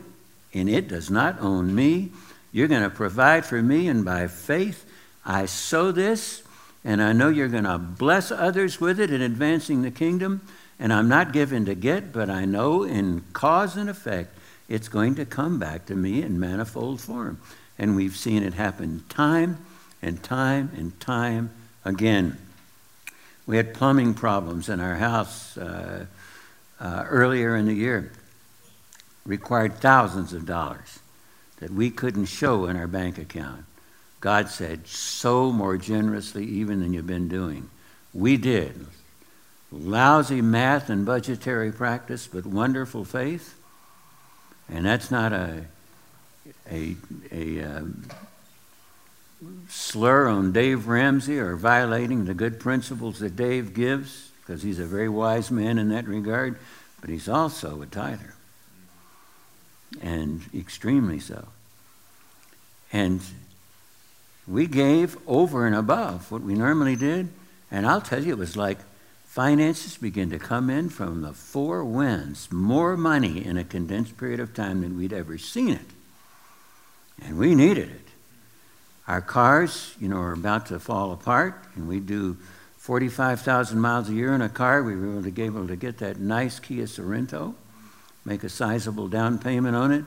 and 0.54 0.70
it 0.70 0.88
does 0.88 1.10
not 1.10 1.40
own 1.40 1.74
me. 1.74 2.12
You're 2.52 2.68
going 2.68 2.84
to 2.84 2.90
provide 2.90 3.46
for 3.46 3.62
me, 3.62 3.88
and 3.88 4.06
by 4.06 4.28
faith, 4.28 4.86
I 5.26 5.46
sow 5.46 5.92
this, 5.92 6.44
and 6.84 7.02
I 7.02 7.14
know 7.14 7.30
you're 7.30 7.48
going 7.48 7.64
to 7.64 7.78
bless 7.78 8.32
others 8.32 8.80
with 8.80 9.00
it 9.00 9.12
in 9.12 9.22
advancing 9.22 9.82
the 9.82 9.92
kingdom. 9.92 10.42
And 10.80 10.94
I'm 10.94 11.10
not 11.10 11.34
given 11.34 11.66
to 11.66 11.76
get, 11.76 12.14
but 12.14 12.30
I 12.30 12.46
know 12.46 12.84
in 12.84 13.24
cause 13.34 13.76
and 13.76 13.90
effect, 13.90 14.36
it's 14.68 14.88
going 14.88 15.16
to 15.16 15.26
come 15.26 15.60
back 15.60 15.86
to 15.88 15.96
me 15.96 16.22
in 16.22 16.40
manifold 16.40 17.02
form. 17.02 17.42
And 17.78 17.96
we've 17.96 18.16
seen 18.16 18.44
it 18.44 18.54
happen 18.54 19.04
time 19.10 19.58
and 20.02 20.22
time 20.24 20.72
and 20.78 20.98
time 21.00 21.52
again. 21.84 22.38
We 23.46 23.58
had 23.58 23.74
plumbing 23.74 24.14
problems 24.14 24.70
in 24.70 24.80
our 24.80 24.96
house. 24.96 25.58
Uh, 25.58 26.06
uh, 26.80 27.06
earlier 27.10 27.56
in 27.56 27.66
the 27.66 27.74
year 27.74 28.12
required 29.26 29.76
thousands 29.76 30.34
of 30.34 30.46
dollars 30.46 31.00
that 31.58 31.72
we 31.72 31.90
couldn't 31.90 32.26
show 32.26 32.66
in 32.66 32.78
our 32.78 32.88
bank 32.88 33.18
account. 33.18 33.66
God 34.22 34.50
said, 34.50 34.88
sow 34.88 35.52
more 35.52 35.78
generously 35.78 36.46
even 36.46 36.80
than 36.80 36.94
you've 36.94 37.08
been 37.08 37.28
doing. 37.28 37.70
We 38.14 38.38
did. 38.38 38.88
Lousy 39.72 40.42
math 40.42 40.90
and 40.90 41.06
budgetary 41.06 41.72
practice, 41.72 42.28
but 42.28 42.46
wonderful 42.46 43.06
faith. 43.06 43.56
And 44.68 44.86
that's 44.86 45.12
not 45.12 45.32
a, 45.32 45.66
a, 46.70 46.96
a 47.32 47.64
um, 47.64 48.08
slur 49.68 50.28
on 50.28 50.52
Dave 50.52 50.88
Ramsey 50.88 51.40
or 51.40 51.56
violating 51.56 52.26
the 52.26 52.34
good 52.34 52.60
principles 52.60 53.20
that 53.20 53.36
Dave 53.36 53.74
gives 53.74 54.30
because 54.50 54.64
he's 54.64 54.80
a 54.80 54.86
very 54.86 55.10
wise 55.10 55.52
man 55.52 55.78
in 55.78 55.90
that 55.90 56.08
regard, 56.08 56.58
but 57.02 57.10
he's 57.12 57.30
also 57.30 57.84
a 57.84 57.86
tither, 57.86 58.34
and 60.02 60.42
extremely 60.56 61.20
so. 61.20 61.48
And 62.92 63.22
we 64.48 64.66
gave 64.66 65.18
over 65.28 65.68
and 65.68 65.76
above 65.76 66.32
what 66.32 66.42
we 66.42 66.56
normally 66.56 66.96
did, 66.96 67.30
and 67.70 67.86
I'll 67.86 68.02
tell 68.02 68.24
you, 68.24 68.34
it 68.34 68.40
was 68.40 68.58
like 68.58 68.80
finances 69.30 69.96
began 69.96 70.32
to 70.32 70.40
come 70.40 70.72
in 70.72 70.90
from 70.90 71.22
the 71.22 71.32
four 71.32 71.86
winds, 71.86 72.52
more 72.52 72.98
money 72.98 73.46
in 73.46 73.58
a 73.58 73.64
condensed 73.64 74.18
period 74.18 74.40
of 74.40 74.56
time 74.56 74.82
than 74.82 74.98
we'd 74.98 75.14
ever 75.14 75.38
seen 75.38 75.70
it. 75.70 75.86
And 77.22 77.38
we 77.38 77.54
needed 77.54 77.90
it. 77.90 78.08
Our 79.08 79.22
cars, 79.22 79.96
you 80.00 80.10
know, 80.10 80.18
are 80.18 80.34
about 80.34 80.66
to 80.68 80.80
fall 80.80 81.12
apart, 81.12 81.64
and 81.76 81.88
we 81.88 82.00
do 82.00 82.38
45,000 82.78 83.80
miles 83.80 84.10
a 84.10 84.14
year 84.14 84.34
in 84.34 84.42
a 84.42 84.50
car, 84.50 84.82
we 84.82 84.96
were 84.96 85.20
able 85.20 85.68
to, 85.68 85.76
get 85.76 86.00
that 86.00 86.20
nice 86.20 86.60
Kia 86.60 86.86
Sorento, 86.86 87.54
make 88.26 88.44
a 88.44 88.50
sizable 88.50 89.08
down 89.08 89.38
payment 89.38 89.76
on 89.76 89.92
it. 89.92 90.06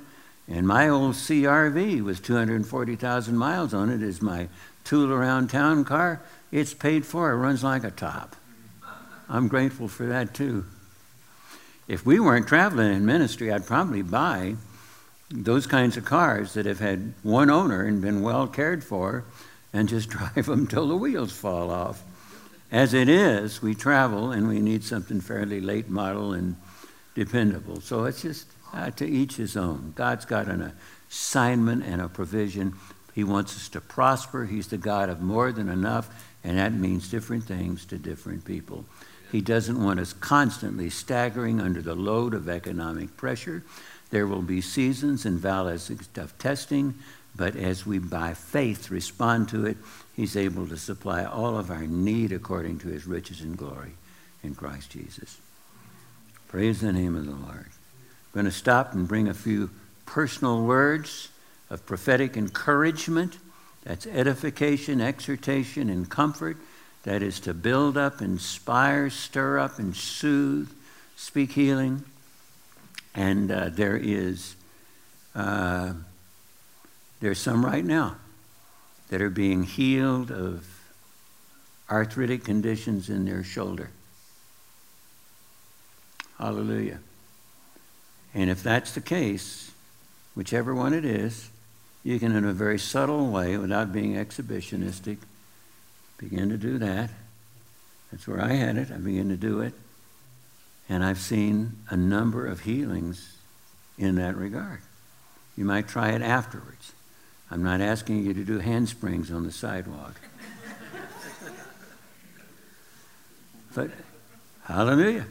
And 0.48 0.66
my 0.66 0.88
old 0.88 1.14
CRV 1.14 2.02
was 2.02 2.18
240,000 2.18 3.36
miles 3.36 3.72
on 3.72 3.88
it, 3.88 4.02
is 4.02 4.20
my 4.20 4.48
tool 4.82 5.12
around 5.12 5.48
town 5.48 5.84
car. 5.84 6.22
It's 6.50 6.74
paid 6.74 7.06
for, 7.06 7.30
it 7.30 7.36
runs 7.36 7.62
like 7.62 7.84
a 7.84 7.92
top. 7.92 8.34
I'm 9.28 9.48
grateful 9.48 9.88
for 9.88 10.06
that 10.06 10.34
too. 10.34 10.64
If 11.88 12.06
we 12.06 12.20
weren't 12.20 12.48
traveling 12.48 12.92
in 12.94 13.04
ministry, 13.04 13.52
I'd 13.52 13.66
probably 13.66 14.02
buy 14.02 14.56
those 15.30 15.66
kinds 15.66 15.96
of 15.96 16.04
cars 16.04 16.54
that 16.54 16.66
have 16.66 16.78
had 16.78 17.14
one 17.22 17.50
owner 17.50 17.84
and 17.84 18.00
been 18.00 18.22
well 18.22 18.46
cared 18.46 18.84
for 18.84 19.24
and 19.72 19.88
just 19.88 20.08
drive 20.10 20.46
them 20.46 20.66
till 20.66 20.88
the 20.88 20.96
wheels 20.96 21.32
fall 21.32 21.70
off. 21.70 22.02
As 22.70 22.94
it 22.94 23.08
is, 23.08 23.60
we 23.60 23.74
travel 23.74 24.32
and 24.32 24.48
we 24.48 24.60
need 24.60 24.84
something 24.84 25.20
fairly 25.20 25.60
late 25.60 25.88
model 25.88 26.32
and 26.32 26.56
dependable. 27.14 27.80
So 27.80 28.04
it's 28.04 28.22
just 28.22 28.46
uh, 28.72 28.90
to 28.92 29.06
each 29.06 29.36
his 29.36 29.56
own. 29.56 29.92
God's 29.94 30.24
got 30.24 30.48
an 30.48 30.72
assignment 31.10 31.84
and 31.84 32.00
a 32.00 32.08
provision. 32.08 32.74
He 33.14 33.24
wants 33.24 33.56
us 33.56 33.68
to 33.70 33.80
prosper. 33.80 34.46
He's 34.46 34.68
the 34.68 34.78
God 34.78 35.10
of 35.10 35.20
more 35.20 35.52
than 35.52 35.68
enough, 35.68 36.08
and 36.42 36.56
that 36.56 36.72
means 36.72 37.10
different 37.10 37.44
things 37.44 37.84
to 37.86 37.98
different 37.98 38.44
people. 38.44 38.86
He 39.32 39.40
doesn't 39.40 39.82
want 39.82 39.98
us 39.98 40.12
constantly 40.12 40.90
staggering 40.90 41.58
under 41.58 41.80
the 41.80 41.94
load 41.94 42.34
of 42.34 42.50
economic 42.50 43.16
pressure. 43.16 43.64
There 44.10 44.26
will 44.26 44.42
be 44.42 44.60
seasons 44.60 45.24
and 45.24 45.38
valleys 45.38 45.90
of 46.16 46.38
testing. 46.38 46.94
But 47.34 47.56
as 47.56 47.86
we 47.86 47.98
by 47.98 48.34
faith 48.34 48.90
respond 48.90 49.48
to 49.48 49.64
it, 49.64 49.78
He's 50.14 50.36
able 50.36 50.66
to 50.68 50.76
supply 50.76 51.24
all 51.24 51.56
of 51.56 51.70
our 51.70 51.86
need 51.86 52.30
according 52.30 52.80
to 52.80 52.88
His 52.88 53.06
riches 53.06 53.40
and 53.40 53.56
glory 53.56 53.92
in 54.42 54.54
Christ 54.54 54.90
Jesus. 54.90 55.38
Praise 56.48 56.82
the 56.82 56.92
name 56.92 57.16
of 57.16 57.24
the 57.24 57.32
Lord. 57.32 57.64
I'm 57.64 58.34
going 58.34 58.44
to 58.44 58.52
stop 58.52 58.92
and 58.92 59.08
bring 59.08 59.28
a 59.28 59.34
few 59.34 59.70
personal 60.04 60.62
words 60.62 61.30
of 61.70 61.86
prophetic 61.86 62.36
encouragement. 62.36 63.38
That's 63.84 64.06
edification, 64.06 65.00
exhortation, 65.00 65.88
and 65.88 66.10
comfort. 66.10 66.58
That 67.04 67.22
is 67.22 67.40
to 67.40 67.54
build 67.54 67.96
up, 67.96 68.22
inspire, 68.22 69.10
stir 69.10 69.58
up, 69.58 69.78
and 69.78 69.94
soothe, 69.94 70.70
speak 71.16 71.52
healing. 71.52 72.04
And 73.14 73.50
uh, 73.50 73.68
there 73.70 73.96
is 73.96 74.54
uh, 75.34 75.94
there's 77.20 77.38
some 77.38 77.64
right 77.64 77.84
now 77.84 78.16
that 79.08 79.22
are 79.22 79.30
being 79.30 79.62
healed 79.62 80.30
of 80.30 80.66
arthritic 81.90 82.44
conditions 82.44 83.08
in 83.08 83.24
their 83.24 83.44
shoulder. 83.44 83.90
Hallelujah. 86.38 86.98
And 88.34 88.50
if 88.50 88.62
that's 88.62 88.92
the 88.92 89.00
case, 89.00 89.70
whichever 90.34 90.74
one 90.74 90.94
it 90.94 91.04
is, 91.04 91.50
you 92.02 92.18
can, 92.18 92.34
in 92.34 92.44
a 92.44 92.52
very 92.52 92.78
subtle 92.78 93.30
way, 93.30 93.56
without 93.56 93.92
being 93.92 94.14
exhibitionistic, 94.14 95.18
begin 96.22 96.50
to 96.50 96.56
do 96.56 96.78
that. 96.78 97.10
That's 98.10 98.28
where 98.28 98.40
I 98.40 98.52
had 98.52 98.76
it. 98.76 98.90
I 98.92 98.98
began 98.98 99.28
to 99.30 99.36
do 99.36 99.60
it. 99.60 99.74
And 100.88 101.04
I've 101.04 101.18
seen 101.18 101.78
a 101.88 101.96
number 101.96 102.46
of 102.46 102.60
healings 102.60 103.36
in 103.98 104.14
that 104.16 104.36
regard. 104.36 104.80
You 105.56 105.64
might 105.64 105.88
try 105.88 106.10
it 106.10 106.22
afterwards. 106.22 106.92
I'm 107.50 107.62
not 107.62 107.80
asking 107.80 108.24
you 108.24 108.34
to 108.34 108.44
do 108.44 108.58
handsprings 108.58 109.30
on 109.30 109.44
the 109.44 109.52
sidewalk. 109.52 110.14
but 113.74 113.90
hallelujah. 114.64 115.26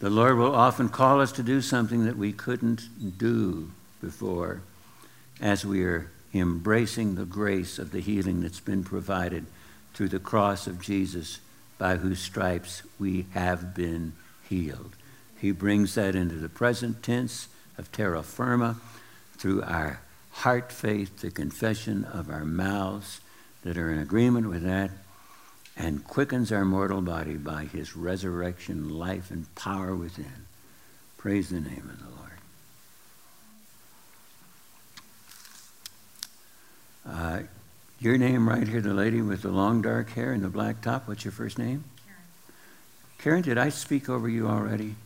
The 0.00 0.10
Lord 0.10 0.36
will 0.36 0.54
often 0.54 0.88
call 0.88 1.20
us 1.20 1.32
to 1.32 1.42
do 1.42 1.62
something 1.62 2.04
that 2.04 2.18
we 2.18 2.32
couldn't 2.32 3.16
do 3.18 3.70
before 4.02 4.60
as 5.40 5.64
we 5.64 5.84
are 5.84 6.10
embracing 6.34 7.14
the 7.14 7.24
grace 7.24 7.78
of 7.78 7.92
the 7.92 8.00
healing 8.00 8.40
that's 8.40 8.60
been 8.60 8.84
provided 8.84 9.46
through 9.96 10.08
the 10.10 10.18
cross 10.18 10.66
of 10.66 10.82
Jesus, 10.82 11.38
by 11.78 11.96
whose 11.96 12.20
stripes 12.20 12.82
we 12.98 13.24
have 13.32 13.74
been 13.74 14.12
healed. 14.46 14.94
He 15.40 15.52
brings 15.52 15.94
that 15.94 16.14
into 16.14 16.34
the 16.34 16.50
present 16.50 17.02
tense 17.02 17.48
of 17.78 17.90
terra 17.92 18.22
firma 18.22 18.76
through 19.38 19.62
our 19.62 20.02
heart 20.32 20.70
faith, 20.70 21.20
the 21.20 21.30
confession 21.30 22.04
of 22.04 22.28
our 22.28 22.44
mouths 22.44 23.22
that 23.62 23.78
are 23.78 23.90
in 23.90 23.98
agreement 23.98 24.50
with 24.50 24.64
that, 24.64 24.90
and 25.78 26.04
quickens 26.04 26.52
our 26.52 26.66
mortal 26.66 27.00
body 27.00 27.36
by 27.36 27.64
his 27.64 27.96
resurrection, 27.96 28.90
life, 28.90 29.30
and 29.30 29.54
power 29.54 29.94
within. 29.94 30.44
Praise 31.16 31.48
the 31.48 31.60
name 31.60 31.90
of 31.90 31.98
the 31.98 32.04
Lord. 37.14 37.46
Uh, 37.46 37.46
your 37.98 38.18
name 38.18 38.48
right 38.48 38.66
here, 38.66 38.80
the 38.80 38.94
lady 38.94 39.22
with 39.22 39.42
the 39.42 39.50
long 39.50 39.82
dark 39.82 40.10
hair 40.10 40.32
and 40.32 40.42
the 40.42 40.48
black 40.48 40.82
top, 40.82 41.08
what's 41.08 41.24
your 41.24 41.32
first 41.32 41.58
name? 41.58 41.84
Karen. 42.04 42.22
Karen, 43.18 43.42
did 43.42 43.58
I 43.58 43.70
speak 43.70 44.08
over 44.08 44.28
you 44.28 44.48
already? 44.48 44.96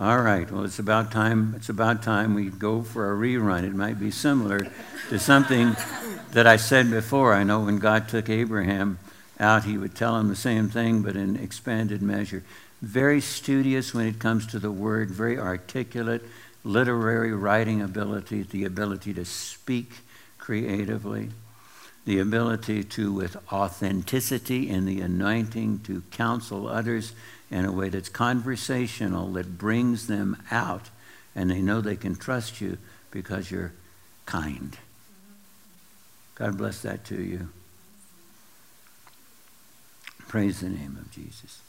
All 0.00 0.20
right. 0.20 0.50
Well, 0.50 0.64
it's 0.64 0.80
about 0.80 1.12
time. 1.12 1.54
It's 1.56 1.68
about 1.68 2.02
time 2.02 2.34
we 2.34 2.50
go 2.50 2.82
for 2.82 3.12
a 3.12 3.16
rerun. 3.16 3.62
It 3.62 3.74
might 3.74 4.00
be 4.00 4.10
similar 4.10 4.66
to 5.08 5.18
something 5.20 5.76
that 6.32 6.48
I 6.48 6.56
said 6.56 6.90
before. 6.90 7.32
I 7.32 7.44
know 7.44 7.60
when 7.60 7.78
God 7.78 8.08
took 8.08 8.28
Abraham 8.28 8.98
out, 9.38 9.62
He 9.62 9.78
would 9.78 9.94
tell 9.94 10.18
him 10.18 10.26
the 10.26 10.34
same 10.34 10.68
thing, 10.68 11.02
but 11.02 11.14
in 11.14 11.36
expanded 11.36 12.02
measure. 12.02 12.42
Very 12.82 13.20
studious 13.20 13.94
when 13.94 14.06
it 14.06 14.18
comes 14.18 14.48
to 14.48 14.58
the 14.58 14.72
word. 14.72 15.12
Very 15.12 15.38
articulate, 15.38 16.22
literary 16.64 17.32
writing 17.32 17.80
ability, 17.80 18.42
the 18.42 18.64
ability 18.64 19.14
to 19.14 19.24
speak 19.24 19.92
creatively, 20.44 21.30
the 22.04 22.18
ability 22.18 22.84
to, 22.84 23.10
with 23.10 23.34
authenticity 23.50 24.68
and 24.68 24.86
the 24.86 25.00
anointing, 25.00 25.78
to 25.78 26.02
counsel 26.10 26.68
others 26.68 27.14
in 27.50 27.64
a 27.64 27.72
way 27.72 27.88
that's 27.88 28.10
conversational, 28.10 29.32
that 29.32 29.56
brings 29.56 30.06
them 30.06 30.36
out, 30.50 30.90
and 31.34 31.50
they 31.50 31.62
know 31.62 31.80
they 31.80 31.96
can 31.96 32.14
trust 32.14 32.60
you 32.60 32.76
because 33.10 33.50
you're 33.50 33.72
kind. 34.26 34.76
God 36.34 36.58
bless 36.58 36.82
that 36.82 37.06
to 37.06 37.22
you. 37.22 37.48
Praise 40.28 40.60
the 40.60 40.68
name 40.68 40.98
of 41.00 41.10
Jesus. 41.10 41.62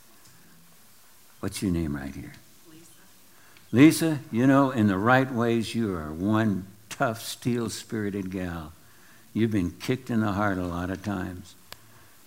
What's 1.40 1.62
your 1.62 1.72
name 1.72 1.96
right 1.96 2.14
here? 2.14 2.34
Lisa. 2.70 2.92
Lisa, 3.72 4.20
you 4.34 4.46
know, 4.46 4.72
in 4.72 4.88
the 4.88 4.98
right 4.98 5.32
ways, 5.32 5.74
you 5.74 5.96
are 5.96 6.12
one 6.12 6.68
tough, 6.98 7.22
steel 7.22 7.70
spirited 7.70 8.32
gal. 8.32 8.72
You've 9.34 9.52
been 9.52 9.72
kicked 9.72 10.10
in 10.10 10.22
the 10.22 10.32
heart 10.32 10.58
a 10.58 10.66
lot 10.66 10.90
of 10.90 11.04
times. 11.04 11.56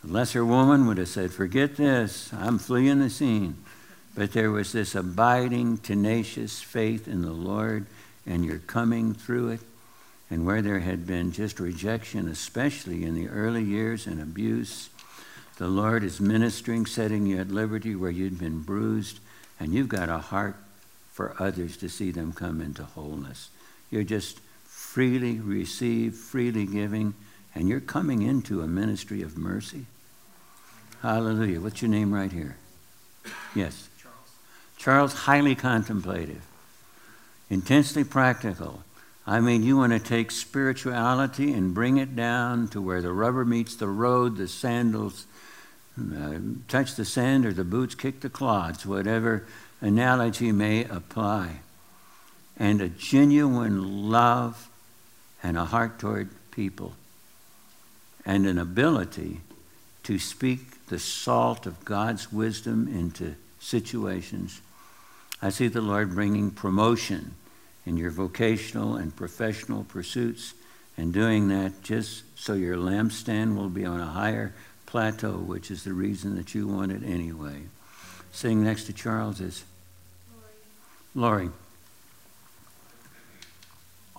A 0.04 0.06
lesser 0.06 0.44
woman 0.44 0.86
would 0.86 0.98
have 0.98 1.08
said, 1.08 1.32
Forget 1.32 1.76
this, 1.76 2.32
I'm 2.34 2.58
fleeing 2.58 2.98
the 2.98 3.10
scene. 3.10 3.56
But 4.14 4.32
there 4.32 4.50
was 4.50 4.72
this 4.72 4.94
abiding, 4.94 5.78
tenacious 5.78 6.60
faith 6.60 7.08
in 7.08 7.22
the 7.22 7.32
Lord, 7.32 7.86
and 8.26 8.44
you're 8.44 8.58
coming 8.58 9.14
through 9.14 9.50
it. 9.50 9.60
And 10.30 10.44
where 10.44 10.60
there 10.60 10.80
had 10.80 11.06
been 11.06 11.32
just 11.32 11.58
rejection, 11.58 12.28
especially 12.28 13.04
in 13.04 13.14
the 13.14 13.28
early 13.28 13.62
years 13.62 14.06
and 14.06 14.20
abuse, 14.20 14.90
the 15.56 15.68
Lord 15.68 16.04
is 16.04 16.20
ministering, 16.20 16.84
setting 16.84 17.26
you 17.26 17.38
at 17.38 17.48
liberty 17.48 17.96
where 17.96 18.10
you'd 18.10 18.38
been 18.38 18.60
bruised, 18.60 19.18
and 19.58 19.72
you've 19.72 19.88
got 19.88 20.10
a 20.10 20.18
heart 20.18 20.56
for 21.10 21.34
others 21.38 21.76
to 21.78 21.88
see 21.88 22.10
them 22.10 22.32
come 22.32 22.60
into 22.60 22.84
wholeness. 22.84 23.48
You're 23.90 24.04
just 24.04 24.38
freely 24.98 25.38
receive, 25.38 26.16
freely 26.16 26.66
giving 26.66 27.14
and 27.54 27.68
you're 27.68 27.78
coming 27.78 28.22
into 28.22 28.62
a 28.62 28.66
ministry 28.66 29.22
of 29.22 29.38
mercy. 29.38 29.86
Hallelujah. 31.02 31.60
What's 31.60 31.80
your 31.80 31.88
name 31.88 32.12
right 32.12 32.32
here? 32.32 32.56
Yes. 33.54 33.88
Charles. 34.02 34.18
Charles, 34.76 35.12
highly 35.12 35.54
contemplative, 35.54 36.44
intensely 37.48 38.02
practical. 38.02 38.82
I 39.24 39.38
mean, 39.38 39.62
you 39.62 39.76
want 39.76 39.92
to 39.92 40.00
take 40.00 40.32
spirituality 40.32 41.52
and 41.52 41.72
bring 41.72 41.98
it 41.98 42.16
down 42.16 42.66
to 42.70 42.82
where 42.82 43.00
the 43.00 43.12
rubber 43.12 43.44
meets 43.44 43.76
the 43.76 43.86
road, 43.86 44.36
the 44.36 44.48
sandals 44.48 45.26
uh, 45.96 46.38
touch 46.66 46.96
the 46.96 47.04
sand, 47.04 47.46
or 47.46 47.52
the 47.52 47.62
boots 47.62 47.94
kick 47.94 48.18
the 48.18 48.28
clods, 48.28 48.84
whatever 48.84 49.46
analogy 49.80 50.50
may 50.50 50.82
apply. 50.86 51.60
And 52.56 52.80
a 52.80 52.88
genuine 52.88 54.10
love 54.10 54.68
and 55.42 55.56
a 55.56 55.64
heart 55.64 55.98
toward 55.98 56.30
people 56.50 56.94
and 58.24 58.46
an 58.46 58.58
ability 58.58 59.40
to 60.04 60.18
speak 60.18 60.86
the 60.86 60.98
salt 60.98 61.66
of 61.66 61.84
God's 61.84 62.32
wisdom 62.32 62.88
into 62.88 63.34
situations. 63.60 64.60
I 65.40 65.50
see 65.50 65.68
the 65.68 65.80
Lord 65.80 66.14
bringing 66.14 66.50
promotion 66.50 67.34
in 67.86 67.96
your 67.96 68.10
vocational 68.10 68.96
and 68.96 69.14
professional 69.14 69.84
pursuits 69.84 70.54
and 70.96 71.12
doing 71.12 71.48
that 71.48 71.82
just 71.82 72.24
so 72.38 72.54
your 72.54 72.76
lampstand 72.76 73.56
will 73.56 73.68
be 73.68 73.84
on 73.84 74.00
a 74.00 74.06
higher 74.06 74.52
plateau, 74.86 75.32
which 75.32 75.70
is 75.70 75.84
the 75.84 75.92
reason 75.92 76.36
that 76.36 76.54
you 76.54 76.66
want 76.66 76.90
it 76.90 77.02
anyway. 77.04 77.62
Sitting 78.32 78.64
next 78.64 78.84
to 78.84 78.92
Charles 78.92 79.40
is 79.40 79.64
Lori. 81.14 81.46
Lori. 81.46 81.50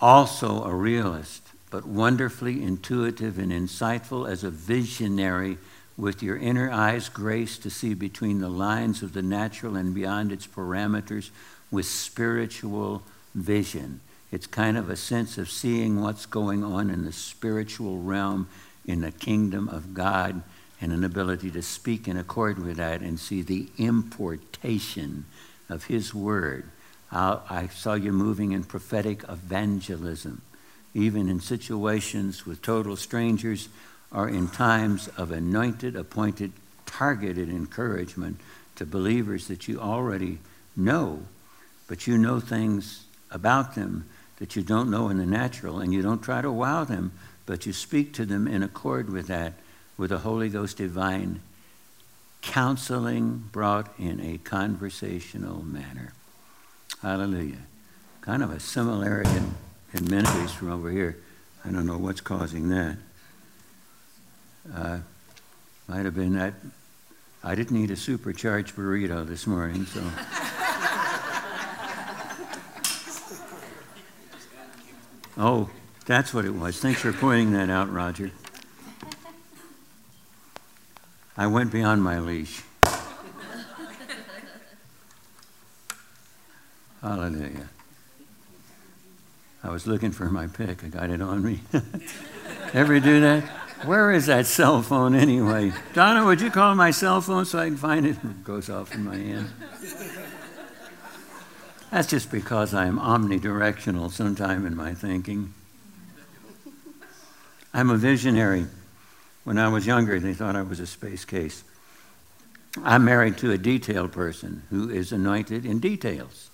Also 0.00 0.64
a 0.64 0.74
realist 0.74 1.42
but 1.70 1.86
wonderfully 1.86 2.62
intuitive 2.62 3.38
and 3.38 3.52
insightful 3.52 4.28
as 4.28 4.42
a 4.42 4.50
visionary 4.50 5.56
with 5.96 6.22
your 6.22 6.36
inner 6.36 6.70
eyes 6.70 7.08
grace 7.08 7.58
to 7.58 7.70
see 7.70 7.94
between 7.94 8.40
the 8.40 8.48
lines 8.48 9.02
of 9.02 9.12
the 9.12 9.22
natural 9.22 9.76
and 9.76 9.94
beyond 9.94 10.32
its 10.32 10.46
parameters 10.46 11.30
with 11.70 11.86
spiritual 11.86 13.02
vision. 13.34 14.00
It's 14.32 14.46
kind 14.46 14.76
of 14.76 14.88
a 14.90 14.96
sense 14.96 15.38
of 15.38 15.50
seeing 15.50 16.00
what's 16.00 16.26
going 16.26 16.64
on 16.64 16.90
in 16.90 17.04
the 17.04 17.12
spiritual 17.12 18.00
realm 18.00 18.48
in 18.86 19.02
the 19.02 19.12
kingdom 19.12 19.68
of 19.68 19.94
God 19.94 20.42
and 20.80 20.92
an 20.92 21.04
ability 21.04 21.50
to 21.50 21.62
speak 21.62 22.08
in 22.08 22.16
accord 22.16 22.58
with 22.58 22.78
that 22.78 23.02
and 23.02 23.20
see 23.20 23.42
the 23.42 23.68
importation 23.76 25.26
of 25.68 25.84
His 25.84 26.14
Word. 26.14 26.70
I 27.12 27.68
saw 27.74 27.94
you 27.94 28.12
moving 28.12 28.52
in 28.52 28.64
prophetic 28.64 29.24
evangelism 29.28 30.42
even 30.94 31.28
in 31.28 31.40
situations 31.40 32.46
with 32.46 32.62
total 32.62 32.96
strangers 32.96 33.68
or 34.12 34.28
in 34.28 34.48
times 34.48 35.08
of 35.16 35.30
anointed, 35.30 35.94
appointed, 35.94 36.52
targeted 36.84 37.48
encouragement 37.48 38.40
to 38.76 38.84
believers 38.84 39.48
that 39.48 39.68
you 39.68 39.78
already 39.78 40.38
know, 40.76 41.22
but 41.86 42.06
you 42.06 42.18
know 42.18 42.40
things 42.40 43.04
about 43.30 43.74
them 43.74 44.04
that 44.38 44.56
you 44.56 44.62
don't 44.62 44.90
know 44.90 45.08
in 45.10 45.18
the 45.18 45.26
natural, 45.26 45.80
and 45.80 45.92
you 45.92 46.00
don't 46.00 46.22
try 46.22 46.40
to 46.40 46.50
wow 46.50 46.82
them, 46.82 47.12
but 47.44 47.66
you 47.66 47.72
speak 47.72 48.14
to 48.14 48.24
them 48.24 48.48
in 48.48 48.62
accord 48.62 49.10
with 49.10 49.26
that, 49.26 49.52
with 49.98 50.10
a 50.10 50.18
Holy 50.18 50.48
Ghost 50.48 50.78
divine 50.78 51.40
counseling 52.40 53.44
brought 53.52 53.92
in 53.98 54.18
a 54.18 54.38
conversational 54.38 55.62
manner. 55.62 56.14
Hallelujah. 57.02 57.56
Kind 58.20 58.42
of 58.42 58.50
a 58.50 58.60
similarity 58.60 59.30
in, 59.30 59.54
in 59.94 60.10
ministries 60.10 60.52
from 60.52 60.70
over 60.70 60.90
here. 60.90 61.16
I 61.64 61.70
don't 61.70 61.86
know 61.86 61.96
what's 61.96 62.20
causing 62.20 62.68
that. 62.68 62.96
Uh, 64.74 64.98
might 65.88 66.04
have 66.04 66.14
been 66.14 66.34
that 66.34 66.54
I 67.42 67.54
didn't 67.54 67.76
eat 67.78 67.90
a 67.90 67.96
supercharged 67.96 68.76
burrito 68.76 69.26
this 69.26 69.46
morning, 69.46 69.86
so. 69.86 70.02
oh, 75.38 75.70
that's 76.04 76.34
what 76.34 76.44
it 76.44 76.54
was. 76.54 76.78
Thanks 76.78 77.00
for 77.00 77.14
pointing 77.14 77.52
that 77.52 77.70
out, 77.70 77.90
Roger. 77.90 78.30
I 81.34 81.46
went 81.46 81.72
beyond 81.72 82.02
my 82.02 82.18
leash. 82.18 82.62
Hallelujah. 87.02 87.68
I 89.62 89.70
was 89.70 89.86
looking 89.86 90.12
for 90.12 90.26
my 90.26 90.46
pick. 90.46 90.84
I 90.84 90.88
got 90.88 91.10
it 91.10 91.20
on 91.20 91.42
me. 91.42 91.60
Ever 92.72 93.00
do 93.00 93.20
that? 93.20 93.44
Where 93.84 94.12
is 94.12 94.26
that 94.26 94.46
cell 94.46 94.82
phone 94.82 95.14
anyway? 95.14 95.72
Donna, 95.94 96.24
would 96.24 96.40
you 96.40 96.50
call 96.50 96.74
my 96.74 96.90
cell 96.90 97.20
phone 97.20 97.46
so 97.46 97.58
I 97.58 97.66
can 97.66 97.76
find 97.76 98.06
it? 98.06 98.16
It 98.16 98.44
goes 98.44 98.68
off 98.68 98.94
in 98.94 99.04
my 99.04 99.16
hand. 99.16 99.48
That's 101.90 102.08
just 102.08 102.30
because 102.30 102.74
I 102.74 102.86
am 102.86 102.98
omnidirectional 102.98 104.10
sometime 104.10 104.66
in 104.66 104.76
my 104.76 104.94
thinking. 104.94 105.54
I'm 107.72 107.90
a 107.90 107.96
visionary. 107.96 108.66
When 109.44 109.58
I 109.58 109.68
was 109.68 109.86
younger, 109.86 110.20
they 110.20 110.34
thought 110.34 110.56
I 110.56 110.62
was 110.62 110.80
a 110.80 110.86
space 110.86 111.24
case. 111.24 111.64
I'm 112.84 113.04
married 113.04 113.38
to 113.38 113.50
a 113.50 113.58
detail 113.58 114.08
person 114.08 114.62
who 114.70 114.90
is 114.90 115.10
anointed 115.10 115.64
in 115.64 115.80
details. 115.80 116.49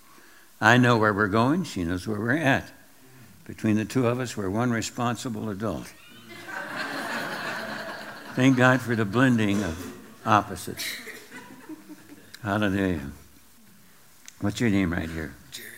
I 0.61 0.79
know 0.79 0.97
where 0.97 1.13
we're 1.13 1.29
going, 1.29 1.65
she 1.65 1.85
knows 1.85 2.07
where 2.07 2.19
we're 2.19 2.37
at. 2.37 2.71
Between 3.45 3.77
the 3.77 3.85
two 3.85 4.07
of 4.07 4.19
us, 4.19 4.37
we're 4.37 4.51
one 4.51 4.71
responsible 4.71 5.51
adult. 5.51 5.87
Thank 8.35 8.57
God 8.57 8.81
for 8.81 8.97
the 8.97 9.05
blending 9.05 9.63
of 9.63 9.95
opposites. 10.27 10.85
Hallelujah. 12.43 13.11
What's 14.41 14.61
your 14.61 14.71
name 14.71 14.93
right 14.93 15.09
here? 15.09 15.35
Jerry. 15.51 15.69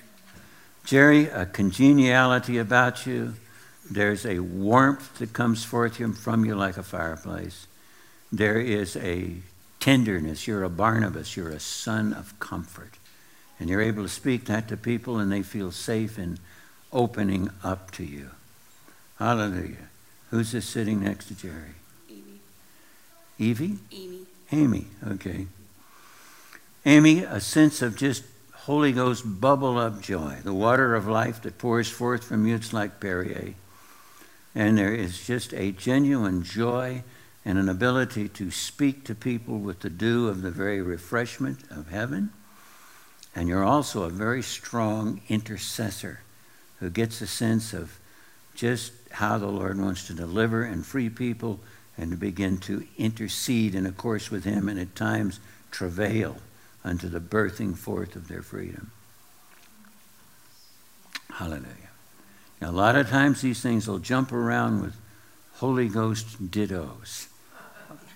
Jerry, 0.85 1.27
a 1.27 1.47
congeniality 1.47 2.59
about 2.59 3.07
you. 3.07 3.35
There's 3.91 4.27
a 4.27 4.41
warmth 4.41 5.19
that 5.19 5.33
comes 5.33 5.65
forth 5.65 5.97
from 6.19 6.45
you 6.45 6.55
like 6.57 6.77
a 6.77 6.83
fireplace. 6.83 7.67
There 8.33 8.59
is 8.59 8.97
a 8.97 9.35
tenderness. 9.81 10.47
You're 10.47 10.65
a 10.65 10.69
Barnabas. 10.69 11.37
You're 11.37 11.51
a 11.51 11.61
son 11.61 12.13
of 12.13 12.39
comfort. 12.41 12.99
And 13.61 13.69
you're 13.69 13.81
able 13.81 14.05
to 14.05 14.09
speak 14.09 14.45
that 14.47 14.69
to 14.69 14.77
people, 14.77 15.19
and 15.19 15.31
they 15.33 15.43
feel 15.43 15.71
safe 15.73 16.19
in 16.19 16.39
opening 16.93 17.51
up 17.63 17.91
to 17.93 18.05
you. 18.05 18.31
Hallelujah. 19.19 19.89
Who's 20.31 20.53
this 20.53 20.67
sitting 20.67 21.03
next 21.03 21.27
to 21.27 21.35
Jerry? 21.35 21.75
Evie? 22.09 22.41
Evie? 23.39 23.79
Amy. 23.93 24.19
Amy, 24.53 24.87
okay. 25.07 25.47
Amy, 26.87 27.21
a 27.21 27.41
sense 27.41 27.83
of 27.83 27.97
just 27.97 28.25
Holy 28.53 28.93
Ghost 28.93 29.25
bubble 29.41 29.79
up 29.79 30.01
joy. 30.01 30.37
The 30.45 30.55
water 30.55 30.95
of 30.95 31.07
life 31.07 31.43
that 31.43 31.59
pours 31.59 31.91
forth 31.91 32.25
from 32.25 32.47
you, 32.47 32.55
it's 32.55 32.73
like 32.73 33.01
Perrier. 33.01 33.55
And 34.55 34.79
there 34.79 34.95
is 34.95 35.27
just 35.27 35.53
a 35.55 35.73
genuine 35.73 36.43
joy 36.43 37.03
and 37.45 37.59
an 37.59 37.69
ability 37.69 38.29
to 38.29 38.51
speak 38.51 39.05
to 39.05 39.15
people 39.15 39.59
with 39.59 39.81
the 39.81 39.91
dew 39.91 40.29
of 40.29 40.43
the 40.43 40.51
very 40.51 40.83
refreshment 40.83 41.61
of 41.71 41.89
heaven. 41.89 42.31
And 43.35 43.49
you're 43.49 43.65
also 43.65 44.03
a 44.03 44.11
very 44.11 44.43
strong 44.43 45.21
intercessor 45.29 46.21
who 46.81 46.91
gets 46.91 47.21
a 47.21 47.27
sense 47.27 47.73
of 47.73 47.99
just 48.55 48.93
how 49.13 49.39
the 49.39 49.47
Lord 49.47 49.79
wants 49.79 50.07
to 50.07 50.15
deliver 50.15 50.63
and 50.63 50.85
free 50.85 51.09
people 51.09 51.61
and 51.97 52.11
to 52.11 52.17
begin 52.17 52.59
to 52.59 52.87
intercede 52.97 53.75
in 53.75 53.87
a 53.87 53.93
course 53.93 54.31
with 54.31 54.45
Him 54.45 54.69
and 54.69 54.79
at 54.79 54.95
times 54.95 55.41
travail 55.71 56.39
unto 56.85 57.09
the 57.09 57.21
birthing 57.21 57.77
forth 57.77 58.17
of 58.17 58.29
their 58.29 58.43
freedom. 58.43 58.91
Hallelujah. 61.31 61.91
Now, 62.61 62.71
a 62.71 62.73
lot 62.73 62.97
of 62.97 63.09
times 63.09 63.41
these 63.41 63.61
things 63.61 63.87
will 63.87 63.99
jump 63.99 64.33
around 64.33 64.83
with 64.83 64.95
Holy 65.55 65.89
Ghost 65.89 66.51
dittos 66.51 67.29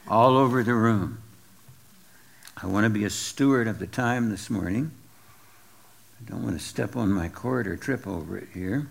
all 0.09 0.37
over 0.37 0.63
the 0.63 0.75
room. 0.75 1.19
I 2.57 2.67
want 2.67 2.85
to 2.85 2.91
be 2.91 3.05
a 3.05 3.11
steward 3.11 3.69
of 3.69 3.79
the 3.79 3.87
time 3.87 4.31
this 4.31 4.51
morning. 4.51 4.93
I 6.27 6.31
don't 6.31 6.43
want 6.45 6.59
to 6.59 6.65
step 6.65 6.97
on 6.97 7.13
my 7.13 7.29
cord 7.29 7.67
or 7.67 7.77
trip 7.77 8.07
over 8.07 8.39
it 8.39 8.49
here. 8.55 8.87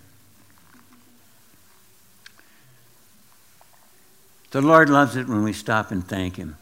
The 4.51 4.61
Lord 4.61 4.89
loves 4.89 5.15
it 5.15 5.27
when 5.27 5.43
we 5.43 5.53
stop 5.53 5.91
and 5.91 6.05
thank 6.05 6.35
Him. 6.35 6.57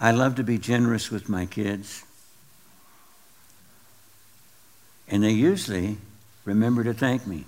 I 0.00 0.10
love 0.10 0.36
to 0.36 0.42
be 0.42 0.56
generous 0.56 1.10
with 1.10 1.28
my 1.28 1.44
kids. 1.44 2.02
And 5.06 5.22
they 5.22 5.32
usually 5.32 5.98
remember 6.46 6.82
to 6.84 6.94
thank 6.94 7.26
me. 7.26 7.44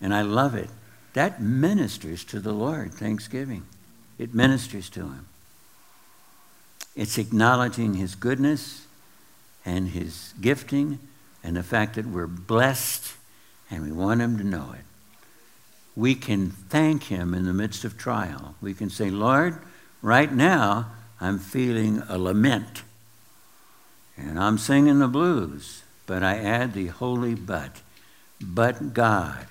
And 0.00 0.12
I 0.12 0.22
love 0.22 0.56
it. 0.56 0.68
That 1.12 1.40
ministers 1.40 2.24
to 2.24 2.40
the 2.40 2.52
Lord, 2.52 2.92
Thanksgiving. 2.92 3.64
It 4.18 4.34
ministers 4.34 4.90
to 4.90 5.02
Him. 5.02 5.26
It's 6.96 7.18
acknowledging 7.18 7.94
His 7.94 8.16
goodness 8.16 8.86
and 9.64 9.88
His 9.88 10.34
gifting 10.40 10.98
and 11.42 11.56
the 11.56 11.62
fact 11.62 11.94
that 11.94 12.06
we're 12.06 12.26
blessed 12.26 13.14
and 13.70 13.82
we 13.82 13.92
want 13.92 14.20
Him 14.20 14.38
to 14.38 14.44
know 14.44 14.74
it 14.74 14.84
we 15.96 16.14
can 16.14 16.50
thank 16.50 17.04
Him 17.04 17.34
in 17.34 17.44
the 17.44 17.52
midst 17.52 17.84
of 17.84 17.98
trial. 17.98 18.54
We 18.60 18.74
can 18.74 18.90
say, 18.90 19.10
Lord, 19.10 19.58
right 20.02 20.32
now 20.32 20.92
I'm 21.20 21.38
feeling 21.38 22.02
a 22.08 22.18
lament. 22.18 22.82
And 24.16 24.38
I'm 24.38 24.58
singing 24.58 24.98
the 24.98 25.08
blues, 25.08 25.82
but 26.06 26.22
I 26.22 26.36
add 26.38 26.72
the 26.72 26.86
holy 26.86 27.34
but. 27.34 27.80
But 28.40 28.94
God, 28.94 29.46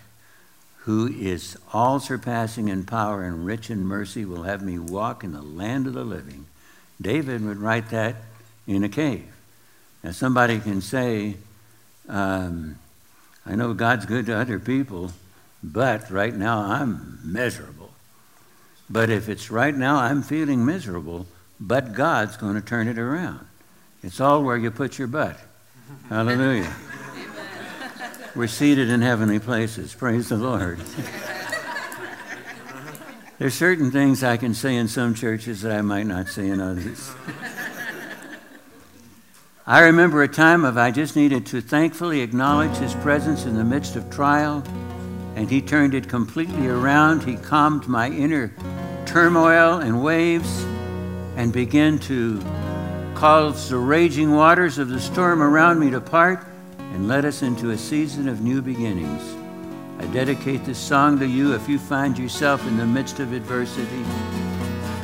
who 0.80 1.08
is 1.08 1.58
all 1.74 2.00
surpassing 2.00 2.68
in 2.68 2.84
power 2.84 3.24
and 3.24 3.46
rich 3.46 3.70
in 3.70 3.86
mercy, 3.86 4.26
will 4.26 4.44
have 4.44 4.64
me 4.64 4.80
walk 4.80 5.24
in 5.24 5.34
the 5.34 5.42
land 5.42 5.88
of 5.88 5.94
the 5.94 6.04
living. 6.04 6.46
David 7.02 7.44
would 7.46 7.58
write 7.58 7.90
that 7.90 8.16
in 8.68 8.84
a 8.84 8.90
cave. 8.90 9.28
Now, 10.04 10.12
somebody 10.12 10.60
can 10.60 10.82
say, 10.82 11.36
um, 12.08 12.80
I 13.46 13.56
know 13.56 13.74
God's 13.74 14.06
good 14.06 14.26
to 14.28 14.38
other 14.38 14.60
people, 14.60 15.12
but 15.64 16.10
right 16.10 16.36
now 16.36 16.60
I'm 16.60 17.20
miserable. 17.24 17.92
But 18.90 19.10
if 19.10 19.30
it's 19.30 19.52
right 19.52 19.76
now 19.76 19.98
I'm 19.98 20.22
feeling 20.24 20.66
miserable, 20.66 21.28
but 21.60 21.94
God's 21.94 22.38
going 22.38 22.56
to 22.56 22.62
turn 22.62 22.88
it 22.88 22.98
around. 22.98 23.46
It's 24.02 24.22
all 24.22 24.44
where 24.44 24.58
you 24.58 24.72
put 24.72 24.98
your 24.98 25.08
butt. 25.08 25.40
Hallelujah. 26.10 26.74
We're 28.36 28.48
seated 28.48 28.90
in 28.90 29.02
heavenly 29.02 29.40
places. 29.40 29.94
Praise 29.94 30.30
the 30.30 30.38
Lord. 30.38 30.80
There's 33.40 33.54
certain 33.54 33.92
things 33.92 34.24
I 34.24 34.38
can 34.38 34.54
say 34.54 34.76
in 34.76 34.88
some 34.88 35.14
churches 35.16 35.62
that 35.62 35.72
I 35.72 35.82
might 35.82 36.06
not 36.06 36.28
say 36.28 36.48
in 36.48 36.62
others. 36.62 37.12
I 39.70 39.82
remember 39.82 40.24
a 40.24 40.28
time 40.28 40.66
of 40.66 40.80
I 40.80 40.90
just 40.90 41.16
needed 41.16 41.46
to 41.46 41.62
thankfully 41.62 42.22
acknowledge 42.22 42.76
his 42.78 42.96
presence 42.96 43.46
in 43.46 43.54
the 43.54 43.64
midst 43.64 43.96
of 43.96 44.10
trial 44.10 44.64
and 45.36 45.48
He 45.48 45.62
turned 45.62 45.94
it 45.94 46.10
completely 46.10 46.68
around. 46.68 47.24
He 47.24 47.36
calmed 47.36 47.88
my 47.88 48.10
inner 48.10 48.52
turmoil 49.06 49.78
and 49.78 50.04
waves 50.04 50.64
and 51.36 51.54
began 51.54 52.00
to 52.00 52.42
cause 53.14 53.70
the 53.70 53.78
raging 53.78 54.32
waters 54.32 54.80
of 54.80 54.90
the 54.90 55.00
storm 55.00 55.44
around 55.44 55.80
me 55.80 55.92
to 55.92 56.02
part 56.02 56.48
and 56.80 57.08
led 57.08 57.24
us 57.24 57.44
into 57.44 57.70
a 57.70 57.78
season 57.78 58.28
of 58.28 58.42
new 58.42 58.64
beginnings. 58.64 59.22
I 60.00 60.12
dedicate 60.12 60.66
this 60.66 60.80
song 60.80 61.20
to 61.20 61.28
you 61.28 61.54
if 61.54 61.70
you 61.70 61.78
find 61.78 62.18
yourself 62.18 62.66
in 62.66 62.76
the 62.76 62.88
midst 62.88 63.20
of 63.20 63.34
adversity. 63.34 64.04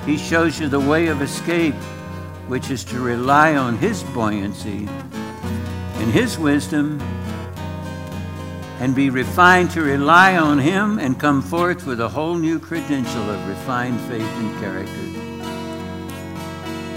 He 0.07 0.18
shows 0.18 0.59
you 0.59 0.70
the 0.70 0.80
way 0.80 1.05
of 1.05 1.22
escape, 1.22 1.76
which 2.47 2.69
is 2.69 2.83
to 2.85 2.99
rely 2.99 3.55
on 3.55 3.77
His 3.77 4.03
buoyancy 4.03 4.87
and 4.87 6.11
His 6.11 6.37
wisdom 6.37 7.01
and 8.79 8.93
be 8.93 9.09
refined 9.09 9.71
to 9.71 9.81
rely 9.81 10.37
on 10.37 10.59
Him 10.59 10.99
and 10.99 11.19
come 11.19 11.41
forth 11.41 11.85
with 11.85 11.99
a 12.01 12.09
whole 12.09 12.35
new 12.35 12.59
credential 12.59 13.29
of 13.29 13.47
refined 13.47 13.99
faith 14.01 14.21
and 14.21 14.59
character. 14.59 14.91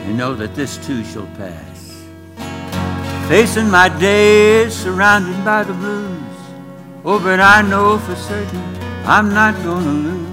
And 0.05 0.17
know 0.17 0.35
that 0.35 0.55
this 0.55 0.77
too 0.87 1.05
shall 1.05 1.27
pass. 1.37 2.05
Facing 3.29 3.71
my 3.71 3.89
days 3.99 4.75
surrounded 4.75 5.45
by 5.45 5.65
the 5.65 5.75
blues, 5.75 6.19
Oh, 7.05 7.19
but 7.19 7.41
I 7.41 7.63
know 7.63 7.99
for 7.99 8.17
certain 8.17 8.77
I'm 9.05 9.33
not 9.33 9.55
gonna 9.63 9.93
lose. 9.93 10.29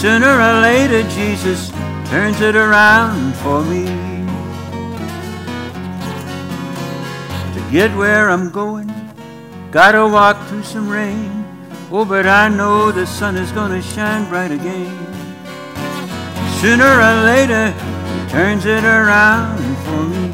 Sooner 0.00 0.28
or 0.28 0.60
later, 0.60 1.02
Jesus 1.10 1.70
turns 2.14 2.40
it 2.40 2.54
around 2.54 3.34
for 3.42 3.64
me. 3.64 3.86
To 7.54 7.72
get 7.72 7.90
where 7.96 8.30
I'm 8.30 8.50
going, 8.52 8.88
gotta 9.72 10.06
walk 10.06 10.36
through 10.46 10.62
some 10.62 10.88
rain. 10.88 11.44
Oh, 11.90 12.04
but 12.04 12.24
I 12.24 12.48
know 12.48 12.92
the 12.92 13.04
sun 13.04 13.34
is 13.36 13.50
gonna 13.50 13.82
shine 13.82 14.28
bright 14.28 14.52
again. 14.52 14.96
Sooner 16.60 16.86
or 16.86 17.16
later, 17.32 17.72
he 17.72 18.30
turns 18.30 18.64
it 18.64 18.84
around 18.84 19.58
for 19.84 20.02
me. 20.12 20.24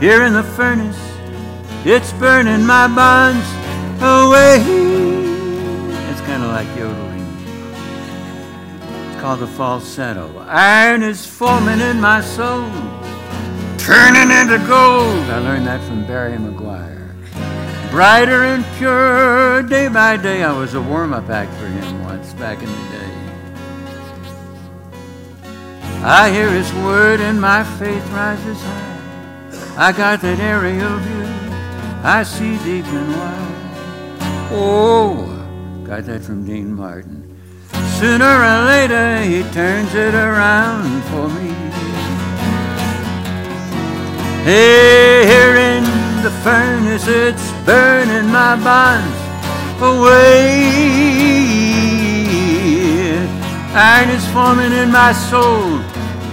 Here 0.00 0.24
in 0.26 0.34
the 0.34 0.44
furnace, 0.54 1.02
it's 1.86 2.12
burning 2.12 2.66
my 2.66 2.88
bonds 2.88 3.48
away. 4.02 4.93
Like 6.54 6.68
yodeling. 6.78 7.26
It's 9.10 9.20
called 9.20 9.40
the 9.40 9.48
falsetto. 9.48 10.38
Iron 10.46 11.02
is 11.02 11.26
forming 11.26 11.80
in 11.80 12.00
my 12.00 12.20
soul, 12.20 12.70
turning 13.76 14.30
into 14.30 14.64
gold. 14.64 15.28
I 15.30 15.40
learned 15.40 15.66
that 15.66 15.80
from 15.80 16.06
Barry 16.06 16.36
McGuire. 16.36 17.10
Brighter 17.90 18.44
and 18.44 18.64
purer 18.76 19.62
day 19.62 19.88
by 19.88 20.16
day. 20.16 20.44
I 20.44 20.56
was 20.56 20.74
a 20.74 20.80
warm 20.80 21.12
up 21.12 21.28
act 21.28 21.52
for 21.54 21.66
him 21.66 22.04
once 22.04 22.32
back 22.34 22.62
in 22.62 22.66
the 22.66 22.88
day. 22.92 23.12
I 26.04 26.30
hear 26.30 26.50
his 26.50 26.72
word 26.74 27.20
and 27.20 27.40
my 27.40 27.64
faith 27.80 28.08
rises 28.12 28.62
high. 28.62 29.88
I 29.88 29.90
got 29.90 30.20
that 30.20 30.38
aerial 30.38 30.98
view. 30.98 31.24
I 32.04 32.22
see 32.22 32.58
deep 32.58 32.86
and 32.86 33.10
wide. 33.10 34.50
Oh, 34.52 35.33
got 35.84 36.04
that 36.04 36.22
from 36.22 36.44
Dean 36.46 36.74
Martin. 36.74 37.38
Sooner 37.98 38.24
or 38.24 38.64
later, 38.64 39.22
he 39.22 39.42
turns 39.52 39.94
it 39.94 40.14
around 40.14 41.02
for 41.04 41.28
me. 41.28 41.50
Hey, 44.44 45.26
here 45.26 45.56
in 45.56 45.84
the 46.22 46.30
furnace, 46.42 47.06
it's 47.06 47.50
burning 47.64 48.30
my 48.32 48.56
bonds 48.56 49.16
away. 49.80 50.64
Iron 53.76 54.08
is 54.10 54.26
forming 54.32 54.72
in 54.72 54.90
my 54.90 55.12
soul 55.12 55.80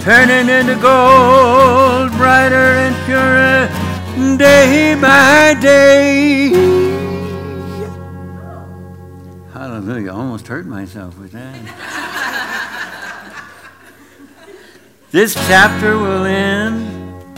turning 0.02 0.48
into 0.48 0.74
gold, 0.82 2.10
brighter 2.18 2.56
and 2.56 2.96
purer, 3.06 4.36
day 4.36 4.96
by 5.00 5.54
day. 5.60 6.91
Hallelujah. 9.84 10.12
Almost 10.12 10.46
hurt 10.46 10.64
myself 10.64 11.18
with 11.18 11.32
that. 11.32 11.58
this 15.10 15.34
chapter 15.34 15.98
will 15.98 16.24
end, 16.24 17.34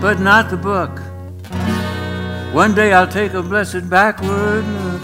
but 0.00 0.20
not 0.20 0.48
the 0.48 0.56
book. 0.56 0.96
One 2.54 2.72
day 2.72 2.92
I'll 2.92 3.08
take 3.08 3.32
a 3.32 3.42
blessed 3.42 3.90
backward 3.90 4.64
look 4.64 5.02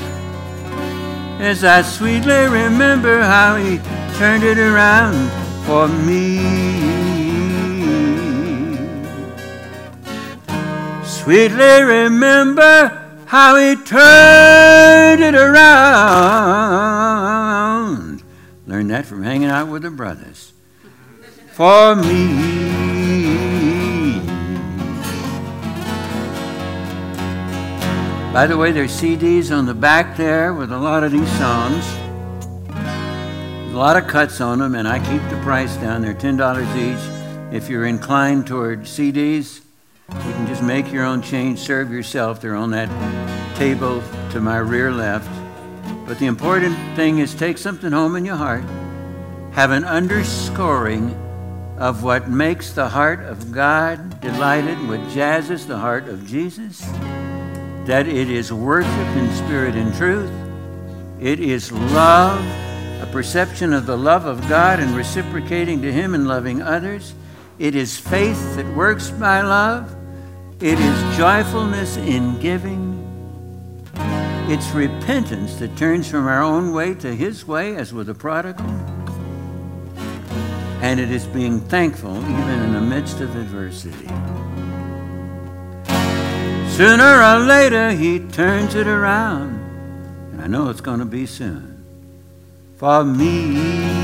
as 1.40 1.64
I 1.64 1.82
sweetly 1.82 2.46
remember 2.46 3.22
how 3.22 3.56
he 3.56 3.78
turned 4.16 4.44
it 4.44 4.58
around 4.58 5.32
for 5.66 5.88
me. 5.88 6.38
Sweetly 11.04 11.82
remember 11.82 13.03
how 13.26 13.56
he 13.56 13.76
turned 13.76 15.22
it 15.22 15.34
around. 15.34 16.74
Learned 18.66 18.90
that 18.90 19.06
from 19.06 19.22
hanging 19.22 19.50
out 19.50 19.68
with 19.68 19.82
the 19.82 19.90
brothers. 19.90 20.52
For 21.52 21.94
me. 21.94 22.64
By 28.32 28.46
the 28.48 28.56
way, 28.56 28.72
there's 28.72 28.90
CDs 28.90 29.56
on 29.56 29.64
the 29.66 29.74
back 29.74 30.16
there 30.16 30.54
with 30.54 30.72
a 30.72 30.78
lot 30.78 31.04
of 31.04 31.12
these 31.12 31.30
songs. 31.38 31.86
A 32.68 33.76
lot 33.76 33.96
of 33.96 34.08
cuts 34.08 34.40
on 34.40 34.58
them, 34.58 34.74
and 34.74 34.88
I 34.88 34.98
keep 34.98 35.22
the 35.30 35.40
price 35.42 35.76
down. 35.76 36.02
They're 36.02 36.14
$10 36.14 36.76
each. 36.76 36.98
If 37.54 37.68
you're 37.68 37.86
inclined 37.86 38.48
toward 38.48 38.80
CDs, 38.82 39.60
you 40.10 40.32
can 40.32 40.46
just 40.46 40.62
make 40.62 40.92
your 40.92 41.04
own 41.04 41.22
change, 41.22 41.58
serve 41.58 41.90
yourself. 41.90 42.40
They're 42.40 42.54
on 42.54 42.70
that 42.72 42.88
table 43.56 44.02
to 44.30 44.40
my 44.40 44.58
rear 44.58 44.92
left. 44.92 45.28
But 46.06 46.18
the 46.18 46.26
important 46.26 46.76
thing 46.96 47.18
is 47.18 47.34
take 47.34 47.56
something 47.58 47.92
home 47.92 48.16
in 48.16 48.24
your 48.24 48.36
heart, 48.36 48.64
have 49.52 49.70
an 49.70 49.84
underscoring 49.84 51.14
of 51.78 52.02
what 52.04 52.28
makes 52.28 52.72
the 52.72 52.88
heart 52.88 53.20
of 53.20 53.50
God 53.50 54.20
delighted, 54.20 54.76
what 54.86 55.00
jazzes 55.08 55.66
the 55.66 55.78
heart 55.78 56.08
of 56.08 56.26
Jesus, 56.26 56.80
that 57.86 58.06
it 58.06 58.30
is 58.30 58.52
worship 58.52 59.16
in 59.16 59.34
spirit 59.34 59.74
and 59.74 59.94
truth, 59.94 60.30
it 61.20 61.40
is 61.40 61.72
love, 61.72 62.44
a 63.02 63.08
perception 63.10 63.72
of 63.72 63.86
the 63.86 63.96
love 63.96 64.26
of 64.26 64.46
God 64.48 64.80
and 64.80 64.94
reciprocating 64.94 65.80
to 65.82 65.92
Him 65.92 66.14
and 66.14 66.28
loving 66.28 66.60
others. 66.60 67.14
It 67.58 67.76
is 67.76 67.96
faith 67.96 68.56
that 68.56 68.66
works 68.74 69.10
by 69.10 69.40
love. 69.40 69.94
It 70.60 70.78
is 70.78 71.16
joyfulness 71.16 71.96
in 71.96 72.40
giving. 72.40 72.92
It's 74.48 74.68
repentance 74.72 75.54
that 75.56 75.76
turns 75.76 76.10
from 76.10 76.26
our 76.26 76.42
own 76.42 76.72
way 76.72 76.94
to 76.96 77.14
His 77.14 77.46
way, 77.46 77.76
as 77.76 77.94
with 77.94 78.08
the 78.08 78.14
prodigal. 78.14 78.66
And 80.82 80.98
it 80.98 81.10
is 81.10 81.26
being 81.26 81.60
thankful 81.60 82.16
even 82.16 82.60
in 82.60 82.72
the 82.72 82.80
midst 82.80 83.20
of 83.20 83.34
adversity. 83.36 84.08
Sooner 86.74 87.22
or 87.22 87.38
later, 87.38 87.92
He 87.92 88.18
turns 88.18 88.74
it 88.74 88.88
around. 88.88 89.60
And 90.32 90.42
I 90.42 90.48
know 90.48 90.70
it's 90.70 90.80
going 90.80 90.98
to 90.98 91.06
be 91.06 91.24
soon. 91.24 91.84
For 92.76 93.04
me. 93.04 94.03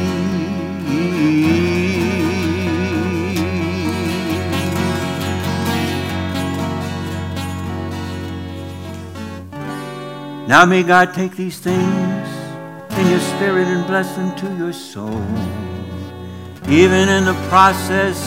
Now 10.50 10.64
may 10.64 10.82
God 10.82 11.14
take 11.14 11.36
these 11.36 11.60
things 11.60 12.28
in 12.98 13.06
your 13.08 13.20
spirit 13.20 13.68
and 13.68 13.86
bless 13.86 14.16
them 14.16 14.34
to 14.34 14.56
your 14.56 14.72
soul. 14.72 15.22
Even 16.68 17.08
in 17.08 17.24
the 17.24 17.38
process 17.48 18.20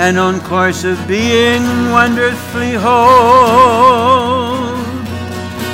and 0.00 0.16
on 0.16 0.40
course 0.40 0.84
of 0.84 0.96
being 1.06 1.62
wonderfully 1.90 2.72
whole. 2.72 2.96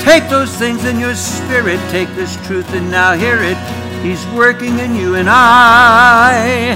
Take 0.01 0.29
those 0.29 0.53
things 0.57 0.85
in 0.87 0.99
your 0.99 1.15
spirit, 1.15 1.79
take 1.93 2.09
this 2.17 2.35
truth 2.45 2.69
and 2.75 2.91
now 2.91 3.13
hear 3.13 3.39
it. 3.41 3.57
He's 4.03 4.27
working 4.35 4.81
in 4.81 4.97
you 4.97 5.15
and 5.15 5.29
I 5.31 6.75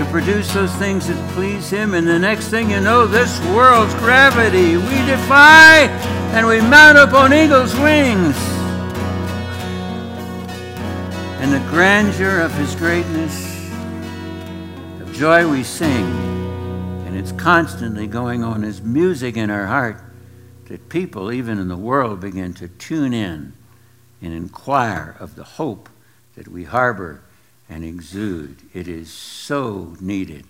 to 0.00 0.06
produce 0.06 0.50
those 0.54 0.74
things 0.76 1.08
that 1.08 1.34
please 1.34 1.68
Him. 1.68 1.92
And 1.92 2.08
the 2.08 2.18
next 2.18 2.48
thing 2.48 2.70
you 2.70 2.80
know, 2.80 3.06
this 3.06 3.38
world's 3.48 3.92
gravity 3.96 4.78
we 4.78 5.04
defy 5.04 5.88
and 6.32 6.46
we 6.46 6.58
mount 6.62 6.96
up 6.96 7.12
on 7.12 7.34
eagle's 7.34 7.74
wings. 7.74 8.34
And 11.42 11.52
the 11.52 11.58
grandeur 11.68 12.40
of 12.40 12.50
His 12.54 12.74
greatness, 12.74 13.70
of 15.02 15.12
joy 15.12 15.46
we 15.46 15.62
sing, 15.62 16.06
and 17.06 17.14
it's 17.14 17.32
constantly 17.32 18.06
going 18.06 18.42
on 18.42 18.64
as 18.64 18.80
music 18.80 19.36
in 19.36 19.50
our 19.50 19.66
heart 19.66 20.02
that 20.68 20.88
people, 20.88 21.30
even 21.30 21.58
in 21.58 21.68
the 21.68 21.76
world, 21.76 22.20
begin 22.20 22.54
to 22.54 22.68
tune 22.68 23.12
in 23.12 23.52
and 24.22 24.32
inquire 24.32 25.14
of 25.20 25.34
the 25.34 25.44
hope 25.44 25.90
that 26.36 26.48
we 26.48 26.64
harbor 26.64 27.22
and 27.70 27.84
exude. 27.84 28.58
It 28.74 28.88
is 28.88 29.10
so 29.10 29.96
needed. 30.00 30.44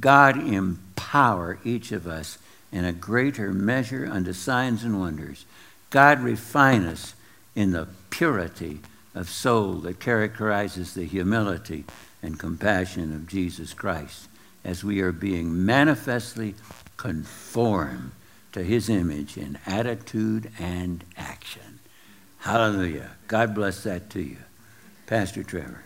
God 0.00 0.38
empower 0.38 1.58
each 1.64 1.92
of 1.92 2.06
us 2.06 2.38
in 2.70 2.84
a 2.84 2.92
greater 2.92 3.52
measure 3.52 4.08
unto 4.10 4.32
signs 4.32 4.84
and 4.84 4.98
wonders. 4.98 5.44
God 5.90 6.20
refine 6.20 6.86
us 6.86 7.14
in 7.54 7.72
the 7.72 7.88
purity 8.08 8.80
of 9.14 9.28
soul 9.28 9.74
that 9.74 10.00
characterizes 10.00 10.94
the 10.94 11.04
humility 11.04 11.84
and 12.22 12.38
compassion 12.38 13.12
of 13.14 13.28
Jesus 13.28 13.74
Christ 13.74 14.28
as 14.64 14.84
we 14.84 15.00
are 15.00 15.12
being 15.12 15.66
manifestly 15.66 16.54
conformed 16.96 18.12
to 18.52 18.62
his 18.62 18.88
image 18.88 19.36
in 19.36 19.58
attitude 19.66 20.50
and 20.58 21.04
action. 21.16 21.80
Hallelujah. 22.38 23.10
God 23.28 23.54
bless 23.54 23.82
that 23.82 24.08
to 24.10 24.22
you. 24.22 24.38
Pastor 25.06 25.42
Trevor. 25.42 25.82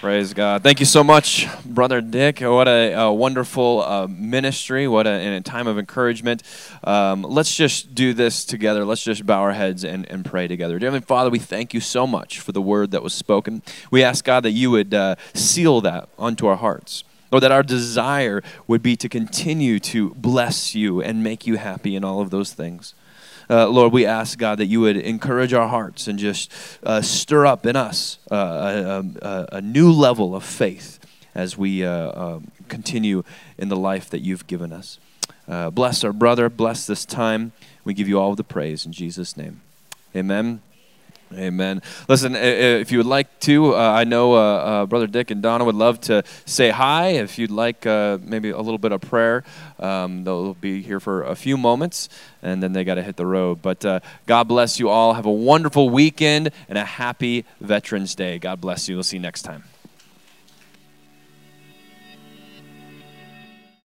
Praise 0.00 0.34
God. 0.34 0.62
Thank 0.62 0.78
you 0.78 0.84
so 0.84 1.02
much, 1.02 1.48
Brother 1.64 2.02
Dick. 2.02 2.42
What 2.42 2.68
a, 2.68 2.92
a 2.92 3.12
wonderful 3.14 3.82
uh, 3.82 4.06
ministry. 4.06 4.86
What 4.86 5.06
a, 5.06 5.36
a, 5.36 5.40
time 5.40 5.66
of 5.66 5.78
encouragement. 5.78 6.42
Um, 6.84 7.22
let's 7.22 7.56
just 7.56 7.94
do 7.94 8.12
this 8.12 8.44
together. 8.44 8.84
Let's 8.84 9.02
just 9.02 9.24
bow 9.24 9.40
our 9.40 9.54
heads 9.54 9.84
and, 9.84 10.06
and 10.10 10.22
pray 10.22 10.48
together. 10.48 10.78
Dear 10.78 10.88
Heavenly 10.88 11.06
Father, 11.06 11.30
we 11.30 11.38
thank 11.38 11.72
you 11.72 11.80
so 11.80 12.06
much 12.06 12.40
for 12.40 12.52
the 12.52 12.60
word 12.60 12.90
that 12.90 13.02
was 13.02 13.14
spoken. 13.14 13.62
We 13.90 14.04
ask, 14.04 14.22
God, 14.22 14.42
that 14.42 14.50
you 14.50 14.70
would 14.70 14.92
uh, 14.92 15.16
seal 15.32 15.80
that 15.80 16.10
onto 16.18 16.46
our 16.46 16.56
hearts. 16.56 17.02
Lord, 17.32 17.42
that 17.44 17.50
our 17.50 17.62
desire 17.62 18.42
would 18.66 18.82
be 18.82 18.96
to 18.96 19.08
continue 19.08 19.78
to 19.80 20.10
bless 20.10 20.74
you 20.74 21.00
and 21.00 21.24
make 21.24 21.46
you 21.46 21.56
happy 21.56 21.96
in 21.96 22.04
all 22.04 22.20
of 22.20 22.28
those 22.28 22.52
things. 22.52 22.92
Uh, 23.48 23.68
Lord, 23.68 23.92
we 23.92 24.04
ask, 24.04 24.38
God, 24.38 24.58
that 24.58 24.66
you 24.66 24.80
would 24.80 24.96
encourage 24.96 25.52
our 25.52 25.68
hearts 25.68 26.08
and 26.08 26.18
just 26.18 26.50
uh, 26.82 27.00
stir 27.00 27.46
up 27.46 27.64
in 27.64 27.76
us 27.76 28.18
uh, 28.30 28.34
a, 28.34 29.26
a, 29.26 29.48
a, 29.52 29.60
new 29.60 29.92
level 29.92 30.34
of 30.34 30.42
faith 30.42 30.98
as 31.34 31.56
we 31.56 31.84
uh, 31.84 32.20
um, 32.20 32.50
continue 32.68 33.22
in 33.56 33.68
the 33.68 33.76
life 33.76 34.10
that 34.10 34.20
you've 34.20 34.46
given 34.46 34.72
us. 34.72 34.98
Uh, 35.48 35.70
bless 35.70 36.02
our 36.02 36.12
brother, 36.12 36.48
bless 36.48 36.86
this 36.86 37.04
time. 37.04 37.52
We 37.84 37.94
give 37.94 38.08
you 38.08 38.18
all 38.18 38.34
the 38.34 38.42
praise 38.42 38.84
in 38.84 38.92
Jesus' 38.92 39.36
name. 39.36 39.60
Amen. 40.14 40.60
Amen. 41.34 41.82
Listen, 42.08 42.36
if 42.36 42.92
you 42.92 42.98
would 42.98 43.06
like 43.06 43.40
to, 43.40 43.74
uh, 43.74 43.78
I 43.78 44.04
know 44.04 44.34
uh, 44.34 44.38
uh, 44.38 44.86
Brother 44.86 45.08
Dick 45.08 45.32
and 45.32 45.42
Donna 45.42 45.64
would 45.64 45.74
love 45.74 46.00
to 46.02 46.22
say 46.44 46.70
hi. 46.70 47.08
If 47.08 47.38
you'd 47.38 47.50
like 47.50 47.84
uh, 47.84 48.18
maybe 48.22 48.50
a 48.50 48.60
little 48.60 48.78
bit 48.78 48.92
of 48.92 49.00
prayer, 49.00 49.42
um, 49.80 50.22
they'll 50.22 50.54
be 50.54 50.82
here 50.82 51.00
for 51.00 51.24
a 51.24 51.34
few 51.34 51.56
moments 51.56 52.08
and 52.42 52.62
then 52.62 52.72
they 52.72 52.84
got 52.84 52.94
to 52.94 53.02
hit 53.02 53.16
the 53.16 53.26
road. 53.26 53.60
But 53.60 53.84
uh, 53.84 54.00
God 54.26 54.44
bless 54.44 54.78
you 54.78 54.88
all. 54.88 55.14
Have 55.14 55.26
a 55.26 55.32
wonderful 55.32 55.90
weekend 55.90 56.50
and 56.68 56.78
a 56.78 56.84
happy 56.84 57.44
Veterans 57.60 58.14
Day. 58.14 58.38
God 58.38 58.60
bless 58.60 58.88
you. 58.88 58.94
We'll 58.94 59.02
see 59.02 59.16
you 59.16 59.22
next 59.22 59.42
time. 59.42 59.64